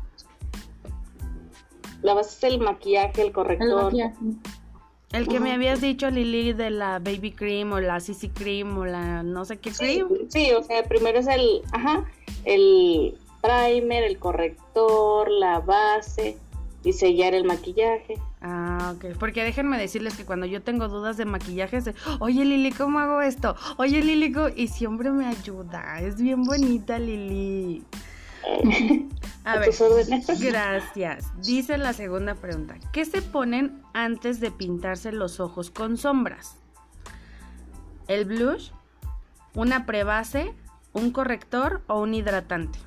La 2.02 2.14
base 2.14 2.36
es 2.48 2.54
el 2.54 2.60
maquillaje, 2.60 3.22
el 3.22 3.28
El 3.28 3.34
corrector. 3.34 3.84
maquillaje. 3.86 4.16
El 5.14 5.28
que 5.28 5.40
me 5.40 5.54
habías 5.54 5.80
dicho, 5.80 6.10
Lili, 6.10 6.52
de 6.52 6.70
la 6.70 7.00
baby 7.00 7.32
cream 7.32 7.72
o 7.72 7.80
la 7.80 8.00
CC 8.02 8.30
cream 8.30 8.78
o 8.78 8.86
la 8.86 9.24
no 9.24 9.46
sé 9.46 9.58
qué 9.58 9.72
cream. 9.72 10.10
sí, 10.28 10.52
o 10.52 10.62
sea, 10.64 10.84
primero 10.84 11.20
es 11.20 11.28
el, 11.28 11.62
ajá, 11.72 12.06
el 12.44 13.16
primer, 13.42 14.04
el 14.04 14.20
corrector, 14.20 15.32
la 15.32 15.60
base 15.62 16.38
y 16.84 16.92
sellar 16.94 17.34
el 17.34 17.46
maquillaje. 17.46 18.16
Ah, 18.42 18.94
ok. 18.96 19.18
Porque 19.18 19.44
déjenme 19.44 19.78
decirles 19.78 20.16
que 20.16 20.26
cuando 20.26 20.46
yo 20.46 20.62
tengo 20.62 20.88
dudas 20.90 21.18
de 21.18 21.26
maquillaje, 21.26 21.80
oye 22.20 22.46
Lili, 22.46 22.72
¿cómo 22.72 23.00
hago 23.00 23.22
esto? 23.22 23.56
Oye 23.78 24.02
Lili, 24.04 24.32
¿cómo-?" 24.32 24.52
y 24.56 24.68
siempre 24.68 25.12
me 25.12 25.26
ayuda. 25.26 26.02
Es 26.02 26.18
bien 26.22 26.44
bonita, 26.44 27.00
Lili. 27.00 27.84
A 29.44 29.54
A 29.54 29.60
ver, 29.60 29.70
tus 29.70 29.82
órdenes. 29.82 30.40
gracias. 30.42 31.26
Dice 31.42 31.78
la 31.78 31.94
segunda 31.94 32.36
pregunta. 32.36 32.76
¿Qué 32.92 33.06
se 33.06 33.22
ponen 33.22 33.82
antes 33.94 34.40
de 34.40 34.52
pintarse 34.52 35.12
los 35.12 35.40
ojos 35.40 35.70
con 35.72 35.98
sombras? 35.98 36.58
¿El 38.08 38.26
blush? 38.26 38.72
¿Una 39.54 39.86
prebase? 39.86 40.54
¿Un 40.94 41.12
corrector 41.12 41.82
o 41.88 42.02
un 42.02 42.14
hidratante? 42.14 42.80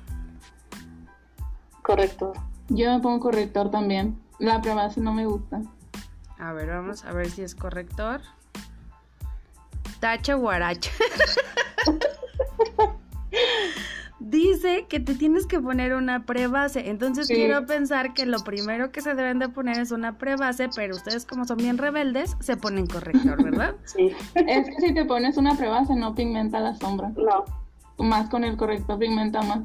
Corrector. 1.81 2.33
Yo 2.69 2.91
me 2.91 2.99
pongo 2.99 3.19
corrector 3.19 3.71
también. 3.71 4.19
La 4.39 4.61
prebase 4.61 5.01
no 5.01 5.13
me 5.13 5.25
gusta. 5.25 5.61
A 6.39 6.53
ver, 6.53 6.69
vamos 6.69 7.05
a 7.05 7.11
ver 7.11 7.29
si 7.29 7.43
es 7.43 7.53
corrector. 7.55 8.21
Tache 9.99 10.33
guarache. 10.33 10.91
Dice 14.31 14.85
que 14.87 15.01
te 15.01 15.13
tienes 15.13 15.45
que 15.45 15.59
poner 15.59 15.93
una 15.93 16.25
prebase. 16.25 16.89
Entonces 16.89 17.27
Sí. 17.27 17.33
quiero 17.35 17.65
pensar 17.65 18.13
que 18.13 18.25
lo 18.25 18.39
primero 18.45 18.89
que 18.93 19.01
se 19.01 19.13
deben 19.13 19.39
de 19.39 19.49
poner 19.49 19.77
es 19.77 19.91
una 19.91 20.17
prebase, 20.17 20.69
pero 20.73 20.95
ustedes 20.95 21.25
como 21.25 21.43
son 21.43 21.57
bien 21.57 21.77
rebeldes, 21.77 22.37
se 22.39 22.55
ponen 22.55 22.87
corrector, 22.87 23.43
¿verdad? 23.43 23.75
Sí. 23.83 24.11
Es 24.35 24.67
que 24.69 24.87
si 24.87 24.93
te 24.93 25.03
pones 25.03 25.35
una 25.35 25.55
prebase 25.57 25.95
no 25.95 26.15
pigmenta 26.15 26.61
la 26.61 26.73
sombra. 26.75 27.09
No. 27.17 27.43
Más 28.05 28.29
con 28.29 28.45
el 28.45 28.55
corrector 28.55 28.97
pigmenta 28.99 29.41
más. 29.41 29.59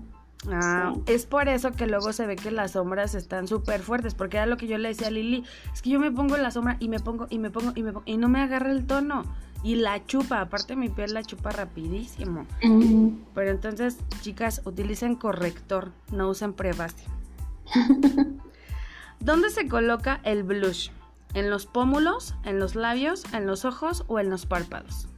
Ah, 0.51 0.93
Sí. 0.95 1.03
es 1.15 1.27
por 1.27 1.49
eso 1.49 1.71
que 1.71 1.87
luego 1.87 2.13
se 2.13 2.27
ve 2.27 2.35
que 2.35 2.51
las 2.51 2.73
sombras 2.73 3.15
están 3.15 3.47
súper 3.47 3.81
fuertes, 3.83 4.15
porque 4.15 4.37
era 4.39 4.47
lo 4.47 4.57
que 4.57 4.67
yo 4.67 4.79
le 4.79 4.89
decía 4.89 5.07
a 5.07 5.11
Lili, 5.11 5.45
es 5.73 5.81
que 5.81 5.91
yo 5.91 6.01
me 6.01 6.11
pongo 6.11 6.37
la 6.37 6.51
sombra 6.51 6.77
y 6.81 6.89
me 6.89 6.99
pongo 6.99 7.27
y 7.31 7.39
me 7.39 7.51
pongo 7.51 7.71
y 7.77 7.83
me 7.85 7.93
pongo 7.93 8.03
y 8.05 8.17
no 8.17 8.29
me 8.29 8.41
agarra 8.41 8.71
el 8.73 8.85
tono 8.87 9.25
y 9.67 9.75
la 9.75 10.07
chupa, 10.07 10.43
aparte 10.43 10.77
mi 10.77 10.89
piel 10.89 11.13
la 11.13 11.25
chupa 11.25 11.51
rapidísimo. 11.51 12.47
Pero 13.35 13.51
entonces, 13.51 13.99
chicas, 14.21 14.63
utilicen 14.65 15.17
corrector, 15.17 15.91
no 16.13 16.29
usen 16.29 16.53
prebase. 16.53 17.05
¿Dónde 19.19 19.51
se 19.51 19.67
coloca 19.67 20.21
el 20.23 20.45
blush? 20.45 20.91
¿En 21.35 21.51
los 21.51 21.67
pómulos, 21.67 22.37
en 22.45 22.61
los 22.61 22.77
labios, 22.77 23.25
en 23.35 23.49
los 23.49 23.65
ojos 23.65 24.05
o 24.07 24.21
en 24.21 24.31
los 24.31 24.47
párpados? 24.47 25.09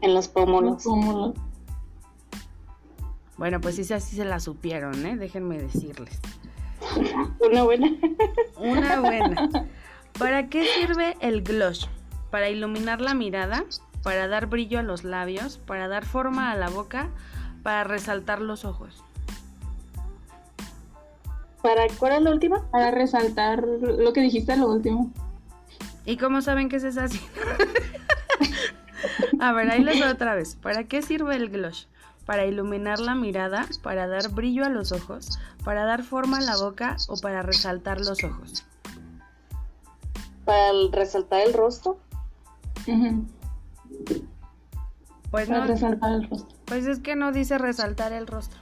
En 0.00 0.14
los 0.14 0.28
pómulos. 0.28 0.82
Pómulos. 0.84 1.34
Bueno, 3.36 3.60
pues 3.60 3.76
sí, 3.76 3.92
así 3.92 4.16
se 4.16 4.24
la 4.24 4.40
supieron, 4.40 5.04
¿eh? 5.04 5.18
Déjenme 5.18 5.58
decirles. 5.58 6.18
Una 7.38 7.64
buena. 7.64 7.90
Una 8.56 9.00
buena. 9.00 9.66
¿Para 10.18 10.48
qué 10.48 10.64
sirve 10.64 11.18
el 11.20 11.42
gloss? 11.42 11.90
¿Para 12.32 12.48
iluminar 12.48 13.02
la 13.02 13.12
mirada? 13.12 13.66
¿Para 14.02 14.26
dar 14.26 14.46
brillo 14.46 14.78
a 14.78 14.82
los 14.82 15.04
labios? 15.04 15.58
¿Para 15.58 15.86
dar 15.86 16.06
forma 16.06 16.50
a 16.50 16.56
la 16.56 16.70
boca? 16.70 17.10
¿Para 17.62 17.84
resaltar 17.84 18.40
los 18.40 18.64
ojos? 18.64 19.04
¿Para 21.60 21.82
cuál 21.98 22.14
es 22.14 22.22
la 22.22 22.30
última? 22.30 22.66
Para 22.70 22.90
resaltar 22.90 23.62
lo 23.62 24.14
que 24.14 24.22
dijiste 24.22 24.56
lo 24.56 24.68
último. 24.68 25.10
¿Y 26.06 26.16
cómo 26.16 26.40
saben 26.40 26.70
que 26.70 26.76
es 26.76 26.84
esa 26.84 27.04
así? 27.04 27.20
A 29.38 29.52
ver, 29.52 29.70
ahí 29.70 29.84
les 29.84 30.00
doy 30.00 30.08
otra 30.08 30.34
vez. 30.34 30.56
¿Para 30.56 30.84
qué 30.84 31.02
sirve 31.02 31.36
el 31.36 31.50
gloss? 31.50 31.86
¿Para 32.24 32.46
iluminar 32.46 32.98
la 32.98 33.14
mirada? 33.14 33.66
¿Para 33.82 34.06
dar 34.06 34.30
brillo 34.30 34.64
a 34.64 34.70
los 34.70 34.92
ojos? 34.92 35.38
¿Para 35.64 35.84
dar 35.84 36.02
forma 36.02 36.38
a 36.38 36.40
la 36.40 36.56
boca? 36.56 36.96
¿O 37.08 37.18
para 37.18 37.42
resaltar 37.42 38.00
los 38.00 38.24
ojos? 38.24 38.64
¿Para 40.46 40.72
resaltar 40.92 41.46
el 41.46 41.52
rostro? 41.52 41.98
Pues 45.30 45.48
Para 45.48 45.60
no, 45.60 45.66
resaltar 45.66 46.12
el 46.12 46.28
rostro. 46.28 46.56
pues 46.66 46.86
es 46.86 46.98
que 47.00 47.16
no 47.16 47.32
dice 47.32 47.56
resaltar 47.58 48.12
el 48.12 48.26
rostro. 48.26 48.58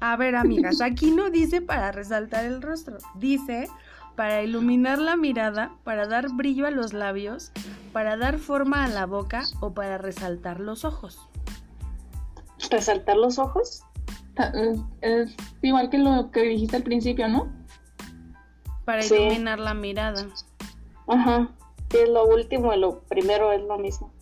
A 0.00 0.16
ver, 0.16 0.36
amigas, 0.36 0.80
aquí 0.82 1.10
no 1.10 1.30
dice 1.30 1.62
para 1.62 1.90
resaltar 1.92 2.44
el 2.44 2.60
rostro. 2.62 2.98
Dice 3.14 3.68
para 4.14 4.42
iluminar 4.42 4.98
la 4.98 5.16
mirada, 5.16 5.72
para 5.84 6.06
dar 6.06 6.30
brillo 6.32 6.66
a 6.66 6.70
los 6.70 6.92
labios, 6.94 7.52
para 7.92 8.16
dar 8.16 8.38
forma 8.38 8.84
a 8.84 8.88
la 8.88 9.04
boca 9.06 9.42
o 9.60 9.72
para 9.74 9.98
resaltar 9.98 10.60
los 10.60 10.84
ojos. 10.84 11.18
¿Resaltar 12.70 13.16
los 13.16 13.38
ojos? 13.38 13.82
Ta- 14.34 14.52
Es, 15.02 15.34
igual 15.62 15.90
que 15.90 15.98
lo 15.98 16.30
que 16.30 16.42
dijiste 16.42 16.76
al 16.76 16.82
principio, 16.82 17.28
¿no? 17.28 17.50
Para 18.84 19.02
Sí. 19.02 19.14
iluminar 19.14 19.58
la 19.58 19.74
mirada. 19.74 20.26
Ajá. 21.06 21.50
Sí, 21.90 21.98
es 21.98 22.08
lo 22.08 22.26
último 22.26 22.72
y 22.74 22.78
lo 22.78 23.00
primero 23.02 23.52
es 23.52 23.62
lo 23.62 23.78
mismo. 23.78 24.12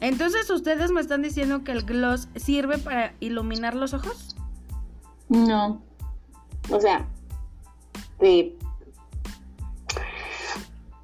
Entonces, 0.00 0.48
¿ustedes 0.50 0.90
me 0.90 1.00
están 1.00 1.22
diciendo 1.22 1.64
que 1.64 1.72
el 1.72 1.82
gloss 1.82 2.28
sirve 2.36 2.78
para 2.78 3.14
iluminar 3.20 3.74
los 3.74 3.94
ojos? 3.94 4.36
No. 5.28 5.82
O 6.70 6.80
sea, 6.80 7.06
sí, 8.20 8.56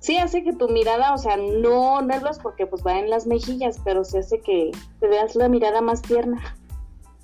sí 0.00 0.18
hace 0.18 0.42
que 0.42 0.52
tu 0.52 0.68
mirada, 0.68 1.14
o 1.14 1.18
sea, 1.18 1.36
no 1.36 2.02
nervios 2.02 2.38
porque 2.38 2.66
pues 2.66 2.84
va 2.84 2.98
en 2.98 3.08
las 3.08 3.26
mejillas, 3.26 3.80
pero 3.84 4.04
se 4.04 4.18
hace 4.18 4.40
que 4.40 4.72
te 5.00 5.08
veas 5.08 5.36
la 5.36 5.48
mirada 5.48 5.80
más 5.80 6.02
tierna. 6.02 6.56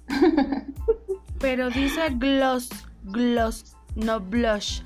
Pero 1.40 1.70
dice 1.70 2.08
gloss, 2.16 2.68
gloss, 3.04 3.76
no 3.94 4.18
blush. 4.18 4.82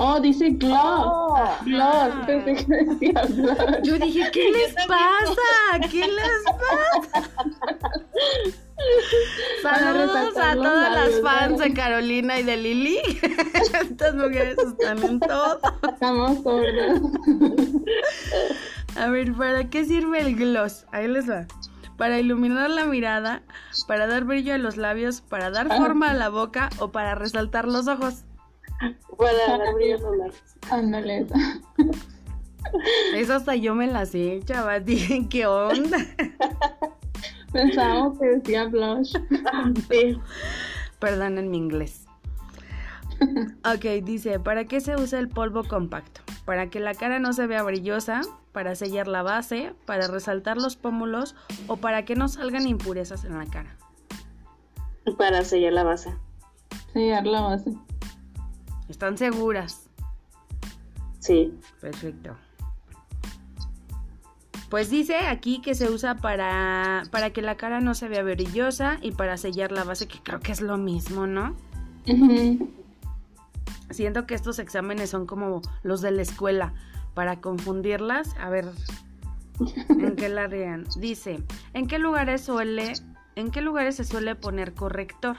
Oh, 0.00 0.20
dice 0.20 0.50
gloss. 0.50 1.06
Oh. 1.06 1.56
gloss. 1.64 2.12
Ah. 2.14 2.22
Pensé 2.24 2.54
que 2.54 2.84
decía 2.84 3.22
blush. 3.28 3.82
Yo 3.82 3.98
dije, 3.98 4.30
¿qué 4.32 4.50
les 4.52 4.74
pasa? 4.86 5.88
¿Qué 5.90 6.06
les 6.06 6.44
pasa? 7.10 7.30
Saludos 9.60 10.36
a 10.36 10.54
todas 10.54 10.92
las 10.94 11.20
fans 11.20 11.50
¿verdad? 11.50 11.64
de 11.64 11.74
Carolina 11.74 12.38
y 12.38 12.44
de 12.44 12.56
Lili. 12.58 12.98
Estas 13.90 14.14
mujeres 14.14 14.56
están 14.58 15.02
en 15.02 15.18
todo. 15.18 15.58
Estamos 15.92 16.44
sordos. 16.44 17.00
A 18.94 19.08
ver, 19.08 19.32
¿para 19.32 19.68
qué 19.68 19.84
sirve 19.84 20.20
el 20.20 20.36
gloss? 20.36 20.86
Ahí 20.92 21.08
les 21.08 21.28
va. 21.28 21.46
Para 21.96 22.20
iluminar 22.20 22.70
la 22.70 22.84
mirada, 22.84 23.42
para 23.88 24.06
dar 24.06 24.22
brillo 24.22 24.54
a 24.54 24.58
los 24.58 24.76
labios, 24.76 25.22
para 25.22 25.50
dar 25.50 25.66
forma 25.76 26.10
a 26.10 26.14
la 26.14 26.28
boca 26.28 26.70
o 26.78 26.92
para 26.92 27.16
resaltar 27.16 27.66
los 27.66 27.88
ojos. 27.88 28.22
Para 29.16 29.58
dar 29.58 29.74
brillo. 29.74 29.98
Ándale. 30.70 31.26
Eso 33.14 33.34
hasta 33.34 33.56
yo 33.56 33.74
me 33.74 33.86
las 33.86 34.10
sé, 34.10 34.40
chavas. 34.44 34.84
Dije, 34.84 35.26
¿qué 35.28 35.46
onda? 35.46 35.98
Pensábamos 37.52 38.18
que 38.18 38.26
decía 38.26 38.66
blush. 38.66 39.14
Sí. 39.90 40.18
Perdonen 40.98 41.50
mi 41.50 41.56
inglés. 41.56 42.04
Ok, 43.64 44.04
dice, 44.04 44.38
¿para 44.38 44.64
qué 44.64 44.80
se 44.80 44.96
usa 44.96 45.18
el 45.18 45.28
polvo 45.28 45.64
compacto? 45.64 46.20
Para 46.44 46.70
que 46.70 46.78
la 46.78 46.94
cara 46.94 47.18
no 47.18 47.32
se 47.32 47.46
vea 47.46 47.62
brillosa, 47.62 48.20
para 48.52 48.74
sellar 48.74 49.08
la 49.08 49.22
base, 49.22 49.74
para 49.86 50.06
resaltar 50.06 50.56
los 50.56 50.76
pómulos 50.76 51.34
o 51.66 51.76
para 51.76 52.04
que 52.04 52.14
no 52.14 52.28
salgan 52.28 52.66
impurezas 52.66 53.24
en 53.24 53.38
la 53.38 53.46
cara. 53.46 53.76
Para 55.16 55.42
sellar 55.44 55.72
la 55.72 55.84
base. 55.84 56.14
Sellar 56.92 57.26
la 57.26 57.40
base. 57.40 57.72
¿Están 58.88 59.18
seguras? 59.18 59.88
Sí. 61.18 61.58
Perfecto. 61.80 62.36
Pues 64.70 64.90
dice 64.90 65.16
aquí 65.16 65.62
que 65.62 65.74
se 65.74 65.90
usa 65.90 66.16
para, 66.16 67.04
para 67.10 67.30
que 67.30 67.40
la 67.40 67.56
cara 67.56 67.80
no 67.80 67.94
se 67.94 68.08
vea 68.08 68.22
brillosa 68.22 68.98
y 69.00 69.12
para 69.12 69.38
sellar 69.38 69.72
la 69.72 69.84
base, 69.84 70.06
que 70.06 70.18
creo 70.22 70.40
que 70.40 70.52
es 70.52 70.60
lo 70.60 70.76
mismo, 70.76 71.26
¿no? 71.26 71.56
Ujú. 72.06 72.70
Siento 73.90 74.26
que 74.26 74.34
estos 74.34 74.58
exámenes 74.58 75.10
son 75.10 75.26
como 75.26 75.62
los 75.82 76.02
de 76.02 76.10
la 76.10 76.22
escuela. 76.22 76.74
Para 77.14 77.40
confundirlas, 77.40 78.36
a 78.38 78.50
ver 78.50 78.66
en 79.88 80.14
qué 80.16 80.28
la 80.28 80.44
harían. 80.44 80.84
Dice, 80.98 81.42
¿en 81.72 81.86
qué 81.86 81.98
lugares 81.98 82.42
suele, 82.42 82.92
en 83.34 83.50
qué 83.50 83.62
lugares 83.62 83.96
se 83.96 84.04
suele 84.04 84.34
poner 84.34 84.74
corrector? 84.74 85.36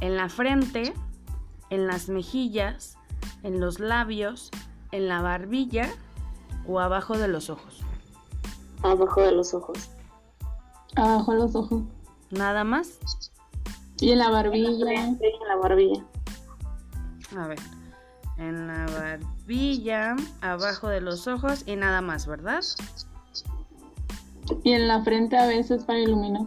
En 0.00 0.16
la 0.16 0.28
frente, 0.28 0.92
en 1.70 1.86
las 1.86 2.08
mejillas, 2.08 2.96
en 3.42 3.60
los 3.60 3.80
labios, 3.80 4.50
en 4.92 5.08
la 5.08 5.22
barbilla 5.22 5.88
o 6.66 6.80
abajo 6.80 7.18
de 7.18 7.28
los 7.28 7.50
ojos. 7.50 7.82
Abajo 8.82 9.22
de 9.22 9.32
los 9.32 9.54
ojos. 9.54 9.90
Abajo 10.96 11.34
los 11.34 11.54
ojos. 11.54 11.82
Nada 12.30 12.64
más. 12.64 12.98
Y 14.00 14.12
en 14.12 14.18
la 14.18 14.30
barbilla. 14.30 14.68
En 15.04 15.18
la 15.48 15.56
barbilla. 15.56 16.04
A 17.36 17.46
ver. 17.48 17.58
En 18.36 18.68
la 18.68 18.86
barbilla, 18.86 20.14
abajo 20.40 20.88
de 20.88 21.00
los 21.00 21.26
ojos 21.26 21.64
y 21.66 21.74
nada 21.74 22.00
más, 22.00 22.26
¿verdad? 22.26 22.62
Y 24.62 24.72
en 24.72 24.86
la 24.86 25.02
frente 25.02 25.36
a 25.36 25.46
veces 25.46 25.84
para 25.84 25.98
iluminar. 25.98 26.42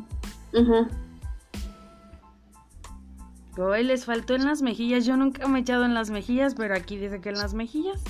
Ujú. 0.54 0.88
Hoy 3.58 3.84
les 3.84 4.06
faltó 4.06 4.36
en 4.36 4.46
las 4.46 4.62
mejillas. 4.62 5.06
Yo 5.06 5.18
nunca 5.18 5.48
me 5.48 5.60
he 5.60 5.62
echado 5.62 5.86
en 5.86 5.94
las 5.94 6.10
mejillas, 6.10 6.56
pero 6.56 6.76
aquí 6.76 6.98
dice 6.98 7.22
que 7.22 7.30
en 7.30 7.38
las 7.38 7.54
mejillas. 7.54 8.02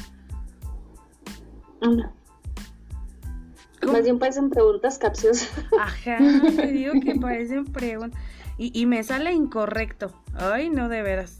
¿Cómo? 3.82 3.94
Más 3.94 4.04
bien 4.04 4.20
parecen 4.20 4.50
preguntas 4.52 5.00
capciosas. 5.00 5.50
Ajá, 5.80 6.18
te 6.56 6.68
digo 6.72 6.94
que 7.02 7.16
parecen 7.16 7.66
preguntas. 7.66 8.20
Y, 8.58 8.72
y 8.80 8.86
me 8.86 9.04
sale 9.04 9.34
incorrecto. 9.34 10.12
Ay, 10.36 10.70
no, 10.70 10.88
de 10.88 11.02
veras. 11.02 11.39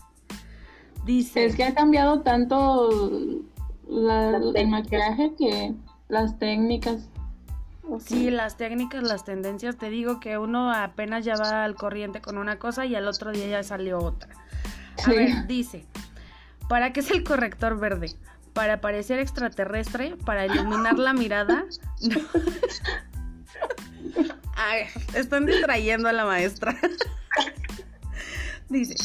Dice. 1.06 1.46
Es 1.46 1.56
que 1.56 1.64
ha 1.64 1.76
cambiado 1.76 2.22
tanto 2.22 2.90
la- 3.88 4.38
el 4.56 4.68
maquillaje 4.70 5.34
que 5.38 5.76
las 6.10 6.40
técnicas. 6.40 7.08
Sí, 8.00 8.30
las 8.32 8.58
técnicas, 8.58 9.04
las 9.04 9.26
tendencias, 9.26 9.78
te 9.78 9.90
digo 9.90 10.20
que 10.20 10.38
uno 10.38 10.72
apenas 10.74 11.26
ya 11.26 11.36
va 11.36 11.64
al 11.64 11.76
corriente 11.76 12.22
con 12.22 12.38
una 12.38 12.58
cosa 12.60 12.86
y 12.86 12.96
al 12.96 13.08
otro 13.08 13.32
día 13.32 13.48
ya 13.48 13.64
salió 13.64 14.00
otra. 14.00 14.30
A 14.98 15.02
Sí. 15.04 15.12
ver, 15.16 15.48
dice, 15.48 15.86
¿para 16.70 16.94
qué 16.94 17.00
es 17.02 17.12
el 17.12 17.24
corrector 17.24 17.80
verde? 17.80 18.14
¿Para 18.54 18.82
parecer 18.82 19.20
extraterrestre? 19.20 20.16
¿Para 20.26 20.46
iluminar 20.46 21.00
la 21.00 21.14
mirada? 21.14 21.66
A 24.56 24.74
ver, 24.76 24.88
están 25.16 25.46
distrayendo 25.46 26.08
a 26.10 26.14
la 26.14 26.26
maestra. 26.26 26.76
Dice, 28.70 28.96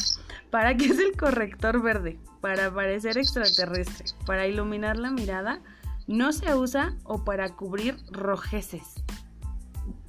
¿para 0.51 0.75
qué 0.77 0.85
es 0.85 0.99
el 0.99 1.17
corrector 1.17 1.81
verde? 1.81 2.17
Para 2.41 2.71
parecer 2.71 3.17
extraterrestre, 3.17 4.05
para 4.25 4.47
iluminar 4.47 4.97
la 4.97 5.11
mirada, 5.11 5.59
no 6.07 6.31
se 6.33 6.55
usa 6.55 6.95
o 7.03 7.23
para 7.23 7.49
cubrir 7.55 7.97
rojeces. 8.11 8.95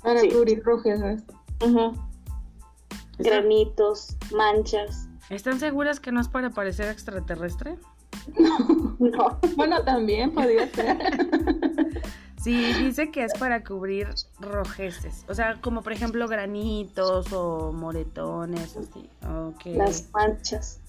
Para 0.03 0.21
Sí. 0.21 0.31
cubrir 0.31 0.63
rojeces. 0.65 1.23
Granitos, 3.19 4.17
manchas. 4.35 5.09
¿Están 5.29 5.59
seguras 5.61 6.01
que 6.01 6.13
no 6.13 6.21
es 6.21 6.29
para 6.29 6.51
parecer 6.51 6.89
extraterrestre? 6.89 7.77
No. 8.99 9.39
Bueno, 9.57 9.83
también 9.85 10.33
podría 10.33 10.69
ser. 10.73 10.99
Sí, 12.41 12.73
dice 12.75 13.11
que 13.11 13.25
es 13.25 13.33
para 13.35 13.65
cubrir 13.65 14.09
rojeces. 14.39 15.25
O 15.29 15.35
sea, 15.35 15.61
como 15.61 15.83
por 15.83 15.93
ejemplo 15.93 16.29
granitos 16.29 17.33
o 17.33 17.73
moretones, 17.73 18.77
así. 18.77 19.11
Ok. 19.29 19.63
Las 19.77 20.09
manchas. 20.13 20.81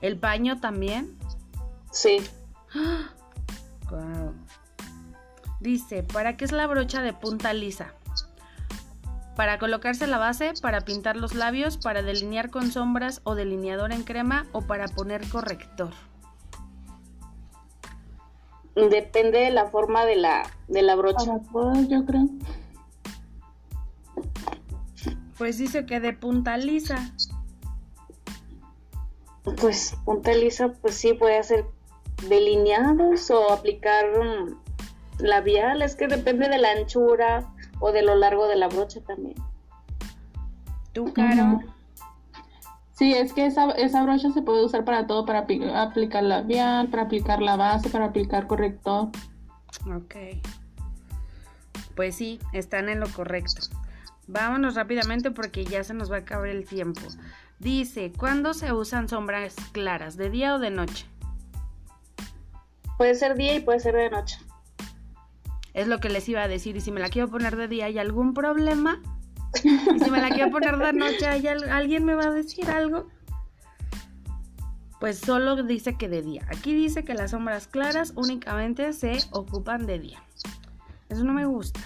¿El 0.00 0.18
paño 0.18 0.60
también? 0.60 1.18
Sí. 1.90 2.18
Wow. 3.90 4.34
Dice, 5.60 6.02
¿para 6.02 6.36
qué 6.36 6.44
es 6.44 6.52
la 6.52 6.66
brocha 6.66 7.02
de 7.02 7.12
punta 7.12 7.52
lisa? 7.52 7.94
Para 9.34 9.58
colocarse 9.58 10.06
la 10.06 10.18
base, 10.18 10.52
para 10.60 10.80
pintar 10.80 11.16
los 11.16 11.34
labios, 11.34 11.78
para 11.78 12.02
delinear 12.02 12.50
con 12.50 12.70
sombras 12.70 13.20
o 13.24 13.34
delineador 13.34 13.92
en 13.92 14.02
crema 14.02 14.46
o 14.52 14.62
para 14.62 14.88
poner 14.88 15.28
corrector. 15.28 15.90
Depende 18.74 19.38
de 19.38 19.50
la 19.50 19.66
forma 19.66 20.04
de 20.04 20.16
la, 20.16 20.48
de 20.68 20.82
la 20.82 20.94
brocha. 20.94 21.24
Para 21.24 21.42
todos, 21.52 21.88
yo 21.88 22.04
creo. 22.04 22.28
Pues 25.36 25.58
dice 25.58 25.86
que 25.86 26.00
de 26.00 26.12
punta 26.12 26.56
lisa. 26.56 27.12
Pues 29.60 29.96
punta 30.04 30.32
lisa, 30.32 30.72
pues 30.80 30.96
sí, 30.96 31.14
puede 31.14 31.38
hacer 31.38 31.66
delineados 32.28 33.30
o 33.30 33.52
aplicar 33.52 34.06
mm, 34.06 35.22
labial. 35.24 35.82
Es 35.82 35.94
que 35.94 36.08
depende 36.08 36.48
de 36.48 36.58
la 36.58 36.72
anchura 36.72 37.44
o 37.80 37.92
de 37.92 38.02
lo 38.02 38.14
largo 38.16 38.48
de 38.48 38.56
la 38.56 38.68
brocha 38.68 39.00
también. 39.00 39.36
¿Tú, 40.92 41.12
Caro? 41.12 41.60
Sí, 42.92 43.14
es 43.14 43.32
que 43.32 43.46
esa, 43.46 43.70
esa 43.72 44.02
brocha 44.02 44.32
se 44.32 44.42
puede 44.42 44.64
usar 44.64 44.84
para 44.84 45.06
todo, 45.06 45.24
para 45.24 45.46
apli- 45.46 45.72
aplicar 45.72 46.24
labial, 46.24 46.88
para 46.88 47.04
aplicar 47.04 47.40
la 47.40 47.54
base, 47.54 47.90
para 47.90 48.06
aplicar 48.06 48.48
corrector. 48.48 49.10
Ok. 49.86 50.16
Pues 51.94 52.16
sí, 52.16 52.40
están 52.52 52.88
en 52.88 52.98
lo 52.98 53.08
correcto. 53.08 53.60
Vámonos 54.26 54.74
rápidamente 54.74 55.30
porque 55.30 55.64
ya 55.64 55.84
se 55.84 55.94
nos 55.94 56.10
va 56.10 56.16
a 56.16 56.20
acabar 56.20 56.48
el 56.48 56.66
tiempo. 56.66 57.00
Dice, 57.60 58.12
¿cuándo 58.16 58.52
se 58.52 58.72
usan 58.72 59.08
sombras 59.08 59.54
claras? 59.72 60.16
¿De 60.16 60.28
día 60.30 60.56
o 60.56 60.58
de 60.58 60.70
noche? 60.70 61.06
Puede 62.98 63.14
ser 63.14 63.34
día 63.36 63.54
y 63.54 63.60
puede 63.60 63.80
ser 63.80 63.94
de 63.94 64.10
noche. 64.10 64.38
Es 65.72 65.86
lo 65.88 66.00
que 66.00 66.10
les 66.10 66.28
iba 66.28 66.42
a 66.42 66.48
decir. 66.48 66.76
Y 66.76 66.80
si 66.82 66.90
me 66.92 67.00
la 67.00 67.08
quiero 67.08 67.28
poner 67.30 67.56
de 67.56 67.68
día, 67.68 67.86
¿hay 67.86 67.98
algún 67.98 68.34
problema? 68.34 69.00
Y 69.64 69.98
si 70.00 70.10
me 70.10 70.20
la 70.20 70.28
quiero 70.28 70.50
poner 70.50 70.76
de 70.76 70.92
noche, 70.92 71.26
¿hay 71.26 71.46
al- 71.46 71.70
¿alguien 71.70 72.04
me 72.04 72.14
va 72.14 72.24
a 72.24 72.30
decir 72.30 72.68
algo? 72.70 73.06
Pues 75.00 75.20
solo 75.20 75.62
dice 75.62 75.96
que 75.96 76.08
de 76.08 76.22
día. 76.22 76.44
Aquí 76.50 76.74
dice 76.74 77.04
que 77.04 77.14
las 77.14 77.30
sombras 77.30 77.68
claras 77.68 78.12
únicamente 78.16 78.92
se 78.92 79.18
ocupan 79.30 79.86
de 79.86 80.00
día. 80.00 80.18
Eso 81.08 81.22
no 81.24 81.32
me 81.32 81.46
gusta. 81.46 81.80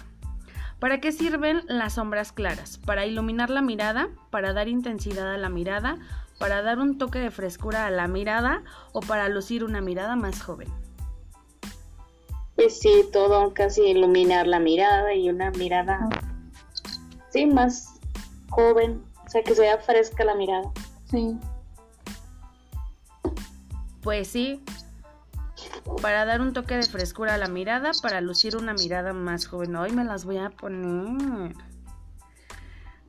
¿Para 0.78 0.98
qué 1.00 1.12
sirven 1.12 1.60
las 1.68 1.92
sombras 1.94 2.32
claras? 2.32 2.78
Para 2.78 3.04
iluminar 3.06 3.50
la 3.50 3.60
mirada, 3.62 4.08
para 4.30 4.52
dar 4.54 4.66
intensidad 4.66 5.32
a 5.32 5.36
la 5.36 5.50
mirada, 5.50 5.98
para 6.38 6.62
dar 6.62 6.78
un 6.78 6.98
toque 6.98 7.18
de 7.20 7.30
frescura 7.30 7.86
a 7.86 7.90
la 7.90 8.08
mirada 8.08 8.64
o 8.92 9.00
para 9.00 9.28
lucir 9.28 9.62
una 9.62 9.80
mirada 9.80 10.16
más 10.16 10.42
joven. 10.42 10.68
Pues 12.56 12.78
sí, 12.78 13.04
todo 13.12 13.54
casi 13.54 13.82
iluminar 13.82 14.46
la 14.46 14.60
mirada 14.60 15.14
y 15.14 15.28
una 15.28 15.50
mirada, 15.52 16.08
sí, 17.30 17.46
más 17.46 18.00
joven, 18.50 19.02
o 19.26 19.30
sea, 19.30 19.42
que 19.42 19.54
sea 19.54 19.78
fresca 19.78 20.24
la 20.24 20.34
mirada. 20.34 20.70
Sí. 21.10 21.38
Pues 24.02 24.28
sí, 24.28 24.62
para 26.00 26.24
dar 26.24 26.40
un 26.40 26.52
toque 26.52 26.76
de 26.76 26.82
frescura 26.82 27.34
a 27.34 27.38
la 27.38 27.48
mirada, 27.48 27.92
para 28.02 28.20
lucir 28.20 28.56
una 28.56 28.74
mirada 28.74 29.12
más 29.12 29.46
joven. 29.46 29.76
Hoy 29.76 29.92
me 29.92 30.04
las 30.04 30.24
voy 30.24 30.38
a 30.38 30.50
poner. 30.50 31.54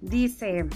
Dice, 0.01 0.67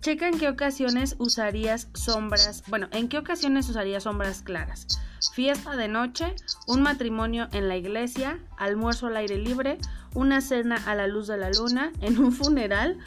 checa 0.00 0.28
en 0.28 0.38
qué 0.38 0.48
ocasiones 0.48 1.16
usarías 1.18 1.88
sombras, 1.94 2.62
bueno, 2.68 2.88
en 2.92 3.08
qué 3.08 3.18
ocasiones 3.18 3.68
usarías 3.68 4.02
sombras 4.02 4.42
claras. 4.42 4.86
Fiesta 5.32 5.76
de 5.76 5.88
noche, 5.88 6.34
un 6.66 6.82
matrimonio 6.82 7.48
en 7.52 7.68
la 7.68 7.76
iglesia, 7.76 8.38
almuerzo 8.56 9.06
al 9.06 9.16
aire 9.16 9.38
libre, 9.38 9.78
una 10.14 10.40
cena 10.40 10.76
a 10.86 10.94
la 10.94 11.06
luz 11.06 11.26
de 11.26 11.36
la 11.36 11.50
luna, 11.50 11.92
en 12.00 12.18
un 12.18 12.32
funeral 12.32 12.98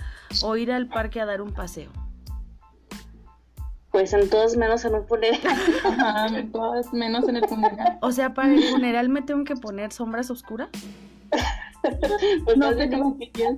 o 0.43 0.55
ir 0.55 0.71
al 0.71 0.87
parque 0.87 1.21
a 1.21 1.25
dar 1.25 1.41
un 1.41 1.53
paseo. 1.53 1.91
Pues 3.91 4.13
en 4.13 4.29
todos 4.29 4.57
menos 4.57 4.83
en 4.85 4.95
un 4.95 5.07
funeral. 5.07 5.39
Ajá, 5.85 6.27
en 6.27 6.51
todas 6.51 6.93
menos 6.93 7.27
en 7.27 7.37
el 7.37 7.47
funeral. 7.47 7.97
O 8.01 8.11
sea, 8.11 8.33
para 8.33 8.53
el 8.53 8.63
funeral 8.63 9.09
me 9.09 9.21
tengo 9.21 9.43
que 9.43 9.55
poner 9.55 9.91
sombras 9.91 10.29
oscuras. 10.29 10.69
Pues 12.43 12.57
No 12.57 12.73
sé 12.73 12.89
qué 12.89 12.97
maquillas. 12.97 13.55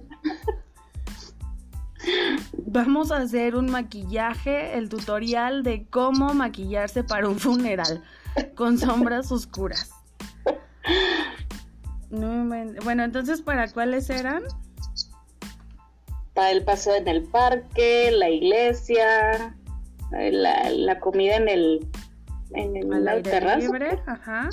Vamos 2.53 3.11
a 3.11 3.17
hacer 3.17 3.55
un 3.55 3.71
maquillaje, 3.71 4.77
el 4.77 4.89
tutorial 4.89 5.63
de 5.63 5.87
cómo 5.89 6.33
maquillarse 6.33 7.03
para 7.03 7.27
un 7.27 7.39
funeral 7.39 8.03
con 8.55 8.77
sombras 8.77 9.31
oscuras. 9.31 9.91
No 12.09 12.33
inventes. 12.33 12.83
bueno, 12.83 13.03
entonces, 13.03 13.41
¿para 13.41 13.71
cuáles 13.71 14.09
eran? 14.09 14.43
Para 16.33 16.51
el 16.51 16.63
paseo 16.63 16.95
en 16.95 17.07
el 17.07 17.23
parque, 17.23 18.11
la 18.11 18.29
iglesia, 18.29 19.55
la, 20.11 20.69
la 20.69 20.99
comida 20.99 21.35
en 21.35 21.49
el 21.49 21.87
en 22.53 22.75
el 22.75 22.91
Al 22.93 23.05
la 23.05 23.11
aire 23.11 23.29
terraza. 23.29 23.57
libre, 23.59 24.01
ajá. 24.07 24.49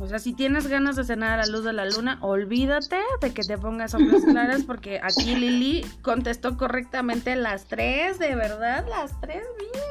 O 0.00 0.08
sea, 0.08 0.18
si 0.18 0.32
tienes 0.32 0.66
ganas 0.66 0.96
de 0.96 1.04
cenar 1.04 1.38
a 1.38 1.46
la 1.46 1.52
luz 1.52 1.64
de 1.64 1.72
la 1.72 1.84
luna, 1.84 2.18
olvídate 2.20 2.98
de 3.20 3.32
que 3.32 3.42
te 3.44 3.56
pongas 3.58 3.92
sombras 3.92 4.22
claras 4.24 4.64
porque 4.64 5.00
aquí 5.02 5.36
Lili 5.36 5.86
contestó 6.02 6.56
correctamente 6.56 7.36
las 7.36 7.66
tres, 7.66 8.18
de 8.18 8.34
verdad, 8.34 8.86
las 8.88 9.20
tres, 9.20 9.44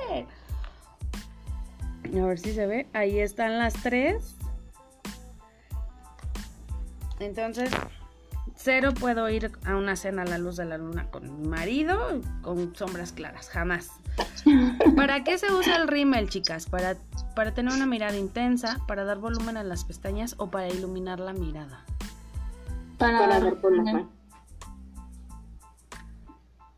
bien. 0.09 0.27
A 2.05 2.25
ver 2.25 2.39
si 2.39 2.53
se 2.53 2.67
ve, 2.67 2.87
ahí 2.93 3.19
están 3.19 3.57
las 3.57 3.73
tres. 3.73 4.35
Entonces, 7.19 7.71
cero 8.55 8.93
puedo 8.99 9.29
ir 9.29 9.51
a 9.65 9.75
una 9.75 9.95
cena 9.95 10.23
a 10.23 10.25
la 10.25 10.37
luz 10.37 10.57
de 10.57 10.65
la 10.65 10.77
luna 10.77 11.09
con 11.09 11.39
mi 11.39 11.47
marido 11.47 12.21
con 12.41 12.75
sombras 12.75 13.11
claras, 13.11 13.49
jamás. 13.49 13.91
¿Para 14.95 15.23
qué 15.23 15.37
se 15.37 15.51
usa 15.51 15.77
el 15.77 15.87
rímel, 15.87 16.29
chicas? 16.29 16.67
¿Para, 16.67 16.95
para 17.35 17.53
tener 17.53 17.73
una 17.73 17.85
mirada 17.85 18.17
intensa, 18.17 18.79
para 18.87 19.05
dar 19.05 19.17
volumen 19.19 19.57
a 19.57 19.63
las 19.63 19.85
pestañas 19.85 20.35
o 20.37 20.49
para 20.49 20.67
iluminar 20.67 21.19
la 21.19 21.33
mirada? 21.33 21.85
Para, 22.97 23.19
Para 23.19 23.39
dar 23.39 23.55
volumen. 23.55 24.09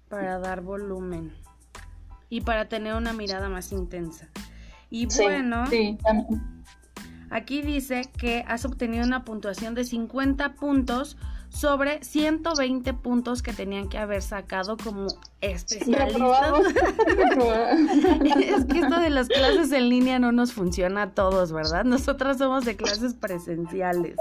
Para 0.10 0.40
dar 0.40 0.62
volumen. 0.62 1.34
Y 2.30 2.42
para 2.42 2.68
tener 2.68 2.96
una 2.96 3.14
mirada 3.14 3.50
más 3.50 3.72
intensa. 3.72 4.30
Y 4.90 5.10
Sí, 5.10 5.24
bueno, 5.24 5.68
Sí, 5.68 5.98
aquí 7.30 7.62
dice 7.62 8.04
que 8.18 8.44
has 8.48 8.66
obtenido 8.66 9.06
una 9.06 9.26
puntuación 9.26 9.76
de 9.76 9.84
50 9.84 10.56
puntos 10.56 11.18
sobre 11.50 12.04
120 12.04 12.94
puntos 12.94 13.42
que 13.42 13.54
tenían 13.54 13.88
que 13.88 13.98
haber 13.98 14.22
sacado 14.22 14.78
como 14.78 15.08
especialistas. 15.42 16.54
Es 18.46 18.66
que 18.66 18.80
esto 18.80 19.00
de 19.00 19.10
las 19.10 19.28
clases 19.28 19.72
en 19.72 19.90
línea 19.90 20.20
no 20.20 20.32
nos 20.32 20.54
funciona 20.54 21.04
a 21.04 21.12
todos, 21.12 21.52
¿verdad? 21.52 21.86
Nosotras 21.86 22.38
somos 22.38 22.66
de 22.66 22.76
clases 22.76 23.14
presenciales. 23.14 24.18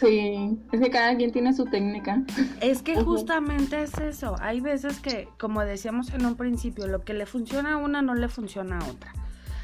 Sí, 0.00 0.58
es 0.72 0.80
que 0.80 0.90
cada 0.90 1.16
quien 1.16 1.30
tiene 1.30 1.52
su 1.52 1.66
técnica. 1.66 2.22
Es 2.60 2.82
que 2.82 3.02
justamente 3.02 3.82
es 3.82 3.98
eso. 3.98 4.34
Hay 4.40 4.60
veces 4.60 4.98
que, 4.98 5.28
como 5.38 5.60
decíamos 5.60 6.10
en 6.10 6.24
un 6.24 6.36
principio, 6.36 6.86
lo 6.86 7.02
que 7.02 7.14
le 7.14 7.26
funciona 7.26 7.74
a 7.74 7.76
una 7.76 8.00
no 8.02 8.14
le 8.14 8.28
funciona 8.28 8.78
a 8.78 8.88
otra. 8.88 9.12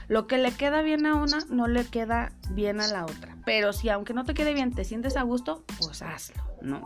Lo 0.09 0.27
que 0.27 0.39
le 0.39 0.53
queda 0.53 0.83
bien 0.83 1.07
a 1.07 1.15
una 1.15 1.39
no 1.49 1.67
le 1.67 1.85
queda 1.85 2.33
bien 2.51 2.81
a 2.81 2.87
la 2.87 3.05
otra. 3.05 3.37
Pero 3.45 3.73
si 3.73 3.89
aunque 3.89 4.15
no 4.15 4.25
te 4.25 4.35
quede 4.35 4.55
bien, 4.55 4.73
te 4.73 4.85
sientes 4.85 5.17
a 5.17 5.23
gusto, 5.23 5.65
pues 5.79 6.03
hazlo, 6.03 6.43
¿no? 6.61 6.85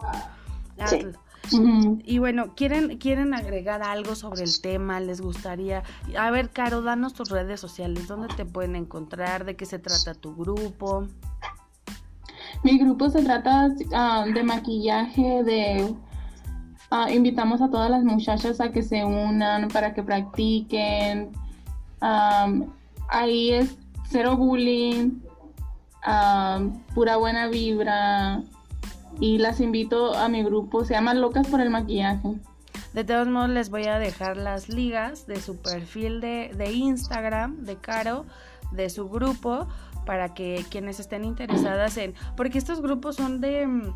Sí. 0.86 0.96
Hazlo. 0.96 1.20
Ujú. 1.52 2.00
Y 2.04 2.18
bueno, 2.18 2.54
¿quieren, 2.54 2.98
¿quieren 2.98 3.34
agregar 3.34 3.82
algo 3.82 4.14
sobre 4.14 4.44
el 4.44 4.60
tema? 4.60 5.00
¿Les 5.00 5.20
gustaría? 5.20 5.82
A 6.16 6.30
ver, 6.30 6.50
Caro, 6.50 6.82
danos 6.82 7.14
tus 7.14 7.30
redes 7.30 7.60
sociales. 7.60 8.08
¿Dónde 8.08 8.28
te 8.34 8.44
pueden 8.44 8.76
encontrar? 8.76 9.44
¿De 9.44 9.56
qué 9.56 9.66
se 9.66 9.78
trata 9.78 10.14
tu 10.14 10.34
grupo? 10.36 11.06
Mi 12.62 12.78
grupo 12.78 13.08
se 13.10 13.22
trata 13.22 13.68
ah, 13.94 14.24
de 14.32 14.42
maquillaje, 14.42 15.42
de 15.44 15.94
ah, 16.90 17.10
invitamos 17.10 17.60
a 17.62 17.70
todas 17.70 17.90
las 17.90 18.04
muchachas 18.04 18.60
a 18.60 18.70
que 18.70 18.82
se 18.82 19.04
unan 19.04 19.68
para 19.68 19.94
que 19.94 20.02
practiquen. 20.02 21.30
Am, 22.00 22.72
ahí 23.08 23.50
es 23.50 23.76
cero 24.08 24.36
bullying, 24.36 25.20
pura 26.94 27.16
buena 27.16 27.48
vibra. 27.48 28.42
Y 29.18 29.38
las 29.38 29.60
invito 29.60 30.14
a 30.14 30.28
mi 30.28 30.42
grupo, 30.42 30.84
se 30.84 30.94
llama 30.94 31.14
Locas 31.14 31.46
por 31.48 31.60
el 31.60 31.68
Maquillaje. 31.68 32.36
De 32.94 33.04
todos 33.04 33.28
modos, 33.28 33.50
les 33.50 33.70
voy 33.70 33.84
a 33.86 33.98
dejar 33.98 34.36
las 34.36 34.68
ligas 34.68 35.26
de 35.26 35.40
su 35.40 35.56
perfil 35.56 36.20
de, 36.20 36.52
de 36.56 36.72
Instagram, 36.72 37.64
de 37.64 37.76
Caro, 37.76 38.24
de 38.72 38.88
su 38.90 39.08
grupo, 39.08 39.68
para 40.10 40.34
que 40.34 40.64
quienes 40.70 40.98
estén 40.98 41.24
interesadas 41.24 41.96
en... 41.96 42.14
Porque 42.36 42.58
estos 42.58 42.80
grupos 42.82 43.14
son 43.14 43.40
de... 43.40 43.64
mm, 43.64 43.92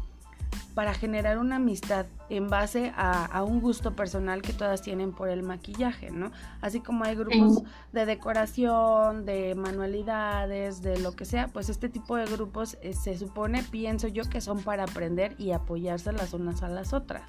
para 0.77 0.95
generar 0.95 1.39
una 1.39 1.57
amistad 1.57 2.07
en 2.29 2.49
base 2.49 2.93
a, 2.97 3.25
a 3.25 3.43
un 3.43 3.61
gusto 3.61 3.97
personal 3.97 4.41
que 4.41 4.53
todas 4.53 4.81
tienen 4.81 5.11
por 5.11 5.29
el 5.29 5.43
maquillaje, 5.43 6.13
¿no? 6.13 6.31
Así 6.61 6.79
como 6.79 7.03
hay 7.03 7.17
grupos 7.17 7.57
Sí. 7.59 7.65
de 7.93 8.07
decoración, 8.07 9.25
de 9.25 9.57
manualidades, 9.57 10.83
de 10.83 11.01
lo 11.01 11.17
que 11.17 11.25
sea, 11.25 11.49
pues 11.49 11.69
este 11.69 11.89
tipo 11.89 12.15
de 12.15 12.27
grupos 12.27 12.77
eh, 12.81 12.93
se 12.93 13.19
supone, 13.19 13.65
pienso 13.65 14.07
yo, 14.07 14.23
que 14.31 14.41
son 14.41 14.63
para 14.63 14.85
aprender 14.85 15.35
y 15.37 15.51
apoyarse 15.51 16.13
las 16.13 16.33
unas 16.33 16.63
a 16.63 16.69
las 16.69 16.93
otras. 16.93 17.23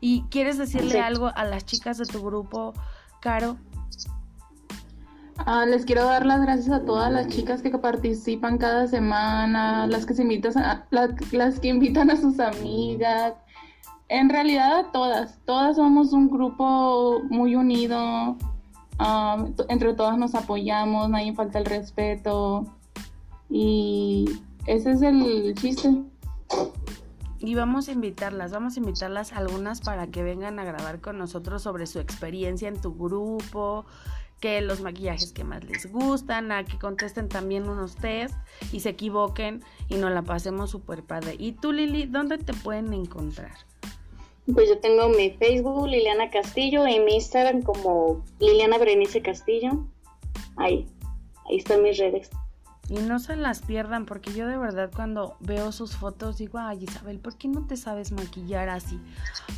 ¿Y 0.00 0.22
quieres 0.30 0.56
decirle 0.56 0.92
Sí. 0.92 0.98
algo 0.98 1.32
a 1.34 1.44
las 1.44 1.64
chicas 1.66 1.98
de 1.98 2.06
tu 2.06 2.22
grupo, 2.24 2.74
Caro? 3.20 3.56
Ah, 5.38 5.66
les 5.66 5.84
quiero 5.84 6.04
dar 6.04 6.24
las 6.24 6.40
gracias 6.42 6.70
a 6.70 6.84
todas 6.84 7.12
las 7.12 7.28
chicas 7.28 7.60
que 7.60 7.76
participan 7.76 8.56
cada 8.56 8.86
semana, 8.86 9.86
las 9.86 10.06
que 10.06 10.14
se 10.14 10.22
invitan 10.22 10.56
a, 10.58 10.86
la- 10.90 11.14
las, 11.32 11.60
que 11.60 11.68
invitan 11.68 12.10
a 12.10 12.16
sus 12.16 12.38
amigas. 12.40 13.34
En 14.08 14.28
realidad 14.28 14.78
a 14.78 14.92
todas, 14.92 15.38
todas 15.44 15.76
somos 15.76 16.12
un 16.12 16.30
grupo 16.30 17.20
muy 17.30 17.56
unido. 17.56 18.36
t- 19.56 19.64
entre 19.68 19.92
todas 19.94 20.16
nos 20.16 20.34
apoyamos, 20.34 21.10
nadie 21.10 21.34
falta 21.34 21.58
el 21.58 21.64
respeto. 21.64 22.66
Y 23.50 24.26
ese 24.66 24.92
es 24.92 25.02
el 25.02 25.54
chiste. 25.56 26.02
Y 27.40 27.54
vamos 27.56 27.88
a 27.88 27.92
invitarlas, 27.92 28.52
vamos 28.52 28.76
a 28.76 28.80
invitarlas 28.80 29.32
algunas 29.32 29.80
para 29.80 30.06
que 30.06 30.22
vengan 30.22 30.58
a 30.58 30.64
grabar 30.64 31.00
con 31.00 31.18
nosotros 31.18 31.60
sobre 31.62 31.86
su 31.86 31.98
experiencia 31.98 32.68
en 32.68 32.80
tu 32.80 32.94
grupo, 32.96 33.84
que 34.40 34.60
los 34.60 34.80
maquillajes 34.80 35.32
que 35.32 35.44
más 35.44 35.64
les 35.64 35.90
gustan, 35.90 36.52
a 36.52 36.64
que 36.64 36.78
contesten 36.78 37.28
también 37.28 37.68
unos 37.68 37.96
test 37.96 38.34
y 38.72 38.80
se 38.80 38.90
equivoquen 38.90 39.62
y 39.88 39.96
nos 39.96 40.12
la 40.12 40.22
pasemos 40.22 40.70
súper 40.70 41.02
padre. 41.02 41.36
¿Y 41.38 41.52
tú, 41.52 41.72
Lili, 41.72 42.06
dónde 42.06 42.38
te 42.38 42.52
pueden 42.52 42.92
encontrar? 42.92 43.52
Pues 44.52 44.68
yo 44.68 44.78
tengo 44.78 45.08
mi 45.08 45.30
Facebook, 45.30 45.88
Liliana 45.88 46.30
Castillo, 46.30 46.86
y 46.86 47.00
mi 47.00 47.14
Instagram 47.14 47.62
como 47.62 48.22
Liliana 48.38 48.76
Berenice 48.76 49.22
Castillo. 49.22 49.86
Ahí, 50.56 50.86
ahí 51.48 51.56
están 51.56 51.82
mis 51.82 51.96
redes. 51.96 52.30
Y 52.88 52.98
no 52.98 53.18
se 53.18 53.36
las 53.36 53.62
pierdan, 53.62 54.04
porque 54.04 54.34
yo 54.34 54.46
de 54.46 54.58
verdad 54.58 54.90
cuando 54.94 55.36
veo 55.40 55.72
sus 55.72 55.96
fotos 55.96 56.36
digo, 56.36 56.58
ay 56.58 56.84
Isabel, 56.84 57.18
¿por 57.18 57.36
qué 57.36 57.48
no 57.48 57.66
te 57.66 57.78
sabes 57.78 58.12
maquillar 58.12 58.68
así? 58.68 59.00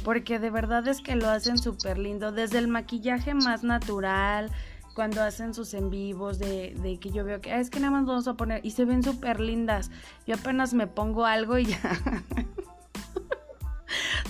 Porque 0.04 0.38
de 0.38 0.50
verdad 0.50 0.86
es 0.86 1.00
que 1.00 1.16
lo 1.16 1.28
hacen 1.28 1.58
súper 1.58 1.98
lindo, 1.98 2.30
desde 2.30 2.58
el 2.58 2.68
maquillaje 2.68 3.34
más 3.34 3.64
natural, 3.64 4.52
cuando 4.94 5.22
hacen 5.22 5.54
sus 5.54 5.74
en 5.74 5.90
vivos, 5.90 6.38
de, 6.38 6.74
de 6.80 6.98
que 6.98 7.10
yo 7.10 7.24
veo 7.24 7.40
que 7.40 7.52
"Ah, 7.52 7.58
es 7.60 7.68
que 7.68 7.80
nada 7.80 7.90
más 7.90 8.06
vamos 8.06 8.28
a 8.28 8.34
poner, 8.34 8.64
y 8.64 8.70
se 8.70 8.84
ven 8.84 9.02
súper 9.02 9.40
lindas. 9.40 9.90
Yo 10.26 10.36
apenas 10.36 10.72
me 10.72 10.86
pongo 10.86 11.26
algo 11.26 11.58
y 11.58 11.66
ya 11.66 11.80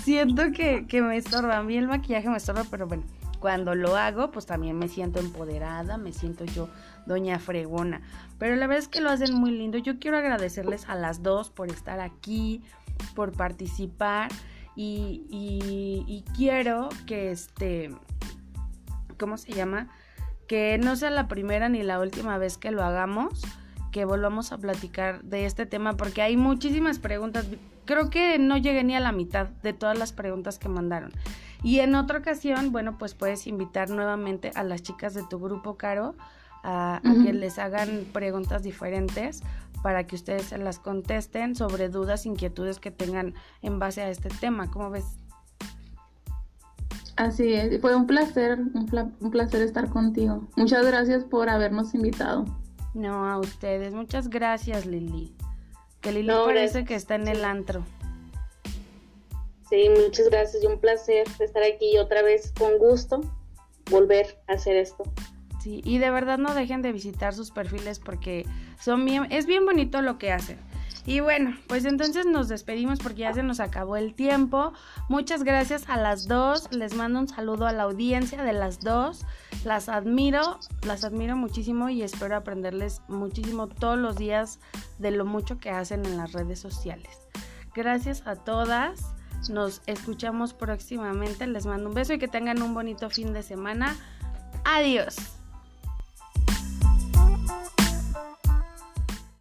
siento 0.02 0.52
que, 0.52 0.86
que 0.86 1.02
me 1.02 1.16
estorba. 1.16 1.58
A 1.58 1.62
mí 1.62 1.76
el 1.76 1.86
maquillaje 1.86 2.28
me 2.28 2.36
estorba, 2.36 2.64
pero 2.70 2.86
bueno, 2.86 3.04
cuando 3.46 3.76
lo 3.76 3.94
hago, 3.94 4.32
pues 4.32 4.44
también 4.44 4.76
me 4.76 4.88
siento 4.88 5.20
empoderada, 5.20 5.98
me 5.98 6.12
siento 6.12 6.44
yo 6.44 6.68
doña 7.06 7.38
fregona. 7.38 8.00
Pero 8.40 8.56
la 8.56 8.66
verdad 8.66 8.82
es 8.82 8.88
que 8.88 9.00
lo 9.00 9.08
hacen 9.08 9.34
muy 9.34 9.52
lindo. 9.52 9.78
Yo 9.78 10.00
quiero 10.00 10.16
agradecerles 10.18 10.88
a 10.88 10.96
las 10.96 11.22
dos 11.22 11.50
por 11.50 11.70
estar 11.70 12.00
aquí, 12.00 12.64
por 13.14 13.30
participar 13.30 14.32
y, 14.74 15.22
y, 15.30 16.24
quiero 16.36 16.88
que 17.06 17.30
este, 17.30 17.92
¿cómo 19.16 19.38
se 19.38 19.52
llama? 19.52 19.90
Que 20.48 20.76
no 20.78 20.96
sea 20.96 21.10
la 21.10 21.28
primera 21.28 21.68
ni 21.68 21.84
la 21.84 22.00
última 22.00 22.38
vez 22.38 22.58
que 22.58 22.72
lo 22.72 22.82
hagamos, 22.82 23.44
que 23.92 24.04
volvamos 24.04 24.50
a 24.50 24.58
platicar 24.58 25.22
de 25.22 25.46
este 25.46 25.66
tema 25.66 25.96
porque 25.96 26.20
hay 26.20 26.36
muchísimas 26.36 26.98
preguntas. 26.98 27.46
Creo 27.86 28.10
que 28.10 28.38
no 28.38 28.56
llegué 28.56 28.84
ni 28.84 28.94
a 28.94 29.00
la 29.00 29.12
mitad 29.12 29.48
de 29.62 29.72
todas 29.72 29.98
las 29.98 30.12
preguntas 30.12 30.58
que 30.58 30.68
mandaron. 30.68 31.12
Y 31.62 31.80
en 31.80 31.94
otra 31.94 32.18
ocasión, 32.18 32.72
bueno, 32.72 32.98
pues 32.98 33.14
puedes 33.14 33.46
invitar 33.46 33.90
nuevamente 33.90 34.50
a 34.54 34.62
las 34.62 34.82
chicas 34.82 35.14
de 35.14 35.22
tu 35.22 35.38
grupo, 35.38 35.76
Caro, 35.76 36.14
a, 36.62 37.00
que 37.02 37.32
les 37.32 37.58
hagan 37.58 38.04
preguntas 38.12 38.62
diferentes 38.62 39.42
para 39.82 40.06
que 40.06 40.16
ustedes 40.16 40.46
se 40.46 40.58
las 40.58 40.78
contesten 40.78 41.54
sobre 41.54 41.88
dudas, 41.88 42.26
inquietudes 42.26 42.80
que 42.80 42.90
tengan 42.90 43.34
en 43.62 43.78
base 43.78 44.02
a 44.02 44.10
este 44.10 44.28
tema. 44.28 44.70
¿Cómo 44.70 44.90
ves? 44.90 45.04
Así 47.16 47.54
es, 47.54 47.80
fue 47.80 47.96
un 47.96 48.06
placer, 48.06 48.58
un, 48.74 49.30
placer 49.30 49.62
estar 49.62 49.88
contigo. 49.88 50.46
Muchas 50.56 50.84
gracias 50.84 51.24
por 51.24 51.48
habernos 51.48 51.94
invitado. 51.94 52.44
No, 52.94 53.26
a 53.26 53.38
ustedes. 53.38 53.94
Muchas 53.94 54.28
gracias, 54.28 54.86
Lili. 54.86 55.34
Que 56.06 56.12
Lili 56.12 56.28
parece 56.28 56.84
que 56.84 56.94
está 56.94 57.16
en 57.16 57.26
el 57.26 57.44
antro. 57.44 57.84
Sí, 59.68 59.88
muchas 59.88 60.30
gracias 60.30 60.62
y 60.62 60.66
un 60.68 60.78
placer 60.78 61.26
estar 61.40 61.64
aquí 61.64 61.98
otra 61.98 62.22
vez 62.22 62.52
con 62.56 62.78
gusto 62.78 63.22
volver 63.90 64.38
a 64.46 64.52
hacer 64.52 64.76
esto. 64.76 65.02
Y 65.66 65.98
de 65.98 66.10
verdad 66.10 66.38
no 66.38 66.54
dejen 66.54 66.82
de 66.82 66.92
visitar 66.92 67.34
sus 67.34 67.50
perfiles 67.50 67.98
porque 67.98 68.46
son 68.80 69.06
es 69.30 69.46
bien 69.46 69.64
bonito 69.64 70.02
lo 70.02 70.18
que 70.18 70.32
hacen. 70.32 70.58
Y 71.06 71.20
bueno, 71.20 71.56
pues 71.68 71.84
entonces 71.84 72.26
nos 72.26 72.48
despedimos 72.48 72.98
porque 72.98 73.20
ya 73.20 73.32
se 73.32 73.44
nos 73.44 73.60
acabó 73.60 73.96
el 73.96 74.14
tiempo. 74.14 74.72
Muchas 75.08 75.44
gracias 75.44 75.88
a 75.88 75.96
las 75.96 76.26
dos. 76.26 76.68
Les 76.72 76.94
mando 76.94 77.20
un 77.20 77.28
saludo 77.28 77.68
a 77.68 77.72
la 77.72 77.84
audiencia 77.84 78.42
de 78.42 78.52
las 78.52 78.80
dos. 78.80 79.24
Las 79.64 79.88
admiro, 79.88 80.58
las 80.82 81.04
admiro 81.04 81.36
muchísimo 81.36 81.88
y 81.88 82.02
espero 82.02 82.34
aprenderles 82.34 83.02
muchísimo 83.06 83.68
todos 83.68 83.96
los 83.96 84.16
días 84.16 84.58
de 84.98 85.12
lo 85.12 85.24
mucho 85.24 85.60
que 85.60 85.70
hacen 85.70 86.04
en 86.04 86.16
las 86.16 86.32
redes 86.32 86.58
sociales. 86.58 87.20
Gracias 87.72 88.26
a 88.26 88.34
todas. 88.34 89.14
Nos 89.48 89.82
escuchamos 89.86 90.54
próximamente. 90.54 91.46
Les 91.46 91.66
mando 91.66 91.88
un 91.88 91.94
beso 91.94 92.14
y 92.14 92.18
que 92.18 92.26
tengan 92.26 92.60
un 92.62 92.74
bonito 92.74 93.10
fin 93.10 93.32
de 93.32 93.44
semana. 93.44 93.96
Adiós. 94.64 95.36
Thank 97.26 97.50
you. 97.50 97.65